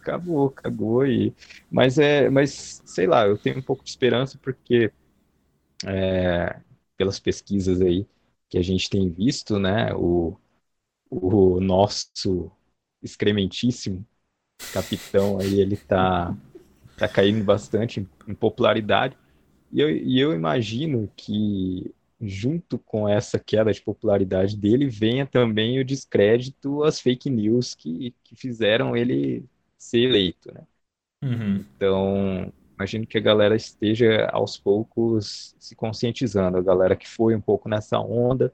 Acabou, 0.00 0.46
acabou 0.46 1.06
e 1.06 1.34
mas 1.70 1.98
é, 1.98 2.30
mas 2.30 2.80
sei 2.86 3.06
lá, 3.06 3.26
eu 3.26 3.36
tenho 3.36 3.58
um 3.58 3.62
pouco 3.62 3.84
de 3.84 3.90
esperança 3.90 4.38
porque 4.38 4.90
é, 5.86 6.58
pelas 6.96 7.20
pesquisas 7.20 7.80
aí 7.82 8.06
que 8.48 8.58
a 8.58 8.62
gente 8.62 8.90
tem 8.90 9.10
visto, 9.10 9.58
né, 9.58 9.94
o, 9.94 10.36
o 11.10 11.60
nosso 11.60 12.50
excrementíssimo 13.02 14.04
capitão 14.72 15.38
aí, 15.38 15.60
ele 15.60 15.76
tá, 15.76 16.36
tá 16.96 17.08
caindo 17.08 17.44
bastante 17.44 18.06
em, 18.26 18.34
popularidade. 18.34 19.16
E 19.72 19.80
eu, 19.80 19.90
e 19.90 20.18
eu 20.20 20.34
imagino 20.34 21.10
que 21.16 21.94
junto 22.20 22.78
com 22.78 23.08
essa 23.08 23.38
queda 23.38 23.72
de 23.72 23.80
popularidade 23.80 24.56
dele, 24.56 24.88
venha 24.88 25.26
também 25.26 25.80
o 25.80 25.84
descrédito 25.84 26.82
às 26.84 27.00
fake 27.00 27.30
news 27.30 27.74
que, 27.74 28.14
que 28.22 28.36
fizeram 28.36 28.96
ele 28.96 29.44
ser 29.78 30.00
eleito, 30.00 30.52
né? 30.52 30.66
Uhum. 31.22 31.64
Então, 31.76 32.52
imagino 32.74 33.06
que 33.06 33.18
a 33.18 33.20
galera 33.20 33.56
esteja 33.56 34.26
aos 34.32 34.58
poucos 34.58 35.54
se 35.58 35.74
conscientizando, 35.74 36.58
a 36.58 36.62
galera 36.62 36.96
que 36.96 37.08
foi 37.08 37.34
um 37.34 37.40
pouco 37.40 37.68
nessa 37.68 37.98
onda, 37.98 38.52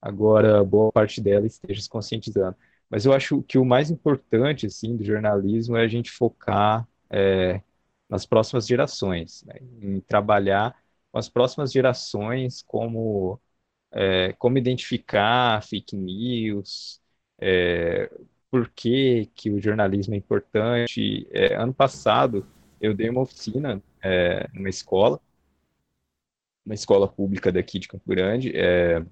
agora 0.00 0.64
boa 0.64 0.92
parte 0.92 1.20
dela 1.20 1.46
esteja 1.46 1.80
se 1.80 1.88
conscientizando. 1.88 2.56
Mas 2.88 3.04
eu 3.04 3.12
acho 3.12 3.42
que 3.42 3.58
o 3.58 3.64
mais 3.64 3.90
importante, 3.90 4.66
assim, 4.66 4.96
do 4.96 5.04
jornalismo 5.04 5.76
é 5.76 5.82
a 5.82 5.88
gente 5.88 6.10
focar 6.10 6.86
é, 7.10 7.60
nas 8.08 8.24
próximas 8.24 8.66
gerações, 8.66 9.44
né? 9.44 9.54
em 9.82 10.00
trabalhar 10.00 10.76
com 11.16 11.18
as 11.18 11.30
próximas 11.30 11.72
gerações 11.72 12.60
como, 12.60 13.40
é, 13.90 14.34
como 14.34 14.58
identificar 14.58 15.62
fake 15.62 15.96
news, 15.96 17.00
é, 17.38 18.10
por 18.50 18.68
que, 18.68 19.30
que 19.34 19.50
o 19.50 19.58
jornalismo 19.58 20.12
é 20.12 20.18
importante. 20.18 21.26
É, 21.30 21.54
ano 21.54 21.72
passado, 21.72 22.46
eu 22.78 22.92
dei 22.92 23.08
uma 23.08 23.22
oficina 23.22 23.82
é, 24.02 24.46
numa 24.52 24.68
escola, 24.68 25.18
uma 26.66 26.74
escola 26.74 27.08
pública 27.08 27.50
daqui 27.50 27.78
de 27.78 27.88
Campo 27.88 28.04
Grande, 28.06 28.52
é, 28.54 29.02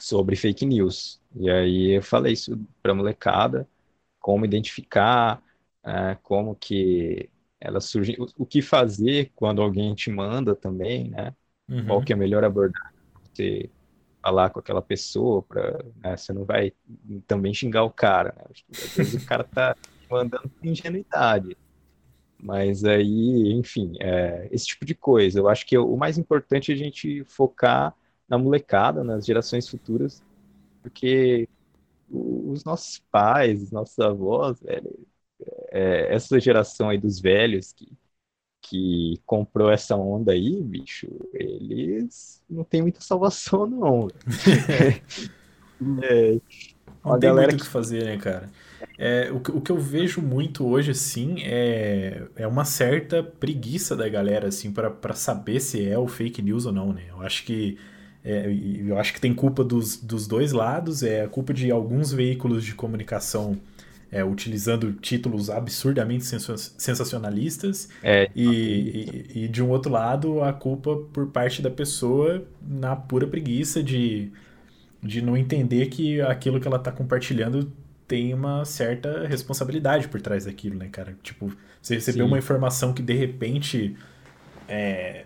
sobre 0.00 0.34
fake 0.34 0.66
news. 0.66 1.20
E 1.36 1.48
aí 1.48 1.92
eu 1.92 2.02
falei 2.02 2.32
isso 2.32 2.58
para 2.82 2.92
molecada, 2.92 3.68
como 4.18 4.44
identificar, 4.44 5.40
é, 5.84 6.16
como 6.24 6.56
que 6.56 7.30
ela 7.64 7.80
surge, 7.80 8.14
o, 8.18 8.26
o, 8.42 8.46
que 8.46 8.60
fazer 8.62 9.32
quando 9.34 9.62
alguém 9.62 9.94
te 9.94 10.10
manda 10.10 10.54
também, 10.54 11.08
né? 11.08 11.34
Uhum. 11.68 11.86
Qual 11.86 12.02
que 12.02 12.12
é 12.12 12.16
a 12.16 12.18
melhor 12.18 12.44
abordagem? 12.44 12.90
Você 13.32 13.70
falar 14.22 14.50
com 14.50 14.60
aquela 14.60 14.82
pessoa 14.82 15.42
para, 15.42 15.84
né, 16.02 16.16
você 16.16 16.32
não 16.32 16.44
vai 16.44 16.72
também 17.26 17.52
xingar 17.52 17.84
o 17.84 17.90
cara, 17.90 18.34
né? 18.36 18.44
Às 18.70 18.94
vezes 18.94 19.22
o 19.22 19.26
cara 19.26 19.44
tá 19.44 19.76
mandando 20.10 20.50
ingenuidade. 20.62 21.56
Mas 22.38 22.84
aí, 22.84 23.52
enfim, 23.52 23.94
é, 24.00 24.48
esse 24.52 24.66
tipo 24.66 24.84
de 24.84 24.94
coisa. 24.94 25.38
Eu 25.38 25.48
acho 25.48 25.66
que 25.66 25.76
o 25.78 25.96
mais 25.96 26.18
importante 26.18 26.70
é 26.70 26.74
a 26.74 26.78
gente 26.78 27.24
focar 27.24 27.94
na 28.28 28.36
molecada, 28.36 29.02
nas 29.02 29.24
gerações 29.24 29.68
futuras, 29.68 30.22
porque 30.82 31.48
os 32.10 32.64
nossos 32.64 32.98
pais, 33.10 33.62
os 33.62 33.70
nossos 33.70 33.98
avós, 33.98 34.60
velho, 34.60 35.06
é, 35.70 36.14
essa 36.14 36.38
geração 36.40 36.88
aí 36.90 36.98
dos 36.98 37.20
velhos 37.20 37.72
que, 37.72 37.88
que 38.62 39.20
comprou 39.26 39.70
essa 39.70 39.96
onda 39.96 40.32
aí, 40.32 40.62
bicho, 40.62 41.08
eles 41.34 42.42
não 42.50 42.64
tem 42.64 42.82
muita 42.82 43.00
salvação, 43.02 43.66
não. 43.66 44.08
é, 46.02 46.40
não 47.04 47.18
tem 47.18 47.32
muito 47.32 47.54
o 47.54 47.58
que 47.58 47.66
fazer, 47.66 48.04
né, 48.04 48.16
cara? 48.16 48.50
É, 48.98 49.30
o, 49.32 49.36
o 49.58 49.60
que 49.60 49.70
eu 49.72 49.78
vejo 49.78 50.22
muito 50.22 50.66
hoje, 50.66 50.90
assim, 50.92 51.36
é, 51.44 52.22
é 52.36 52.46
uma 52.46 52.64
certa 52.64 53.22
preguiça 53.22 53.96
da 53.96 54.08
galera, 54.08 54.48
assim, 54.48 54.72
para 54.72 55.14
saber 55.14 55.60
se 55.60 55.86
é 55.88 55.98
o 55.98 56.08
fake 56.08 56.40
news 56.42 56.66
ou 56.66 56.72
não, 56.72 56.92
né? 56.92 57.04
Eu 57.10 57.20
acho 57.22 57.44
que 57.44 57.78
é, 58.24 58.46
eu 58.86 58.98
acho 58.98 59.12
que 59.12 59.20
tem 59.20 59.34
culpa 59.34 59.62
dos, 59.64 59.96
dos 59.96 60.26
dois 60.26 60.52
lados, 60.52 61.02
é 61.02 61.22
a 61.24 61.28
culpa 61.28 61.52
de 61.52 61.70
alguns 61.70 62.12
veículos 62.12 62.64
de 62.64 62.74
comunicação 62.74 63.58
é, 64.14 64.24
utilizando 64.24 64.92
títulos 64.92 65.50
absurdamente 65.50 66.24
sensacionalistas 66.24 67.88
é, 68.00 68.30
e, 68.32 68.46
e, 69.34 69.44
e, 69.44 69.48
de 69.48 69.60
um 69.60 69.68
outro 69.68 69.90
lado 69.90 70.40
a 70.40 70.52
culpa 70.52 70.96
por 71.12 71.26
parte 71.26 71.60
da 71.60 71.68
pessoa 71.68 72.46
na 72.62 72.94
pura 72.94 73.26
preguiça 73.26 73.82
de, 73.82 74.30
de 75.02 75.20
não 75.20 75.36
entender 75.36 75.86
que 75.86 76.20
aquilo 76.20 76.60
que 76.60 76.68
ela 76.68 76.76
está 76.76 76.92
compartilhando 76.92 77.72
tem 78.06 78.32
uma 78.32 78.64
certa 78.64 79.26
responsabilidade 79.26 80.06
por 80.06 80.20
trás 80.20 80.44
daquilo, 80.44 80.76
né, 80.76 80.88
cara? 80.92 81.16
Tipo, 81.20 81.52
você 81.82 81.96
recebeu 81.96 82.24
uma 82.24 82.38
informação 82.38 82.92
que 82.92 83.02
de 83.02 83.14
repente 83.14 83.96
é, 84.68 85.24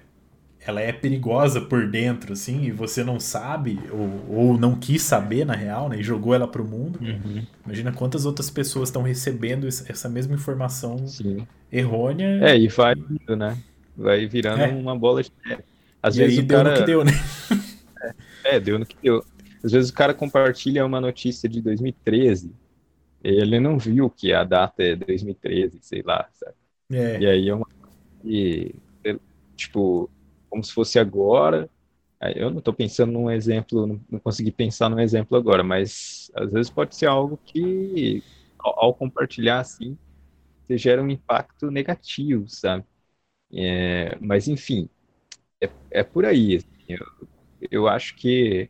ela 0.66 0.80
é 0.80 0.92
perigosa 0.92 1.60
por 1.60 1.88
dentro, 1.88 2.32
assim, 2.32 2.64
e 2.64 2.70
você 2.70 3.02
não 3.02 3.18
sabe, 3.18 3.78
ou, 3.90 4.36
ou 4.36 4.58
não 4.58 4.74
quis 4.74 5.02
saber, 5.02 5.44
na 5.44 5.54
real, 5.54 5.88
né, 5.88 5.98
e 6.00 6.02
jogou 6.02 6.34
ela 6.34 6.46
pro 6.46 6.64
mundo. 6.64 6.98
Uhum. 7.00 7.46
Imagina 7.64 7.92
quantas 7.92 8.26
outras 8.26 8.50
pessoas 8.50 8.88
estão 8.88 9.02
recebendo 9.02 9.66
essa 9.66 10.08
mesma 10.08 10.34
informação 10.34 11.06
Sim. 11.06 11.46
errônea. 11.72 12.40
É, 12.42 12.58
e 12.58 12.68
vai, 12.68 12.94
né? 13.28 13.56
Vai 13.96 14.26
virando 14.26 14.62
é. 14.62 14.68
uma 14.68 14.96
bola 14.96 15.22
de 15.22 15.32
Às 16.02 16.16
e 16.16 16.18
vezes 16.18 16.38
aí 16.38 16.44
o 16.44 16.46
deu 16.46 16.58
cara... 16.58 16.70
no 16.70 16.76
que 16.76 16.84
deu, 16.84 17.04
né? 17.04 17.12
É, 18.44 18.56
é, 18.56 18.60
deu 18.60 18.78
no 18.78 18.86
que 18.86 18.96
deu. 19.02 19.24
Às 19.64 19.72
vezes 19.72 19.90
o 19.90 19.94
cara 19.94 20.14
compartilha 20.14 20.84
uma 20.84 21.00
notícia 21.00 21.48
de 21.48 21.60
2013 21.60 22.52
ele 23.22 23.58
não 23.58 23.78
viu 23.78 24.08
que 24.08 24.32
a 24.32 24.44
data 24.44 24.82
é 24.82 24.94
2013, 24.94 25.78
sei 25.82 26.02
lá, 26.02 26.28
sabe? 26.32 26.54
É. 26.90 27.20
E 27.20 27.26
aí 27.26 27.48
é 27.48 27.54
uma. 27.54 27.66
E, 28.24 28.74
tipo, 29.56 30.08
como 30.48 30.62
se 30.64 30.72
fosse 30.72 30.98
agora. 30.98 31.68
Eu 32.34 32.50
não 32.50 32.58
estou 32.58 32.74
pensando 32.74 33.12
num 33.12 33.30
exemplo, 33.30 34.00
não 34.10 34.18
consegui 34.18 34.50
pensar 34.50 34.88
num 34.88 34.98
exemplo 34.98 35.36
agora, 35.36 35.62
mas 35.62 36.30
às 36.34 36.50
vezes 36.50 36.70
pode 36.70 36.96
ser 36.96 37.06
algo 37.06 37.38
que, 37.44 38.22
ao, 38.58 38.86
ao 38.86 38.94
compartilhar 38.94 39.60
assim, 39.60 39.96
você 40.66 40.76
gera 40.76 41.02
um 41.02 41.08
impacto 41.08 41.70
negativo, 41.70 42.48
sabe? 42.48 42.84
É, 43.52 44.16
mas, 44.20 44.48
enfim, 44.48 44.88
é, 45.60 45.70
é 45.90 46.02
por 46.02 46.26
aí. 46.26 46.56
Assim, 46.56 46.68
eu, 46.88 47.28
eu 47.70 47.88
acho 47.88 48.16
que 48.16 48.68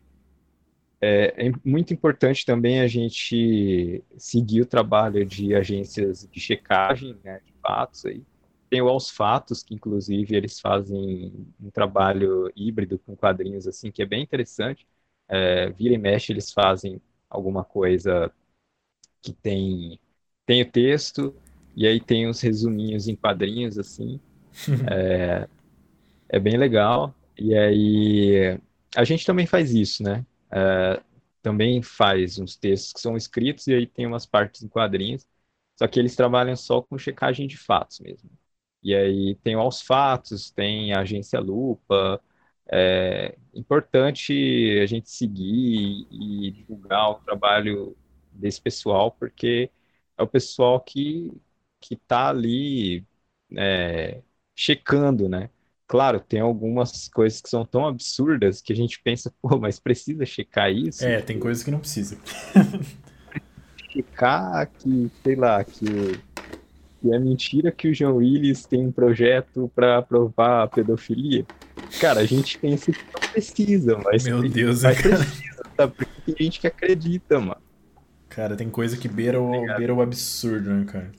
é, 1.01 1.47
é, 1.47 1.53
muito 1.65 1.93
importante 1.95 2.45
também 2.45 2.81
a 2.81 2.87
gente 2.87 4.03
seguir 4.17 4.63
o 4.63 4.67
trabalho 4.67 5.25
de 5.25 5.55
agências 5.55 6.29
de 6.31 6.41
checagem 6.41 7.17
né, 7.25 7.41
de 7.45 7.53
fatos. 7.63 8.05
Aí. 8.05 8.23
Tem 8.71 8.83
o 8.83 8.89
Aos 8.89 9.11
Fatos, 9.11 9.63
que 9.63 9.75
inclusive 9.75 10.37
eles 10.37 10.61
fazem 10.61 11.33
um 11.61 11.71
trabalho 11.71 12.51
híbrido 12.57 12.99
com 12.99 13.17
quadrinhos, 13.17 13.67
assim, 13.67 13.91
que 13.91 14.03
é 14.03 14.07
bem 14.07 14.23
interessante. 14.23 14.87
É, 15.29 15.71
vira 15.71 15.95
e 15.95 15.99
mexe, 15.99 16.33
eles 16.33 16.53
fazem 16.53 17.01
alguma 17.31 17.65
coisa 17.65 18.33
que 19.23 19.33
tem, 19.33 19.99
tem 20.47 20.63
o 20.63 20.71
texto, 20.71 21.35
e 21.77 21.87
aí 21.87 22.01
tem 22.01 22.29
os 22.29 22.41
resuminhos 22.41 23.09
em 23.09 23.17
quadrinhos, 23.17 23.79
assim. 23.79 24.21
é, 24.91 25.49
é 26.29 26.39
bem 26.41 26.57
legal. 26.57 27.15
E 27.39 27.55
aí 27.57 28.59
a 28.97 29.05
gente 29.05 29.27
também 29.27 29.47
faz 29.47 29.73
isso, 29.75 30.03
né? 30.03 30.25
é, 30.51 31.03
também 31.43 31.83
faz 31.83 32.39
uns 32.39 32.57
textos 32.57 32.93
que 32.93 33.01
são 33.01 33.17
escritos 33.17 33.67
e 33.69 33.75
aí 33.75 33.87
tem 33.87 34.07
umas 34.07 34.27
partes 34.27 34.63
em 34.63 34.69
quadrinhos, 34.69 35.27
só 35.79 35.87
que 35.89 35.99
eles 36.01 36.17
trabalham 36.17 36.57
só 36.57 36.83
com 36.83 36.99
checagem 36.99 37.47
de 37.47 37.57
fatos 37.57 38.01
mesmo. 38.01 38.31
E 38.83 38.95
aí 38.95 39.35
tem 39.43 39.55
aos 39.55 39.83
fatos, 39.83 40.51
tem 40.51 40.93
a 40.93 41.01
agência 41.01 41.41
Lupa, 41.41 42.21
é 42.71 43.37
importante 43.55 44.79
a 44.83 44.87
gente 44.87 45.11
seguir 45.11 46.07
e 46.11 46.51
divulgar 46.53 47.11
o 47.11 47.15
trabalho 47.17 47.97
desse 48.33 48.61
pessoal, 48.61 49.11
porque 49.11 49.71
é 50.17 50.23
o 50.23 50.29
pessoal 50.29 50.81
que 50.81 51.33
que 51.81 51.95
está 51.95 52.29
ali 52.29 53.07
é, 53.57 54.21
checando, 54.55 55.29
né? 55.29 55.49
Claro, 55.87 56.21
tem 56.21 56.41
algumas 56.41 57.09
coisas 57.09 57.41
que 57.41 57.49
são 57.49 57.65
tão 57.65 57.87
absurdas 57.87 58.61
que 58.61 58.73
a 58.73 58.77
gente 58.77 59.01
pensa, 59.01 59.33
pô, 59.41 59.59
mas 59.59 59.79
precisa 59.79 60.27
checar 60.27 60.71
isso? 60.71 61.05
É, 61.05 61.23
tem 61.23 61.39
coisas 61.39 61.63
que 61.63 61.71
não 61.71 61.79
precisa. 61.79 62.19
checar 63.91 64.71
que, 64.71 65.11
sei 65.23 65.35
lá, 65.35 65.65
que, 65.65 66.21
que 67.01 67.13
é 67.13 67.19
mentira 67.19 67.71
que 67.71 67.89
o 67.89 67.95
João 67.95 68.17
Willis 68.17 68.67
tem 68.67 68.87
um 68.87 68.93
projeto 68.93 69.71
para 69.75 69.99
aprovar 69.99 70.65
a 70.65 70.67
pedofilia. 70.67 71.45
cara, 72.01 72.21
a 72.21 72.25
gente 72.25 72.59
pensa 72.59 72.93
que 72.93 72.99
não 72.99 73.31
precisa, 73.33 73.99
mas. 74.05 74.25
Meu 74.25 74.43
Deus, 74.49 74.83
mas 74.83 75.01
cara. 75.01 75.17
precisa, 75.17 75.63
sabe? 75.77 75.95
Porque 75.97 76.33
tem 76.33 76.47
gente 76.47 76.61
que 76.61 76.67
acredita, 76.67 77.39
mano. 77.39 77.61
Cara, 78.29 78.57
tem 78.57 78.69
coisa 78.69 78.97
que 78.97 79.09
beira 79.09 79.41
o, 79.41 79.67
tá 79.67 79.77
beira 79.77 79.95
o 79.95 80.03
absurdo, 80.03 80.71
né, 80.71 80.85
cara? 80.85 81.11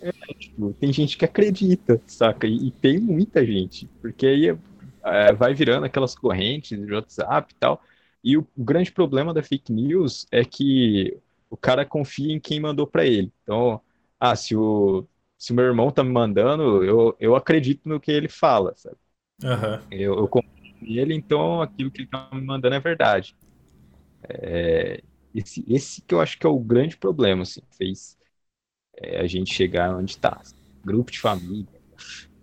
É, 0.00 0.12
tipo, 0.34 0.72
tem 0.80 0.92
gente 0.92 1.16
que 1.16 1.24
acredita, 1.24 2.00
saca? 2.06 2.46
E, 2.46 2.68
e 2.68 2.70
tem 2.70 2.98
muita 2.98 3.44
gente. 3.44 3.88
Porque 4.00 4.26
aí 4.26 4.56
é, 5.04 5.32
vai 5.32 5.54
virando 5.54 5.84
aquelas 5.84 6.14
correntes 6.14 6.78
de 6.78 6.92
WhatsApp 6.92 7.52
e 7.52 7.56
tal. 7.56 7.82
E 8.22 8.36
o, 8.36 8.46
o 8.56 8.64
grande 8.64 8.92
problema 8.92 9.32
da 9.32 9.42
fake 9.42 9.72
news 9.72 10.26
é 10.30 10.44
que 10.44 11.16
o 11.48 11.56
cara 11.56 11.84
confia 11.84 12.32
em 12.32 12.40
quem 12.40 12.60
mandou 12.60 12.86
para 12.86 13.04
ele. 13.04 13.32
Então, 13.42 13.80
ah, 14.18 14.36
se 14.36 14.54
o, 14.54 15.06
se 15.40 15.54
meu 15.54 15.64
irmão 15.64 15.90
tá 15.90 16.04
me 16.04 16.12
mandando, 16.12 16.84
eu, 16.84 17.16
eu 17.18 17.34
acredito 17.34 17.88
no 17.88 17.98
que 17.98 18.12
ele 18.12 18.28
fala, 18.28 18.74
sabe? 18.76 18.96
Uhum. 19.42 19.80
Eu, 19.90 20.18
eu 20.18 20.28
confio 20.28 20.50
nele, 20.82 21.14
então 21.14 21.62
aquilo 21.62 21.90
que 21.90 22.02
ele 22.02 22.08
tá 22.08 22.28
me 22.30 22.42
mandando 22.42 22.74
é 22.74 22.80
verdade. 22.80 23.34
É, 24.28 25.02
esse, 25.34 25.64
esse 25.66 26.02
que 26.02 26.14
eu 26.14 26.20
acho 26.20 26.38
que 26.38 26.46
é 26.46 26.50
o 26.50 26.58
grande 26.58 26.98
problema, 26.98 27.42
assim, 27.42 27.62
fez 27.78 28.18
é, 28.98 29.18
a 29.18 29.26
gente 29.26 29.54
chegar 29.54 29.96
onde 29.96 30.18
tá. 30.18 30.42
Grupo 30.84 31.10
de 31.10 31.18
família, 31.18 31.66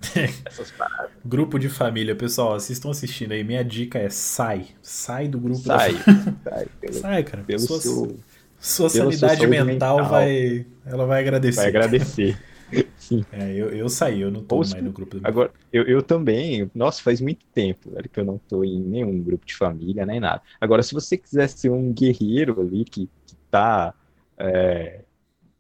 essas 0.44 0.72
paradas. 0.72 1.12
Grupo 1.24 1.60
de 1.60 1.70
família, 1.70 2.16
pessoal, 2.16 2.60
vocês 2.60 2.80
estão 2.80 2.90
assistindo 2.90 3.32
aí, 3.32 3.44
minha 3.44 3.64
dica 3.64 4.00
é 4.00 4.10
sai. 4.10 4.70
Sai 4.82 5.28
do 5.28 5.40
grupo 5.40 5.60
sai, 5.60 5.94
da 5.94 6.50
Sai, 6.50 6.68
pelo, 6.82 6.94
sai, 6.98 7.24
cara. 7.24 7.44
Pelo 7.44 7.60
sua, 7.60 7.80
seu, 7.80 8.18
sua 8.60 8.90
sanidade 8.90 9.46
mental, 9.46 9.98
mental, 9.98 10.10
vai. 10.10 10.66
Ela 10.84 11.06
vai 11.06 11.22
agradecer. 11.22 11.58
Vai 11.58 11.68
agradecer. 11.68 12.42
Sim. 12.98 13.24
É, 13.32 13.52
eu, 13.54 13.70
eu 13.70 13.90
saí, 13.90 14.22
eu 14.22 14.32
não 14.32 14.44
tô 14.44 14.58
mais 14.58 14.74
no 14.84 14.92
grupo. 14.92 15.18
Agora, 15.24 15.52
eu, 15.72 15.84
eu 15.84 16.04
também, 16.04 16.70
nossa, 16.74 17.02
faz 17.02 17.22
muito 17.22 17.46
tempo 17.48 17.92
velho, 17.92 18.10
que 18.10 18.20
eu 18.20 18.26
não 18.26 18.38
tô 18.38 18.64
em 18.64 18.80
nenhum 18.80 19.22
grupo 19.22 19.46
de 19.46 19.56
família, 19.56 20.06
nem 20.06 20.20
nada. 20.20 20.42
Agora, 20.60 20.84
se 20.84 20.94
você 20.94 21.18
quiser 21.18 21.48
ser 21.50 21.70
um 21.70 21.94
guerreiro 21.94 22.60
ali 22.62 22.84
que, 22.84 23.10
que 23.26 23.36
tá 23.50 23.94
é, 24.38 25.02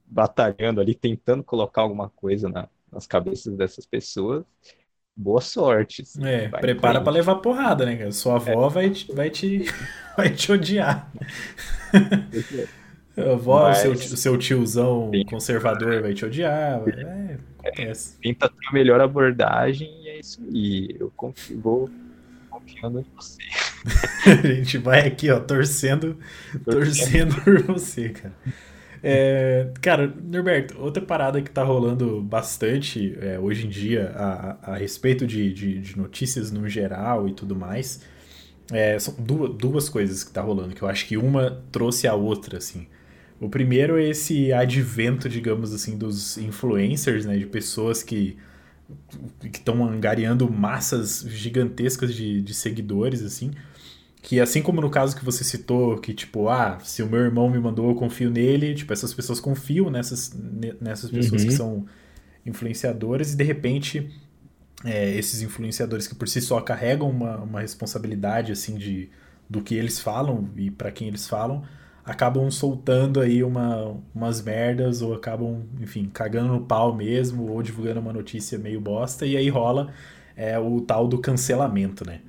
batalhando 0.05 0.81
ali, 0.81 0.95
tentando 0.95 1.43
colocar 1.43 1.81
alguma 1.81 2.09
coisa 2.09 2.49
na, 2.49 2.67
nas 2.91 3.05
cabeças 3.07 3.55
dessas 3.55 3.85
pessoas, 3.85 4.43
boa 5.15 5.41
sorte. 5.41 6.03
Assim, 6.03 6.25
é, 6.25 6.47
prepara 6.49 7.01
para 7.01 7.11
levar 7.13 7.35
porrada, 7.37 7.85
né, 7.85 7.97
cara? 7.97 8.11
Sua 8.11 8.35
avó 8.35 8.67
é. 8.67 8.69
vai, 8.69 8.89
te, 8.89 9.11
vai, 9.13 9.29
te, 9.29 9.65
vai 10.15 10.29
te 10.33 10.51
odiar. 10.51 11.11
A 13.17 13.31
avó, 13.33 13.63
Mas... 13.63 13.79
seu, 13.79 13.95
seu 13.95 14.37
tiozão 14.37 15.09
Sim. 15.11 15.25
conservador 15.25 16.01
vai 16.01 16.13
te 16.13 16.23
odiar. 16.23 16.81
É, 16.87 17.37
acontece. 17.57 18.15
É, 18.19 18.23
tenta 18.23 18.47
ter 18.47 18.67
a 18.69 18.71
melhor 18.71 19.01
abordagem 19.01 19.89
e 20.03 20.09
é 20.09 20.19
isso 20.19 20.39
aí. 20.43 20.95
Eu 20.99 21.11
confio, 21.15 21.59
vou 21.59 21.89
confiando 22.49 22.99
em 22.99 23.05
você. 23.15 23.41
a 24.43 24.53
gente 24.53 24.77
vai 24.77 25.07
aqui, 25.07 25.29
ó, 25.31 25.39
torcendo, 25.39 26.17
torcendo 26.63 27.35
por 27.41 27.63
você, 27.63 28.09
cara. 28.09 28.33
É, 29.03 29.71
cara, 29.81 30.11
Norberto, 30.23 30.79
outra 30.79 31.03
parada 31.03 31.41
que 31.41 31.51
tá 31.51 31.63
rolando 31.63 32.21
bastante 32.21 33.15
é, 33.21 33.39
hoje 33.39 33.67
em 33.67 33.69
dia 33.69 34.11
a, 34.15 34.73
a 34.73 34.75
respeito 34.75 35.25
de, 35.27 35.53
de, 35.53 35.79
de, 35.79 35.97
notícias 35.97 36.51
no 36.51 36.67
geral 36.67 37.27
e 37.27 37.33
tudo 37.33 37.55
mais, 37.55 38.01
é, 38.71 38.97
são 38.97 39.13
duas, 39.17 39.53
duas 39.55 39.89
coisas 39.89 40.23
que 40.23 40.31
tá 40.31 40.41
rolando, 40.41 40.73
que 40.73 40.81
eu 40.81 40.87
acho 40.87 41.05
que 41.05 41.15
uma 41.15 41.63
trouxe 41.71 42.07
a 42.07 42.15
outra, 42.15 42.57
assim. 42.57 42.87
O 43.39 43.49
primeiro 43.49 43.97
é 43.97 44.09
esse 44.09 44.51
advento, 44.51 45.29
digamos 45.29 45.73
assim, 45.73 45.97
dos 45.97 46.37
influencers, 46.37 47.25
né? 47.25 47.37
De 47.37 47.45
pessoas 47.45 48.01
que 48.01 48.37
estão 49.53 49.85
angariando 49.85 50.49
massas 50.51 51.25
gigantescas 51.27 52.13
de, 52.13 52.41
de 52.41 52.53
seguidores, 52.53 53.21
assim. 53.21 53.51
Que 54.21 54.39
assim 54.39 54.61
como 54.61 54.81
no 54.81 54.89
caso 54.89 55.15
que 55.15 55.23
você 55.23 55.43
citou, 55.43 55.97
que 55.97 56.13
tipo, 56.13 56.49
ah, 56.49 56.79
se 56.83 57.03
o 57.03 57.07
meu 57.07 57.19
irmão 57.19 57.49
me 57.49 57.59
mandou, 57.59 57.89
eu 57.89 57.95
confio 57.95 58.29
nele, 58.29 58.73
tipo, 58.73 58.91
essas 58.91 59.13
pessoas 59.13 59.39
confiam 59.39 59.89
nessas, 59.89 60.35
nessas 60.81 61.09
pessoas 61.11 61.43
uhum. 61.43 61.47
que 61.47 61.53
são 61.53 61.85
influenciadoras 62.45 63.33
e 63.33 63.37
de 63.37 63.43
repente 63.43 64.09
é, 64.83 65.11
esses 65.11 65.41
influenciadores 65.41 66.07
que 66.07 66.15
por 66.15 66.27
si 66.27 66.41
só 66.41 66.59
carregam 66.61 67.09
uma, 67.09 67.37
uma 67.37 67.61
responsabilidade, 67.61 68.51
assim, 68.51 68.75
de, 68.75 69.09
do 69.49 69.61
que 69.61 69.75
eles 69.75 69.99
falam 69.99 70.49
e 70.55 70.71
para 70.71 70.91
quem 70.91 71.07
eles 71.07 71.27
falam, 71.27 71.63
acabam 72.07 72.49
soltando 72.49 73.19
aí 73.19 73.43
uma, 73.43 73.97
umas 74.15 74.41
merdas 74.41 75.01
ou 75.01 75.13
acabam, 75.13 75.63
enfim, 75.81 76.09
cagando 76.11 76.47
no 76.47 76.61
pau 76.61 76.95
mesmo 76.95 77.51
ou 77.51 77.61
divulgando 77.61 77.99
uma 77.99 78.13
notícia 78.13 78.57
meio 78.57 78.79
bosta 78.79 79.25
e 79.25 79.35
aí 79.35 79.49
rola 79.49 79.93
é, 80.35 80.57
o 80.57 80.79
tal 80.79 81.05
do 81.05 81.17
cancelamento, 81.17 82.07
né? 82.07 82.21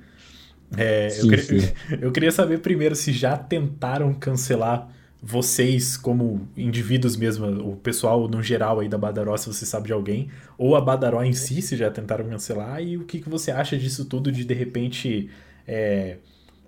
É, 0.75 1.09
sim, 1.09 1.21
eu, 1.21 1.29
queria, 1.29 1.73
eu, 2.01 2.11
queria, 2.11 2.31
saber 2.31 2.59
primeiro 2.59 2.93
se 2.93 3.13
já 3.13 3.37
tentaram 3.37 4.13
cancelar 4.13 4.89
vocês 5.21 5.95
como 5.95 6.47
indivíduos 6.57 7.15
mesmo, 7.15 7.47
o 7.71 7.77
pessoal 7.77 8.27
no 8.27 8.43
geral 8.43 8.81
aí 8.81 8.89
da 8.89 8.97
Badaró, 8.97 9.35
se 9.37 9.47
você 9.47 9.65
sabe 9.65 9.87
de 9.87 9.93
alguém, 9.93 10.29
ou 10.57 10.75
a 10.75 10.81
Badaró 10.81 11.23
em 11.23 11.33
si, 11.33 11.61
se 11.61 11.77
já 11.77 11.89
tentaram 11.89 12.27
cancelar, 12.27 12.83
e 12.83 12.97
o 12.97 13.05
que, 13.05 13.19
que 13.19 13.29
você 13.29 13.49
acha 13.49 13.77
disso 13.77 14.03
tudo 14.05 14.29
de 14.29 14.43
de 14.43 14.53
repente. 14.53 15.29
É, 15.65 16.17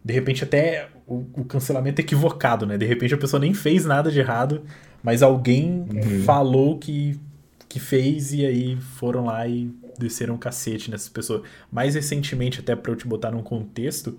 de 0.03 0.14
repente 0.14 0.43
até 0.43 0.89
o, 1.12 1.41
o, 1.41 1.45
cancelamento 1.45 1.99
equivocado, 2.01 2.66
né? 2.66 2.78
De 2.78 2.86
repente 2.86 3.14
a 3.14 3.18
pessoa 3.18 3.39
nem 3.39 3.53
fez 3.53 3.86
nada 3.86 4.12
de 4.12 4.20
errado, 4.20 4.64
mas 5.03 5.22
alguém 5.22 5.86
uhum. 5.91 6.24
falou 6.24 6.78
que, 6.78 7.20
que 7.68 7.80
fez 7.80 8.34
e 8.34 8.45
aí 8.45 8.78
foram 8.78 9.26
lá 9.26 9.47
e 9.47 9.72
desceram 9.97 10.36
um 10.36 10.38
cacete 10.38 10.89
nessas 10.89 11.09
pessoas. 11.09 11.41
Mais 11.72 11.95
recentemente, 11.95 12.59
até 12.59 12.76
para 12.76 12.91
eu 12.91 12.95
te 12.95 13.07
botar 13.07 13.32
num 13.32 13.43
contexto, 13.43 14.18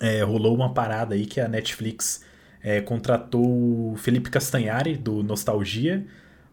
é, 0.00 0.22
rolou 0.22 0.54
uma 0.54 0.72
parada 0.72 1.14
aí 1.14 1.26
que 1.26 1.40
a 1.40 1.48
Netflix 1.48 2.22
é, 2.62 2.80
contratou 2.80 3.44
o 3.92 3.96
Felipe 3.96 4.30
Castanhari, 4.30 4.96
do 4.96 5.22
Nostalgia, 5.22 6.06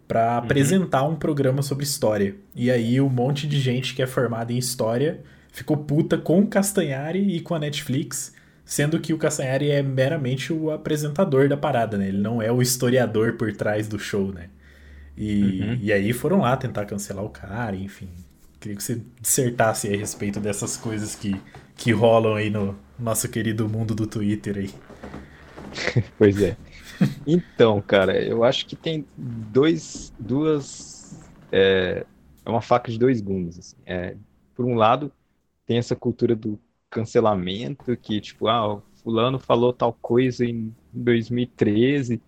para 0.07 0.31
uhum. 0.31 0.37
apresentar 0.39 1.03
um 1.03 1.15
programa 1.15 1.61
sobre 1.61 1.83
história. 1.83 2.35
E 2.55 2.69
aí 2.71 2.99
um 2.99 3.09
monte 3.09 3.47
de 3.47 3.59
gente 3.59 3.93
que 3.93 4.01
é 4.01 4.07
formada 4.07 4.51
em 4.51 4.57
história 4.57 5.21
ficou 5.51 5.77
puta 5.77 6.17
com 6.17 6.39
o 6.39 6.47
Castanhari 6.47 7.35
e 7.35 7.39
com 7.39 7.53
a 7.53 7.59
Netflix, 7.59 8.33
sendo 8.65 8.99
que 8.99 9.13
o 9.13 9.17
Castanhari 9.17 9.69
é 9.69 9.81
meramente 9.81 10.53
o 10.53 10.71
apresentador 10.71 11.49
da 11.49 11.57
parada, 11.57 11.97
né? 11.97 12.07
Ele 12.07 12.19
não 12.19 12.41
é 12.41 12.51
o 12.51 12.61
historiador 12.61 13.33
por 13.33 13.53
trás 13.53 13.87
do 13.87 13.99
show, 13.99 14.31
né? 14.31 14.49
E, 15.17 15.61
uhum. 15.61 15.77
e 15.81 15.93
aí 15.93 16.13
foram 16.13 16.39
lá 16.39 16.55
tentar 16.57 16.85
cancelar 16.85 17.23
o 17.23 17.29
cara, 17.29 17.75
enfim. 17.75 18.09
Queria 18.59 18.77
que 18.77 18.83
você 18.83 19.01
dissertasse 19.19 19.93
a 19.93 19.97
respeito 19.97 20.39
dessas 20.39 20.77
coisas 20.77 21.15
que, 21.15 21.39
que 21.75 21.91
rolam 21.91 22.35
aí 22.35 22.49
no 22.49 22.77
nosso 22.97 23.27
querido 23.29 23.67
mundo 23.67 23.93
do 23.93 24.07
Twitter 24.07 24.57
aí. 24.57 26.03
pois 26.17 26.41
é. 26.41 26.55
Então, 27.27 27.81
cara, 27.81 28.17
eu 28.23 28.43
acho 28.43 28.65
que 28.65 28.75
tem 28.75 29.05
dois, 29.17 30.13
duas, 30.17 31.29
é, 31.51 32.05
é 32.45 32.49
uma 32.49 32.61
faca 32.61 32.91
de 32.91 32.97
dois 32.97 33.19
gumes. 33.19 33.59
Assim. 33.59 33.75
É, 33.85 34.15
por 34.55 34.65
um 34.65 34.75
lado, 34.75 35.11
tem 35.65 35.77
essa 35.77 35.95
cultura 35.95 36.35
do 36.35 36.59
cancelamento, 36.93 37.95
que 37.97 38.21
tipo, 38.21 38.47
ah, 38.47 38.81
fulano 39.03 39.39
falou 39.39 39.73
tal 39.73 39.93
coisa 39.93 40.45
em 40.45 40.73
2013, 40.93 42.21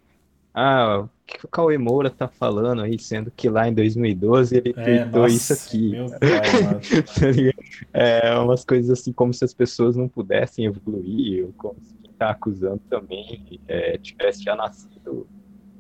ah, 0.53 0.99
o 1.01 1.09
que 1.26 1.45
o 1.45 1.49
Cauê 1.49 1.78
Moura 1.78 2.09
tá 2.09 2.30
falando 2.30 2.82
aí, 2.82 2.97
sendo 2.97 3.30
que 3.30 3.49
lá 3.49 3.68
em 3.68 3.74
2012 3.74 4.57
ele 4.57 4.74
é, 4.78 5.28
isso 5.28 5.51
aqui. 5.51 5.89
Meu 5.89 6.09
pai, 6.09 7.51
é 7.93 8.39
umas 8.39 8.63
coisas 8.63 8.99
assim, 8.99 9.11
como 9.11 9.34
se 9.34 9.43
as 9.43 9.53
pessoas 9.53 9.97
não 9.97 10.07
pudessem 10.07 10.66
evoluir, 10.66 11.45
ou 11.45 11.53
como 11.57 11.76
se 11.82 11.93
quem 11.95 12.11
tá 12.13 12.30
acusando 12.30 12.82
também 12.89 13.59
é, 13.68 13.97
tivesse 13.97 14.43
já 14.43 14.55
nascido 14.55 15.28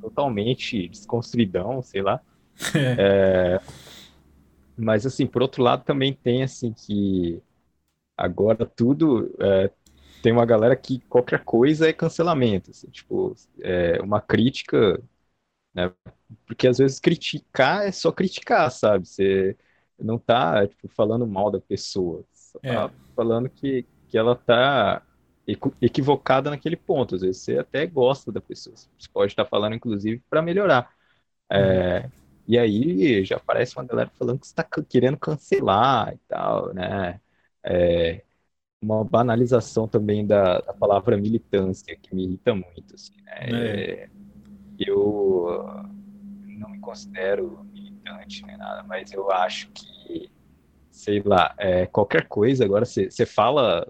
totalmente 0.01 0.89
desconstruidão, 0.89 1.81
sei 1.81 2.01
lá. 2.01 2.19
É. 2.73 2.95
é, 2.97 3.61
mas 4.77 5.05
assim, 5.05 5.27
por 5.27 5.41
outro 5.41 5.61
lado 5.61 5.83
também 5.83 6.13
tem 6.13 6.41
assim 6.41 6.71
que 6.71 7.41
agora 8.17 8.65
tudo 8.65 9.35
é, 9.39 9.71
tem 10.21 10.31
uma 10.31 10.45
galera 10.45 10.75
que 10.75 10.99
qualquer 11.01 11.43
coisa 11.43 11.87
é 11.87 11.93
cancelamento, 11.93 12.71
assim, 12.71 12.89
tipo, 12.89 13.35
é 13.61 14.01
uma 14.01 14.21
crítica, 14.21 15.01
né? 15.73 15.91
Porque 16.47 16.67
às 16.67 16.79
vezes 16.79 16.99
criticar 16.99 17.85
é 17.85 17.91
só 17.91 18.11
criticar, 18.11 18.71
sabe? 18.71 19.07
Você 19.07 19.55
não 19.99 20.17
tá, 20.17 20.67
tipo, 20.67 20.87
falando 20.87 21.27
mal 21.27 21.51
da 21.51 21.59
pessoa, 21.59 22.23
só 22.33 22.59
tá 22.59 22.85
é. 22.85 22.89
falando 23.15 23.49
que, 23.49 23.85
que 24.07 24.17
ela 24.17 24.35
tá 24.35 25.03
equivocada 25.81 26.49
naquele 26.49 26.75
ponto. 26.75 27.15
Às 27.15 27.21
vezes 27.21 27.41
você 27.41 27.59
até 27.59 27.85
gosta 27.85 28.31
da 28.31 28.41
pessoa, 28.41 28.75
você 28.75 28.87
pode 29.13 29.31
estar 29.31 29.45
falando, 29.45 29.75
inclusive, 29.75 30.23
para 30.29 30.41
melhorar. 30.41 30.91
É, 31.51 32.09
e 32.47 32.57
aí 32.57 33.23
já 33.23 33.37
aparece 33.37 33.77
uma 33.77 33.85
galera 33.85 34.09
falando 34.17 34.39
que 34.39 34.47
você 34.47 34.53
está 34.53 34.63
querendo 34.63 35.17
cancelar 35.17 36.13
e 36.13 36.19
tal, 36.27 36.73
né? 36.73 37.19
É, 37.65 38.23
uma 38.81 39.03
banalização 39.03 39.87
também 39.87 40.25
da, 40.25 40.59
da, 40.59 40.73
palavra 40.73 41.17
militância, 41.17 41.95
que 41.95 42.13
me 42.13 42.25
irrita 42.25 42.53
muito. 42.53 42.93
Assim, 42.93 43.13
né? 43.23 43.35
é. 43.51 44.09
Eu 44.77 45.57
não 46.45 46.69
me 46.69 46.79
considero 46.79 47.65
militante 47.73 48.45
nem 48.45 48.57
nada, 48.57 48.83
mas 48.83 49.11
eu 49.11 49.31
acho 49.31 49.69
que 49.71 50.29
sei 50.95 51.21
lá, 51.21 51.53
é, 51.57 51.85
qualquer 51.85 52.27
coisa, 52.27 52.63
agora 52.63 52.85
você 52.85 53.25
fala 53.25 53.85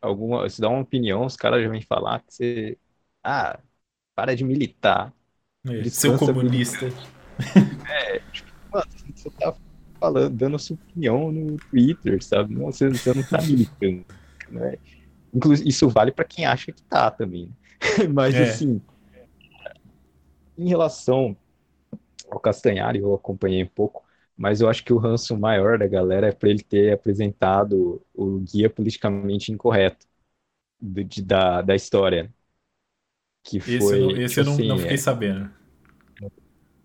alguma, 0.00 0.48
você 0.48 0.62
dá 0.62 0.68
uma 0.68 0.80
opinião, 0.82 1.24
os 1.24 1.36
caras 1.36 1.62
já 1.62 1.68
vêm 1.68 1.82
falar 1.82 2.20
que 2.20 2.32
você, 2.32 2.78
ah, 3.22 3.58
para 4.14 4.36
de 4.36 4.44
militar. 4.44 5.12
É, 5.68 5.84
seu 5.84 6.16
comunista. 6.16 6.86
É, 7.88 8.18
tipo, 8.32 8.50
mano, 8.70 8.84
você 9.14 9.30
tá 9.30 9.54
falando, 9.98 10.34
dando 10.34 10.58
sua 10.58 10.76
opinião 10.76 11.32
no 11.32 11.56
Twitter, 11.56 12.22
sabe? 12.22 12.54
Não, 12.54 12.66
você, 12.66 12.88
você 12.88 13.12
não 13.12 13.22
tá 13.22 13.40
militando, 13.42 14.04
né? 14.50 14.76
Inclusive, 15.32 15.68
isso 15.68 15.88
vale 15.88 16.10
para 16.10 16.24
quem 16.24 16.46
acha 16.46 16.72
que 16.72 16.82
tá 16.82 17.10
também. 17.10 17.46
Né? 17.46 18.08
Mas, 18.12 18.34
é. 18.34 18.44
assim, 18.44 18.80
em 20.56 20.68
relação 20.68 21.36
ao 22.30 22.40
Castanhari, 22.40 22.98
eu 22.98 23.14
acompanhei 23.14 23.62
um 23.62 23.68
pouco, 23.68 24.04
mas 24.36 24.60
eu 24.60 24.68
acho 24.68 24.84
que 24.84 24.92
o 24.92 24.98
ranço 24.98 25.36
maior 25.36 25.78
da 25.78 25.86
galera 25.86 26.28
é 26.28 26.32
para 26.32 26.48
ele 26.48 26.62
ter 26.62 26.92
apresentado 26.92 28.00
o 28.14 28.38
guia 28.38 28.68
politicamente 28.68 29.50
incorreto 29.50 30.06
do, 30.80 31.02
de, 31.02 31.22
da, 31.22 31.62
da 31.62 31.74
história. 31.74 32.32
Que 33.42 33.58
foi, 33.60 33.76
esse, 33.76 33.98
eu, 33.98 34.10
esse 34.10 34.34
tipo 34.34 34.40
eu 34.40 34.44
não, 34.44 34.52
assim, 34.52 34.68
não 34.68 34.78
fiquei 34.78 34.94
é, 34.94 34.98
sabendo. 34.98 35.50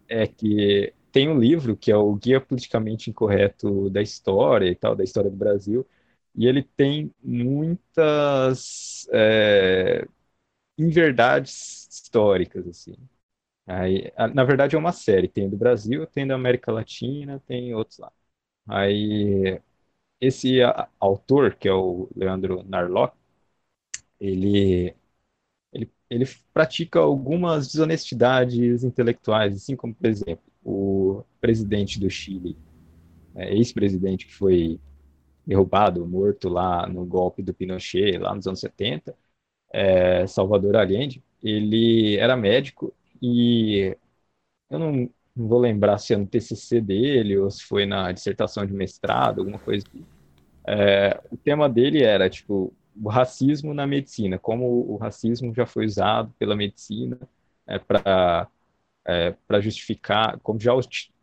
É 0.08 0.28
que 0.28 0.94
tem 1.14 1.30
um 1.30 1.40
livro 1.40 1.78
que 1.78 1.92
é 1.92 1.98
o 1.98 2.16
Guia 2.16 2.42
Politicamente 2.42 3.12
Incorreto 3.12 3.90
da 3.92 4.02
História 4.04 4.70
e 4.70 4.76
tal, 4.76 4.96
da 4.98 5.06
história 5.06 5.32
do 5.32 5.38
Brasil, 5.38 5.88
e 6.36 6.48
ele 6.48 6.64
tem 6.64 7.14
muitas 7.24 9.08
é, 9.14 10.08
inverdades 10.78 11.88
históricas, 11.92 12.68
assim. 12.68 12.96
Aí, 13.68 14.12
na 14.34 14.44
verdade, 14.46 14.76
é 14.76 14.80
uma 14.80 14.92
série. 14.94 15.28
Tem 15.28 15.50
do 15.50 15.58
Brasil, 15.58 16.08
tem 16.08 16.28
da 16.28 16.36
América 16.36 16.72
Latina, 16.72 17.42
tem 17.48 17.74
outros 17.76 18.00
lá. 18.00 18.12
Aí, 18.68 19.62
esse 20.22 20.60
autor, 21.00 21.56
que 21.56 21.68
é 21.70 21.74
o 21.74 22.10
Leandro 22.16 22.64
Narlock, 22.64 23.16
ele, 24.20 24.96
ele, 25.74 25.92
ele 26.10 26.26
pratica 26.54 27.00
algumas 27.00 27.68
desonestidades 27.70 28.84
intelectuais, 28.86 29.56
assim 29.58 29.78
como, 29.78 29.96
por 29.96 30.08
exemplo, 30.08 30.44
o 30.64 31.24
presidente 31.42 32.00
do 32.00 32.10
Chile, 32.10 32.58
é, 33.36 33.54
ex-presidente 33.56 34.26
que 34.26 34.34
foi 34.34 34.80
derrubado, 35.46 36.06
morto 36.06 36.48
lá 36.50 36.88
no 36.88 37.06
golpe 37.06 37.42
do 37.42 37.54
Pinochet, 37.54 38.18
lá 38.18 38.34
nos 38.34 38.48
anos 38.48 38.60
70, 38.60 39.16
é, 39.72 40.26
Salvador 40.28 40.76
Allende, 40.76 41.24
ele 41.44 42.16
era 42.18 42.38
médico 42.38 42.94
e 43.22 43.96
eu 44.70 44.80
não, 44.80 44.92
não, 45.36 45.48
vou 45.48 45.60
lembrar 45.60 45.98
se 45.98 46.14
é 46.14 46.18
no 46.18 46.28
TCC 46.28 46.80
dele 46.80 47.38
ou 47.38 47.50
se 47.50 47.64
foi 47.64 47.86
na 47.86 48.12
dissertação 48.12 48.66
de 48.66 48.74
mestrado, 48.74 49.40
alguma 49.40 49.60
coisa. 49.60 49.86
Assim. 49.88 50.06
É, 50.66 51.20
o 51.32 51.38
tema 51.38 51.70
dele 51.70 52.04
era, 52.04 52.30
tipo, 52.30 52.74
o 53.02 53.10
racismo 53.10 53.74
na 53.74 53.86
medicina, 53.88 54.38
como 54.40 54.66
o 54.66 54.98
racismo 54.98 55.54
já 55.54 55.66
foi 55.66 55.86
usado 55.86 56.34
pela 56.38 56.56
medicina 56.56 57.20
é, 57.68 57.80
para 57.80 58.48
é, 59.06 59.32
para 59.48 59.60
justificar, 59.62 60.40
como 60.40 60.60
já 60.60 60.74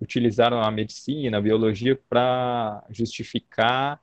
utilizaram 0.00 0.60
a 0.62 0.70
medicina, 0.70 1.38
a 1.38 1.40
biologia 1.40 1.96
para 2.08 2.84
justificar 2.90 4.00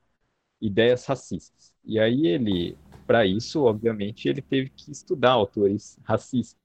ideias 0.62 1.06
racistas. 1.06 1.74
E 1.86 2.00
aí 2.00 2.28
ele, 2.28 2.78
para 3.06 3.26
isso, 3.26 3.64
obviamente, 3.64 4.28
ele 4.28 4.42
teve 4.42 4.70
que 4.70 4.92
estudar 4.92 5.32
autores 5.32 6.00
racistas 6.04 6.58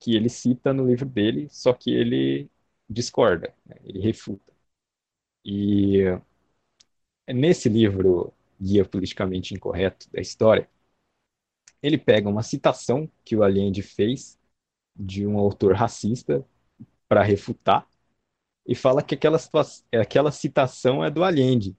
que 0.00 0.14
ele 0.16 0.28
cita 0.28 0.72
no 0.72 0.86
livro 0.86 1.06
dele, 1.06 1.48
só 1.50 1.72
que 1.72 1.90
ele 1.90 2.48
discorda, 2.88 3.54
né? 3.66 3.76
ele 3.84 4.00
refuta. 4.00 4.52
E 5.44 6.04
nesse 7.28 7.68
livro, 7.68 8.32
Guia 8.60 8.84
Politicamente 8.84 9.54
Incorreto 9.54 10.10
da 10.12 10.20
História, 10.20 10.68
ele 11.82 11.98
pega 11.98 12.28
uma 12.28 12.42
citação 12.42 13.10
que 13.24 13.36
o 13.36 13.42
Allende 13.42 13.82
fez 13.82 14.38
de 14.94 15.26
um 15.26 15.38
autor 15.38 15.74
racista 15.74 16.44
para 17.08 17.22
refutar 17.22 17.86
e 18.66 18.74
fala 18.74 19.02
que 19.02 19.14
aquela, 19.14 19.38
aquela 19.92 20.30
citação 20.30 21.04
é 21.04 21.10
do 21.10 21.24
Allende. 21.24 21.76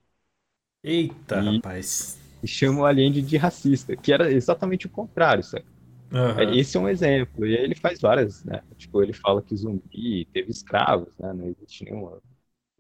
Eita, 0.84 1.42
e, 1.42 1.56
rapaz. 1.56 2.20
E 2.44 2.48
chama 2.48 2.82
o 2.82 2.86
Allende 2.86 3.22
de 3.22 3.38
racista, 3.38 3.96
que 3.96 4.12
era 4.12 4.32
exatamente 4.32 4.88
o 4.88 4.90
contrário, 4.90 5.44
sabe? 5.44 5.66
Uhum. 6.12 6.54
Esse 6.54 6.76
é 6.76 6.80
um 6.80 6.90
exemplo. 6.90 7.46
E 7.46 7.56
aí 7.56 7.64
ele 7.64 7.76
faz 7.76 8.02
várias, 8.02 8.44
né? 8.44 8.62
Tipo, 8.76 9.02
ele 9.02 9.14
fala 9.14 9.42
que 9.42 9.56
zumbi 9.56 10.26
teve 10.34 10.52
escravos, 10.52 11.18
né? 11.18 11.32
Não 11.32 11.46
existe 11.48 11.86
nenhuma, 11.86 12.22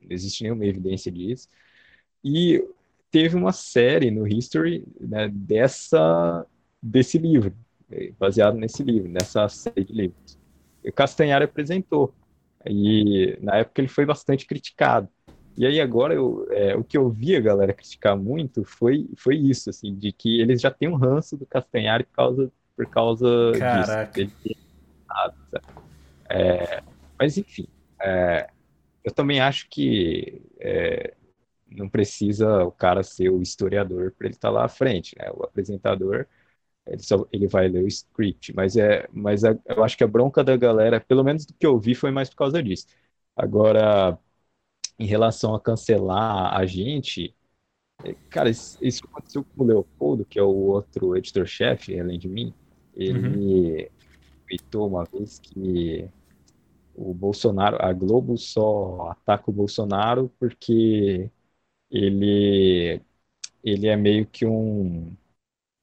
não 0.02 0.10
existe 0.10 0.44
nenhuma 0.44 0.66
evidência 0.66 1.12
disso. 1.12 1.48
E 2.24 2.62
teve 3.10 3.36
uma 3.36 3.54
série 3.54 4.12
no 4.12 4.28
History 4.28 4.86
né, 5.00 5.30
dessa, 5.30 6.46
desse 6.82 7.18
livro, 7.18 7.56
baseado 8.20 8.56
nesse 8.56 8.84
livro, 8.84 9.10
nessa 9.10 9.48
série 9.50 9.84
de 9.84 9.94
livros. 9.94 10.38
E 10.84 10.90
o 10.90 10.94
Castanhari 10.94 11.46
apresentou. 11.46 12.14
E 12.66 13.38
na 13.42 13.58
época 13.58 13.82
ele 13.82 13.88
foi 13.88 14.06
bastante 14.06 14.46
criticado. 14.46 15.08
E 15.58 15.66
aí 15.66 15.82
agora 15.82 16.14
eu, 16.14 16.48
é, 16.52 16.76
o 16.76 16.84
que 16.84 16.98
eu 16.98 17.10
vi 17.10 17.36
a 17.36 17.42
galera 17.42 17.74
criticar 17.74 18.16
muito 18.16 18.64
foi, 18.64 19.10
foi 19.18 19.36
isso, 19.36 19.70
assim, 19.70 19.94
de 19.96 20.12
que 20.12 20.40
eles 20.40 20.62
já 20.62 20.72
têm 20.72 20.88
um 20.88 20.96
ranço 20.96 21.36
do 21.36 21.46
Castanhari 21.46 22.04
por 22.06 22.14
causa 22.14 22.52
por 22.76 22.88
causa 22.88 23.52
Caraca. 23.60 24.26
disso. 24.26 24.38
É, 26.30 26.82
mas 27.20 27.38
enfim, 27.38 27.68
é, 28.02 28.50
eu 29.04 29.12
também 29.12 29.40
acho 29.40 29.68
que 29.70 30.42
é, 30.60 31.14
não 31.70 31.90
precisa 31.90 32.64
o 32.64 32.72
cara 32.72 33.04
ser 33.04 33.30
o 33.30 33.42
historiador 33.42 34.14
para 34.18 34.28
ele 34.28 34.36
estar 34.36 34.48
tá 34.48 34.54
lá 34.54 34.66
à 34.66 34.70
frente, 34.70 35.16
né? 35.20 35.30
O 35.34 35.44
apresentador 35.44 36.26
ele, 36.88 37.04
só, 37.04 37.26
ele 37.32 37.48
vai 37.48 37.68
ler 37.68 37.84
o 37.84 37.88
script, 37.88 38.54
mas 38.56 38.76
é, 38.76 39.08
mas 39.14 39.44
a, 39.44 39.58
eu 39.66 39.84
acho 39.84 39.98
que 39.98 40.04
a 40.04 40.08
bronca 40.08 40.44
da 40.44 40.58
galera, 40.58 41.00
pelo 41.00 41.24
menos 41.24 41.46
do 41.46 41.54
que 41.54 41.66
eu 41.66 41.80
vi, 41.80 41.96
foi 41.96 42.12
mais 42.12 42.30
por 42.30 42.38
causa 42.38 42.62
disso. 42.64 42.88
Agora, 43.36 44.18
em 45.00 45.06
relação 45.06 45.56
a 45.56 45.62
cancelar 45.62 46.56
a 46.56 46.66
gente, 46.66 47.36
é, 48.04 48.14
cara, 48.30 48.50
isso, 48.50 48.78
isso 48.82 49.06
aconteceu 49.06 49.44
com 49.44 49.64
o 49.64 49.68
Leopoldo, 49.68 50.26
que 50.26 50.40
é 50.40 50.44
o 50.44 50.50
outro 50.50 51.16
editor-chefe, 51.16 52.00
além 52.00 52.20
de 52.20 52.28
mim. 52.28 52.54
Ele 52.96 53.84
uhum. 53.84 53.88
tweetou 54.48 54.88
uma 54.88 55.06
vez 55.06 55.40
que 55.40 56.10
o 56.96 57.14
Bolsonaro, 57.14 57.78
a 57.82 57.94
Globo 57.94 58.38
só 58.38 59.12
ataca 59.12 59.50
o 59.50 59.54
Bolsonaro 59.54 60.32
porque 60.40 61.30
ele, 61.90 63.02
ele 63.64 63.88
é 63.88 63.96
meio 63.96 64.26
que 64.28 64.46
um, 64.46 65.16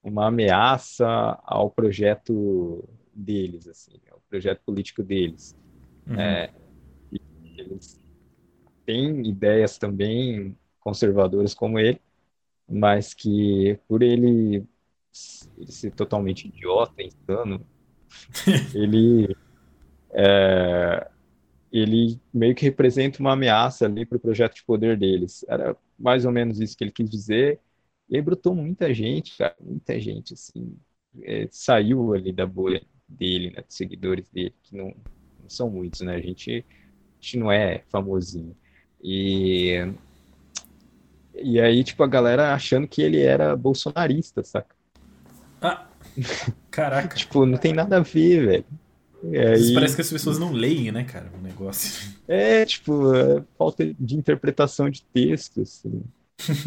uma 0.09 0.27
ameaça 0.27 1.07
ao 1.45 1.71
projeto 1.71 2.85
deles, 3.15 3.67
assim, 3.67 4.01
ao 4.11 4.21
projeto 4.29 4.61
político 4.65 5.03
deles. 5.03 5.57
Uhum. 6.07 6.19
É, 6.19 6.51
eles 7.57 8.01
têm 8.87 9.27
ideias 9.27 9.79
também 9.79 10.57
conservadoras 10.81 11.55
como 11.55 11.79
ele, 11.79 12.01
mas 12.69 13.13
que 13.15 13.79
por 13.87 14.03
ele 14.03 14.67
ele 15.57 15.73
ser 15.73 15.91
totalmente 15.93 16.47
idiota, 16.47 17.03
insano, 17.03 17.67
ele 18.75 19.37
é, 20.11 21.11
ele 21.73 22.21
meio 22.33 22.55
que 22.55 22.65
representa 22.65 23.21
uma 23.21 23.33
ameaça 23.33 23.85
ali 23.85 24.07
para 24.07 24.17
o 24.17 24.21
projeto 24.21 24.55
de 24.57 24.65
poder 24.65 24.97
deles. 24.97 25.45
Era 25.49 25.77
mais 25.99 26.25
ou 26.25 26.33
menos 26.33 26.61
isso 26.61 26.77
que 26.77 26.85
ele 26.85 26.93
quis 26.93 27.11
dizer. 27.11 27.61
E 28.09 28.17
aí 28.17 28.23
brotou 28.23 28.55
muita 28.55 28.93
gente, 28.95 29.37
cara, 29.37 29.55
muita 29.61 30.01
gente, 30.01 30.35
assim, 30.35 30.75
é, 31.23 31.47
saiu 31.51 32.15
ali 32.15 32.33
da 32.33 32.47
bolha 32.47 32.83
dele, 33.07 33.51
né, 33.51 33.63
dos 33.63 33.77
seguidores 33.77 34.29
dele, 34.31 34.55
que 34.63 34.77
não, 34.77 34.87
não 34.87 35.49
são 35.49 35.71
muitos, 35.71 36.01
né, 36.01 36.15
a 36.15 36.21
gente, 36.21 36.65
a 36.69 37.15
gente 37.21 37.39
não 37.39 37.53
é 37.53 37.83
famosinho. 37.91 38.57
E, 39.03 39.93
e 41.35 41.61
aí, 41.61 41.85
tipo, 41.85 42.03
a 42.03 42.07
galera 42.07 42.55
achando 42.55 42.89
que 42.89 43.03
ele 43.03 43.21
era 43.21 43.55
bolsonarista, 43.55 44.43
saca? 44.43 44.75
Ah, 45.61 45.87
caraca. 46.71 47.15
tipo, 47.17 47.45
não 47.45 47.59
tem 47.59 47.73
nada 47.73 47.99
a 47.99 48.01
ver, 48.01 48.47
velho. 48.47 48.65
Aí... 49.25 49.75
Parece 49.75 49.97
que 49.97 50.01
as 50.01 50.11
pessoas 50.11 50.39
não 50.39 50.53
leem, 50.53 50.93
né, 50.93 51.05
cara, 51.05 51.31
o 51.37 51.43
negócio. 51.43 52.15
É, 52.27 52.65
tipo, 52.65 53.15
é 53.15 53.43
falta 53.57 53.85
de 53.99 54.17
interpretação 54.17 54.89
de 54.89 55.03
texto, 55.03 55.61
assim. 55.61 56.03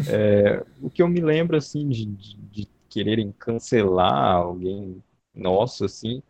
É, 0.06 0.64
o 0.80 0.90
que 0.90 1.02
eu 1.02 1.08
me 1.08 1.20
lembro, 1.20 1.56
assim, 1.56 1.88
de, 1.88 2.06
de, 2.06 2.36
de, 2.36 2.68
quererem 2.88 3.32
cancelar 3.32 4.36
alguém 4.36 5.02
nosso, 5.34 5.84
assim, 5.84 6.22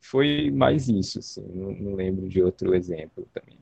foi 0.00 0.50
mais 0.50 0.88
isso, 0.88 1.18
assim. 1.20 1.42
Não, 1.54 1.72
não 1.72 1.94
lembro 1.96 2.28
de 2.28 2.42
outro 2.42 2.74
exemplo 2.74 3.28
também. 3.34 3.58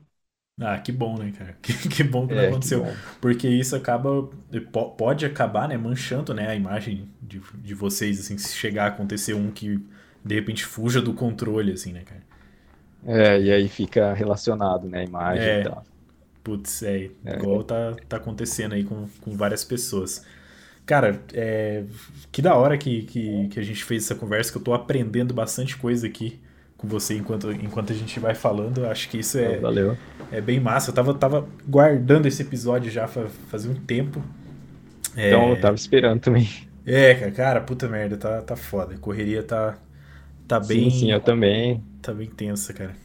Ah, 0.59 0.79
que 0.79 0.91
bom, 0.91 1.17
né, 1.17 1.31
cara? 1.37 1.55
Que, 1.61 1.73
que 1.89 2.03
bom 2.03 2.27
que 2.27 2.33
não 2.33 2.41
é, 2.41 2.47
aconteceu. 2.47 2.83
Que 2.83 2.97
porque 3.21 3.47
isso 3.47 3.75
acaba. 3.75 4.23
Pode 4.97 5.25
acabar, 5.25 5.67
né, 5.67 5.77
manchando 5.77 6.33
né, 6.33 6.47
a 6.49 6.55
imagem 6.55 7.09
de, 7.21 7.39
de 7.55 7.73
vocês, 7.75 8.19
assim, 8.19 8.37
se 8.37 8.55
chegar 8.55 8.85
a 8.85 8.87
acontecer 8.87 9.33
um 9.35 9.51
que 9.51 9.79
de 10.25 10.35
repente 10.35 10.65
fuja 10.65 10.99
do 11.01 11.13
controle, 11.13 11.71
assim, 11.73 11.93
né, 11.93 12.01
cara? 12.03 12.23
É, 13.05 13.39
e 13.41 13.51
aí 13.51 13.69
fica 13.69 14.13
relacionado, 14.13 14.87
né, 14.89 14.99
a 15.01 15.03
imagem 15.03 15.53
é, 15.53 15.59
e 15.59 15.61
tal. 15.61 15.83
Putz, 16.47 16.81
é, 16.81 17.09
é, 17.25 17.35
igual 17.35 17.61
tá, 17.61 17.93
tá 18.07 18.15
acontecendo 18.15 18.73
aí 18.73 18.85
com, 18.85 19.05
com 19.19 19.35
várias 19.35 19.65
pessoas. 19.65 20.23
Cara, 20.85 21.19
é, 21.33 21.83
que 22.31 22.41
da 22.41 22.55
hora 22.55 22.77
que, 22.77 23.01
que, 23.01 23.49
que 23.49 23.59
a 23.59 23.61
gente 23.61 23.83
fez 23.83 24.05
essa 24.05 24.15
conversa, 24.15 24.49
que 24.49 24.57
eu 24.57 24.61
tô 24.61 24.73
aprendendo 24.73 25.33
bastante 25.33 25.75
coisa 25.75 26.07
aqui 26.07 26.39
com 26.77 26.87
você 26.87 27.17
enquanto, 27.17 27.51
enquanto 27.51 27.91
a 27.91 27.95
gente 27.95 28.17
vai 28.17 28.33
falando. 28.33 28.85
Acho 28.85 29.09
que 29.09 29.17
isso 29.17 29.37
é, 29.37 29.57
Valeu. 29.57 29.97
é 30.31 30.39
bem 30.39 30.57
massa. 30.57 30.91
Eu 30.91 30.95
tava, 30.95 31.13
tava 31.13 31.45
guardando 31.67 32.27
esse 32.27 32.41
episódio 32.43 32.89
já 32.89 33.09
fazia 33.09 33.69
um 33.69 33.75
tempo. 33.75 34.23
Então, 35.17 35.41
é... 35.41 35.51
eu 35.51 35.59
tava 35.59 35.75
esperando 35.75 36.21
também. 36.21 36.49
É, 36.85 37.13
cara, 37.13 37.31
cara, 37.31 37.59
puta 37.59 37.89
merda, 37.89 38.15
tá, 38.15 38.41
tá 38.41 38.55
foda. 38.55 38.95
Correria 38.97 39.43
tá, 39.43 39.77
tá 40.47 40.61
bem. 40.61 40.89
Sim, 40.89 40.99
sim, 40.99 41.11
eu 41.11 41.19
também. 41.19 41.83
Tá 42.01 42.13
bem 42.13 42.29
tensa, 42.29 42.71
cara. 42.71 42.95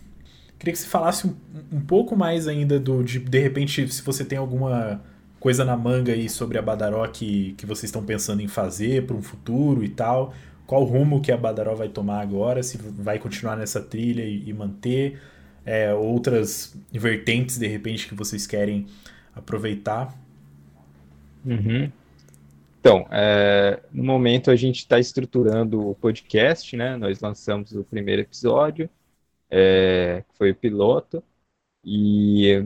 Queria 0.63 0.75
que 0.75 0.79
você 0.79 0.87
falasse 0.87 1.27
um, 1.27 1.35
um 1.73 1.81
pouco 1.81 2.15
mais 2.15 2.47
ainda 2.47 2.79
do. 2.79 3.03
De, 3.03 3.19
de 3.19 3.39
repente, 3.41 3.93
se 3.93 4.01
você 4.01 4.25
tem 4.25 4.39
alguma 4.39 5.03
coisa 5.41 5.65
na 5.65 5.77
manga 5.77 6.13
aí 6.13 6.29
sobre 6.29 6.57
a 6.57 6.63
Badaró 6.63 7.05
que, 7.09 7.55
que 7.59 7.67
vocês 7.67 7.87
estão 7.87 8.05
pensando 8.05 8.41
em 8.41 8.47
fazer 8.47 9.05
para 9.05 9.17
um 9.17 9.23
futuro 9.23 9.83
e 9.83 9.89
tal. 9.89 10.33
Qual 10.65 10.85
rumo 10.85 11.21
que 11.21 11.33
a 11.33 11.37
Badaró 11.37 11.75
vai 11.75 11.89
tomar 11.89 12.21
agora? 12.21 12.63
Se 12.63 12.79
vai 12.79 13.19
continuar 13.19 13.57
nessa 13.57 13.81
trilha 13.81 14.23
e, 14.23 14.49
e 14.49 14.53
manter 14.53 15.21
é, 15.67 15.93
outras 15.93 16.77
vertentes 16.93 17.59
de 17.59 17.67
repente 17.67 18.07
que 18.07 18.15
vocês 18.15 18.47
querem 18.47 18.87
aproveitar? 19.35 20.17
Uhum. 21.45 21.91
Então, 22.79 23.05
é, 23.11 23.81
no 23.93 24.05
momento 24.05 24.49
a 24.49 24.55
gente 24.55 24.79
está 24.79 25.01
estruturando 25.01 25.89
o 25.89 25.97
podcast, 25.97 26.77
né? 26.77 26.97
Nós 26.97 27.19
lançamos 27.19 27.73
o 27.73 27.83
primeiro 27.83 28.23
episódio, 28.23 28.89
é, 29.53 30.25
foi 30.35 30.53
o 30.53 30.57
piloto, 30.57 31.23
e 31.85 32.65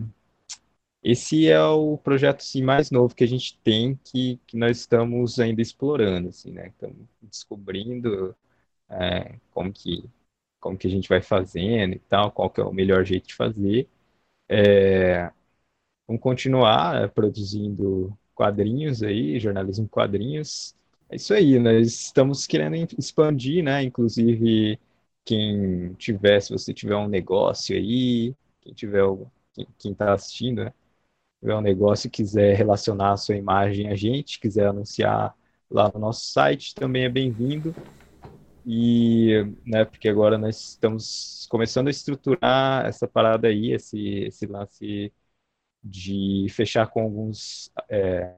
esse 1.03 1.49
é 1.49 1.61
o 1.61 1.97
projeto 1.99 2.41
assim, 2.41 2.62
mais 2.62 2.91
novo 2.91 3.14
que 3.14 3.24
a 3.24 3.28
gente 3.28 3.59
tem, 3.62 3.97
que, 4.05 4.41
que 4.47 4.57
nós 4.57 4.78
estamos 4.78 5.39
ainda 5.39 5.62
explorando, 5.62 6.28
assim, 6.30 6.51
né? 6.53 6.68
Estamos 6.68 7.07
descobrindo 7.22 8.34
é, 8.91 9.39
como, 9.53 9.72
que, 9.72 10.05
como 10.61 10.78
que 10.78 10.87
a 10.89 10.91
gente 10.91 11.09
vai 11.09 11.22
fazendo 11.22 11.95
e 11.95 11.99
tal, 12.01 12.32
qual 12.32 12.51
que 12.51 12.61
é 12.61 12.64
o 12.64 12.72
melhor 12.72 13.05
jeito 13.05 13.28
de 13.28 13.34
fazer. 13.34 13.89
É, 14.49 15.30
vamos 16.07 16.22
continuar 16.22 17.03
é, 17.05 17.09
produzindo 17.09 18.16
quadrinhos 18.34 19.03
aí, 19.03 19.39
jornalismo 19.41 19.84
em 19.87 19.89
quadrinhos. 19.89 20.74
É 21.09 21.16
isso 21.16 21.34
aí, 21.34 21.59
nós 21.59 21.87
estamos 21.89 22.47
querendo 22.47 22.76
expandir, 22.99 23.62
né? 23.64 23.82
Inclusive, 23.82 24.78
quem 25.27 25.95
tiver, 25.97 26.41
se 26.43 26.53
você 26.53 26.74
tiver 26.74 26.97
um 26.97 27.09
negócio 27.09 27.77
aí, 27.77 28.35
quem 28.62 28.74
tiver, 28.74 29.05
quem 29.79 29.93
está 29.93 30.14
assistindo, 30.14 30.64
né? 30.66 30.74
tiver 31.41 31.57
um 31.57 31.61
negócio 31.62 32.11
quiser 32.11 32.57
relacionar 32.57 33.12
a 33.12 33.16
sua 33.18 33.37
imagem 33.37 33.89
a 33.91 33.97
gente, 33.97 34.41
quiser 34.41 34.68
anunciar 34.68 35.35
lá 35.70 35.91
no 35.95 36.01
nosso 36.01 36.27
site, 36.27 36.74
também 36.74 37.05
é 37.05 37.11
bem-vindo. 37.11 37.74
E, 38.66 39.45
né, 39.64 39.85
porque 39.85 40.09
agora 40.09 40.37
nós 40.39 40.70
estamos 40.70 41.47
começando 41.51 41.87
a 41.89 41.91
estruturar 41.91 42.85
essa 42.87 43.07
parada 43.07 43.47
aí, 43.49 43.72
esse, 43.72 43.99
esse 44.24 44.47
lance 44.47 45.12
de 45.85 46.47
fechar 46.51 46.89
com 46.89 47.03
alguns, 47.03 47.70
é, 47.89 48.35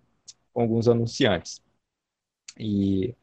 com 0.53 0.63
alguns 0.63 0.89
anunciantes. 0.89 1.63
E 2.59 3.15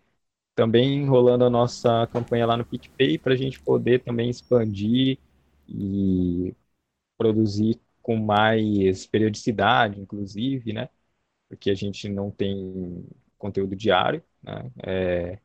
também 0.55 1.05
rolando 1.07 1.45
a 1.45 1.49
nossa 1.49 2.07
campanha 2.07 2.45
lá 2.45 2.57
no 2.57 2.65
PicPay 2.65 3.17
para 3.19 3.33
a 3.33 3.37
gente 3.37 3.59
poder 3.61 4.03
também 4.03 4.29
expandir 4.29 5.19
e 5.67 6.55
produzir 7.17 7.81
com 8.01 8.17
mais 8.17 9.05
periodicidade, 9.07 9.99
inclusive, 10.01 10.73
né? 10.73 10.89
Porque 11.49 11.71
a 11.71 11.75
gente 11.75 12.09
não 12.09 12.31
tem 12.31 13.05
conteúdo 13.37 13.75
diário, 13.75 14.23
né? 14.43 14.71
É... 14.85 15.39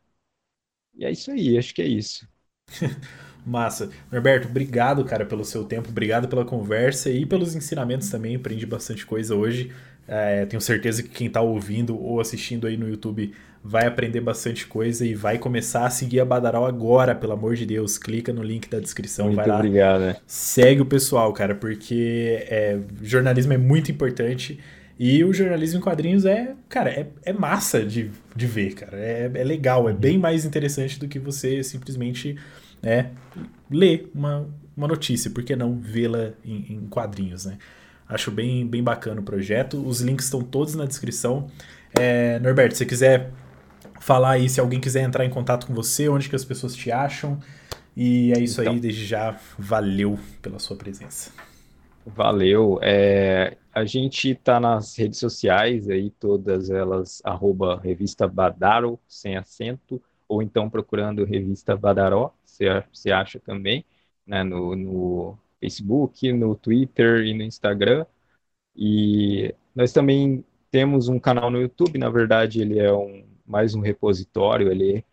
E 0.95 1.05
é 1.05 1.11
isso 1.11 1.31
aí, 1.33 1.59
acho 1.59 1.75
que 1.75 1.83
é 1.83 1.87
isso. 1.89 2.29
Massa. 3.47 3.91
Norberto, 4.13 4.49
obrigado, 4.49 5.05
cara, 5.05 5.25
pelo 5.25 5.45
seu 5.45 5.65
tempo, 5.65 5.89
obrigado 5.89 6.29
pela 6.29 6.45
conversa 6.45 7.11
e 7.11 7.25
pelos 7.27 7.55
ensinamentos 7.55 8.11
também. 8.11 8.37
Aprendi 8.37 8.67
bastante 8.67 9.07
coisa 9.07 9.35
hoje. 9.35 9.73
É, 10.07 10.45
tenho 10.47 10.61
certeza 10.61 11.03
que 11.03 11.09
quem 11.09 11.27
está 11.29 11.41
ouvindo 11.41 11.99
ou 11.99 12.21
assistindo 12.21 12.67
aí 12.67 12.77
no 12.77 12.89
YouTube 12.89 13.35
vai 13.63 13.87
aprender 13.87 14.21
bastante 14.21 14.67
coisa 14.67 15.07
e 15.07 15.15
vai 15.15 15.39
começar 15.39 15.87
a 15.87 15.91
seguir 15.91 16.21
a 16.21 16.25
Badaral 16.25 16.65
agora, 16.65 17.15
pelo 17.15 17.33
amor 17.33 17.55
de 17.55 17.67
Deus. 17.67 17.99
Clica 17.99 18.33
no 18.33 18.43
link 18.43 18.69
da 18.69 18.81
descrição, 18.81 19.27
muito 19.27 19.37
vai 19.37 19.47
lá. 19.47 19.57
Obrigado. 19.57 20.01
Né? 20.01 20.17
Segue 20.27 20.81
o 20.81 20.87
pessoal, 20.87 21.33
cara, 21.33 21.55
porque 21.55 22.45
é, 22.49 22.79
jornalismo 23.03 23.53
é 23.53 23.59
muito 23.59 23.91
importante. 23.91 24.59
E 24.99 25.25
o 25.25 25.33
jornalismo 25.33 25.79
em 25.79 25.83
quadrinhos 25.83 26.27
é, 26.27 26.55
cara, 26.69 26.91
é, 26.91 27.07
é 27.23 27.33
massa 27.33 27.85
de, 27.85 28.11
de 28.37 28.47
ver, 28.47 28.75
cara. 28.75 28.99
É, 28.99 29.31
é 29.33 29.45
legal, 29.45 29.89
é 29.89 29.95
bem 29.95 30.19
mais 30.19 30.45
interessante 30.45 30.99
do 30.99 31.09
que 31.09 31.19
você 31.19 31.63
simplesmente 31.63 32.37
é, 32.83 33.07
ler 33.71 34.11
uma, 34.15 34.47
uma 34.77 34.89
notícia, 34.89 35.31
por 35.31 35.43
que 35.43 35.57
não 35.57 35.79
vê-la 35.79 36.33
em, 36.45 36.75
em 36.75 36.87
quadrinhos, 36.89 37.47
né? 37.47 37.57
Acho 38.09 38.31
bem, 38.31 38.67
bem 38.67 38.83
bacana 38.83 39.21
o 39.21 39.25
projeto. 39.25 39.81
Os 39.87 40.01
links 40.01 40.27
estão 40.27 40.43
todos 40.43 40.75
na 40.75 40.85
descrição. 40.85 41.47
É, 41.99 42.39
Norberto, 42.41 42.75
se 42.75 42.79
você 42.79 42.87
quiser 42.87 43.31
falar 44.01 44.33
aí, 44.33 44.49
se 44.49 44.59
alguém 44.59 44.81
quiser 44.81 45.03
entrar 45.03 45.25
em 45.25 45.31
contato 45.31 45.67
com 45.67 45.75
você, 45.75 46.09
onde 46.09 46.29
que 46.29 46.35
as 46.35 46.45
pessoas 46.45 46.75
te 46.75 46.91
acham. 46.91 47.39
E 47.97 48.33
é 48.33 48.41
isso 48.41 48.61
então, 48.63 48.73
aí, 48.73 48.81
desde 48.81 49.05
já, 49.05 49.39
valeu 49.59 50.19
pela 50.41 50.59
sua 50.59 50.77
presença. 50.77 51.31
Valeu. 52.05 52.81
É, 52.83 53.57
a 53.73 53.85
gente 53.85 54.31
está 54.31 54.59
nas 54.59 54.97
redes 54.97 55.19
sociais 55.19 55.89
aí, 55.89 56.11
todas 56.11 56.71
elas, 56.71 57.21
arroba 57.25 57.79
revista 57.79 58.27
Badaro, 58.27 58.99
sem 59.07 59.37
acento, 59.37 60.03
ou 60.27 60.43
então 60.43 60.71
procurando 60.71 61.25
revista 61.25 61.77
Badaró, 61.77 62.33
você 62.45 63.11
acha 63.13 63.39
também, 63.39 63.85
né, 64.27 64.43
no, 64.43 64.75
no 64.75 65.39
Facebook, 65.61 66.33
no 66.33 66.55
Twitter 66.55 67.27
e 67.27 67.35
no 67.35 67.43
Instagram. 67.43 68.07
E 68.75 69.55
nós 69.75 69.93
também 69.93 70.45
temos 70.71 71.09
um 71.09 71.19
canal 71.19 71.51
no 71.51 71.61
YouTube, 71.61 71.99
na 71.99 72.09
verdade 72.09 72.61
ele 72.61 72.79
é 72.79 72.93
um 72.93 73.25
mais 73.51 73.75
um 73.75 73.81
repositório 73.81 74.71
ali 74.71 75.05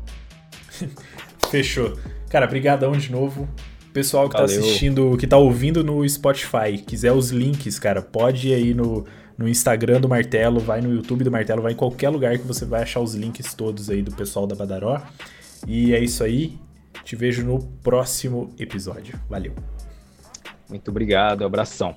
Fechou. 1.51 1.99
Cara, 2.31 2.47
brigadão 2.47 2.93
de 2.93 3.11
novo. 3.11 3.49
Pessoal 3.93 4.29
que 4.29 4.37
tá 4.37 4.43
Valeu. 4.43 4.61
tá 4.61 4.67
assistindo, 4.67 5.17
que 5.17 5.27
tá 5.27 5.37
ouvindo 5.37 5.83
no 5.83 6.09
Spotify, 6.09 6.79
quiser 6.87 7.11
os 7.11 7.31
links, 7.31 7.77
cara, 7.77 8.01
pode 8.01 8.51
ir 8.51 8.55
aí 8.55 8.73
no, 8.73 9.05
no 9.41 9.49
Instagram 9.49 10.03
do 10.03 10.09
Martelo, 10.09 10.61
vai 10.61 10.83
no 10.83 10.93
YouTube 10.93 11.25
do 11.25 11.31
Martelo, 11.31 11.63
vai 11.63 11.73
em 11.73 11.77
qualquer 11.77 12.11
lugar 12.11 12.39
que 12.39 12.47
você 12.47 12.67
vai 12.67 12.83
achar 12.83 13.01
os 13.01 13.15
links 13.15 13.55
todos 13.55 13.89
aí 13.89 14.03
do 14.03 14.13
pessoal 14.13 14.47
da 14.47 14.55
Badaró. 14.55 15.01
E 15.67 15.95
é 15.95 15.99
isso 15.99 16.23
aí. 16.23 16.59
Te 17.05 17.17
vejo 17.17 17.43
no 17.43 17.59
próximo 17.83 18.55
episódio. 18.59 19.19
Valeu. 19.31 19.55
Muito 20.69 20.91
obrigado, 20.91 21.43
abração. 21.43 21.97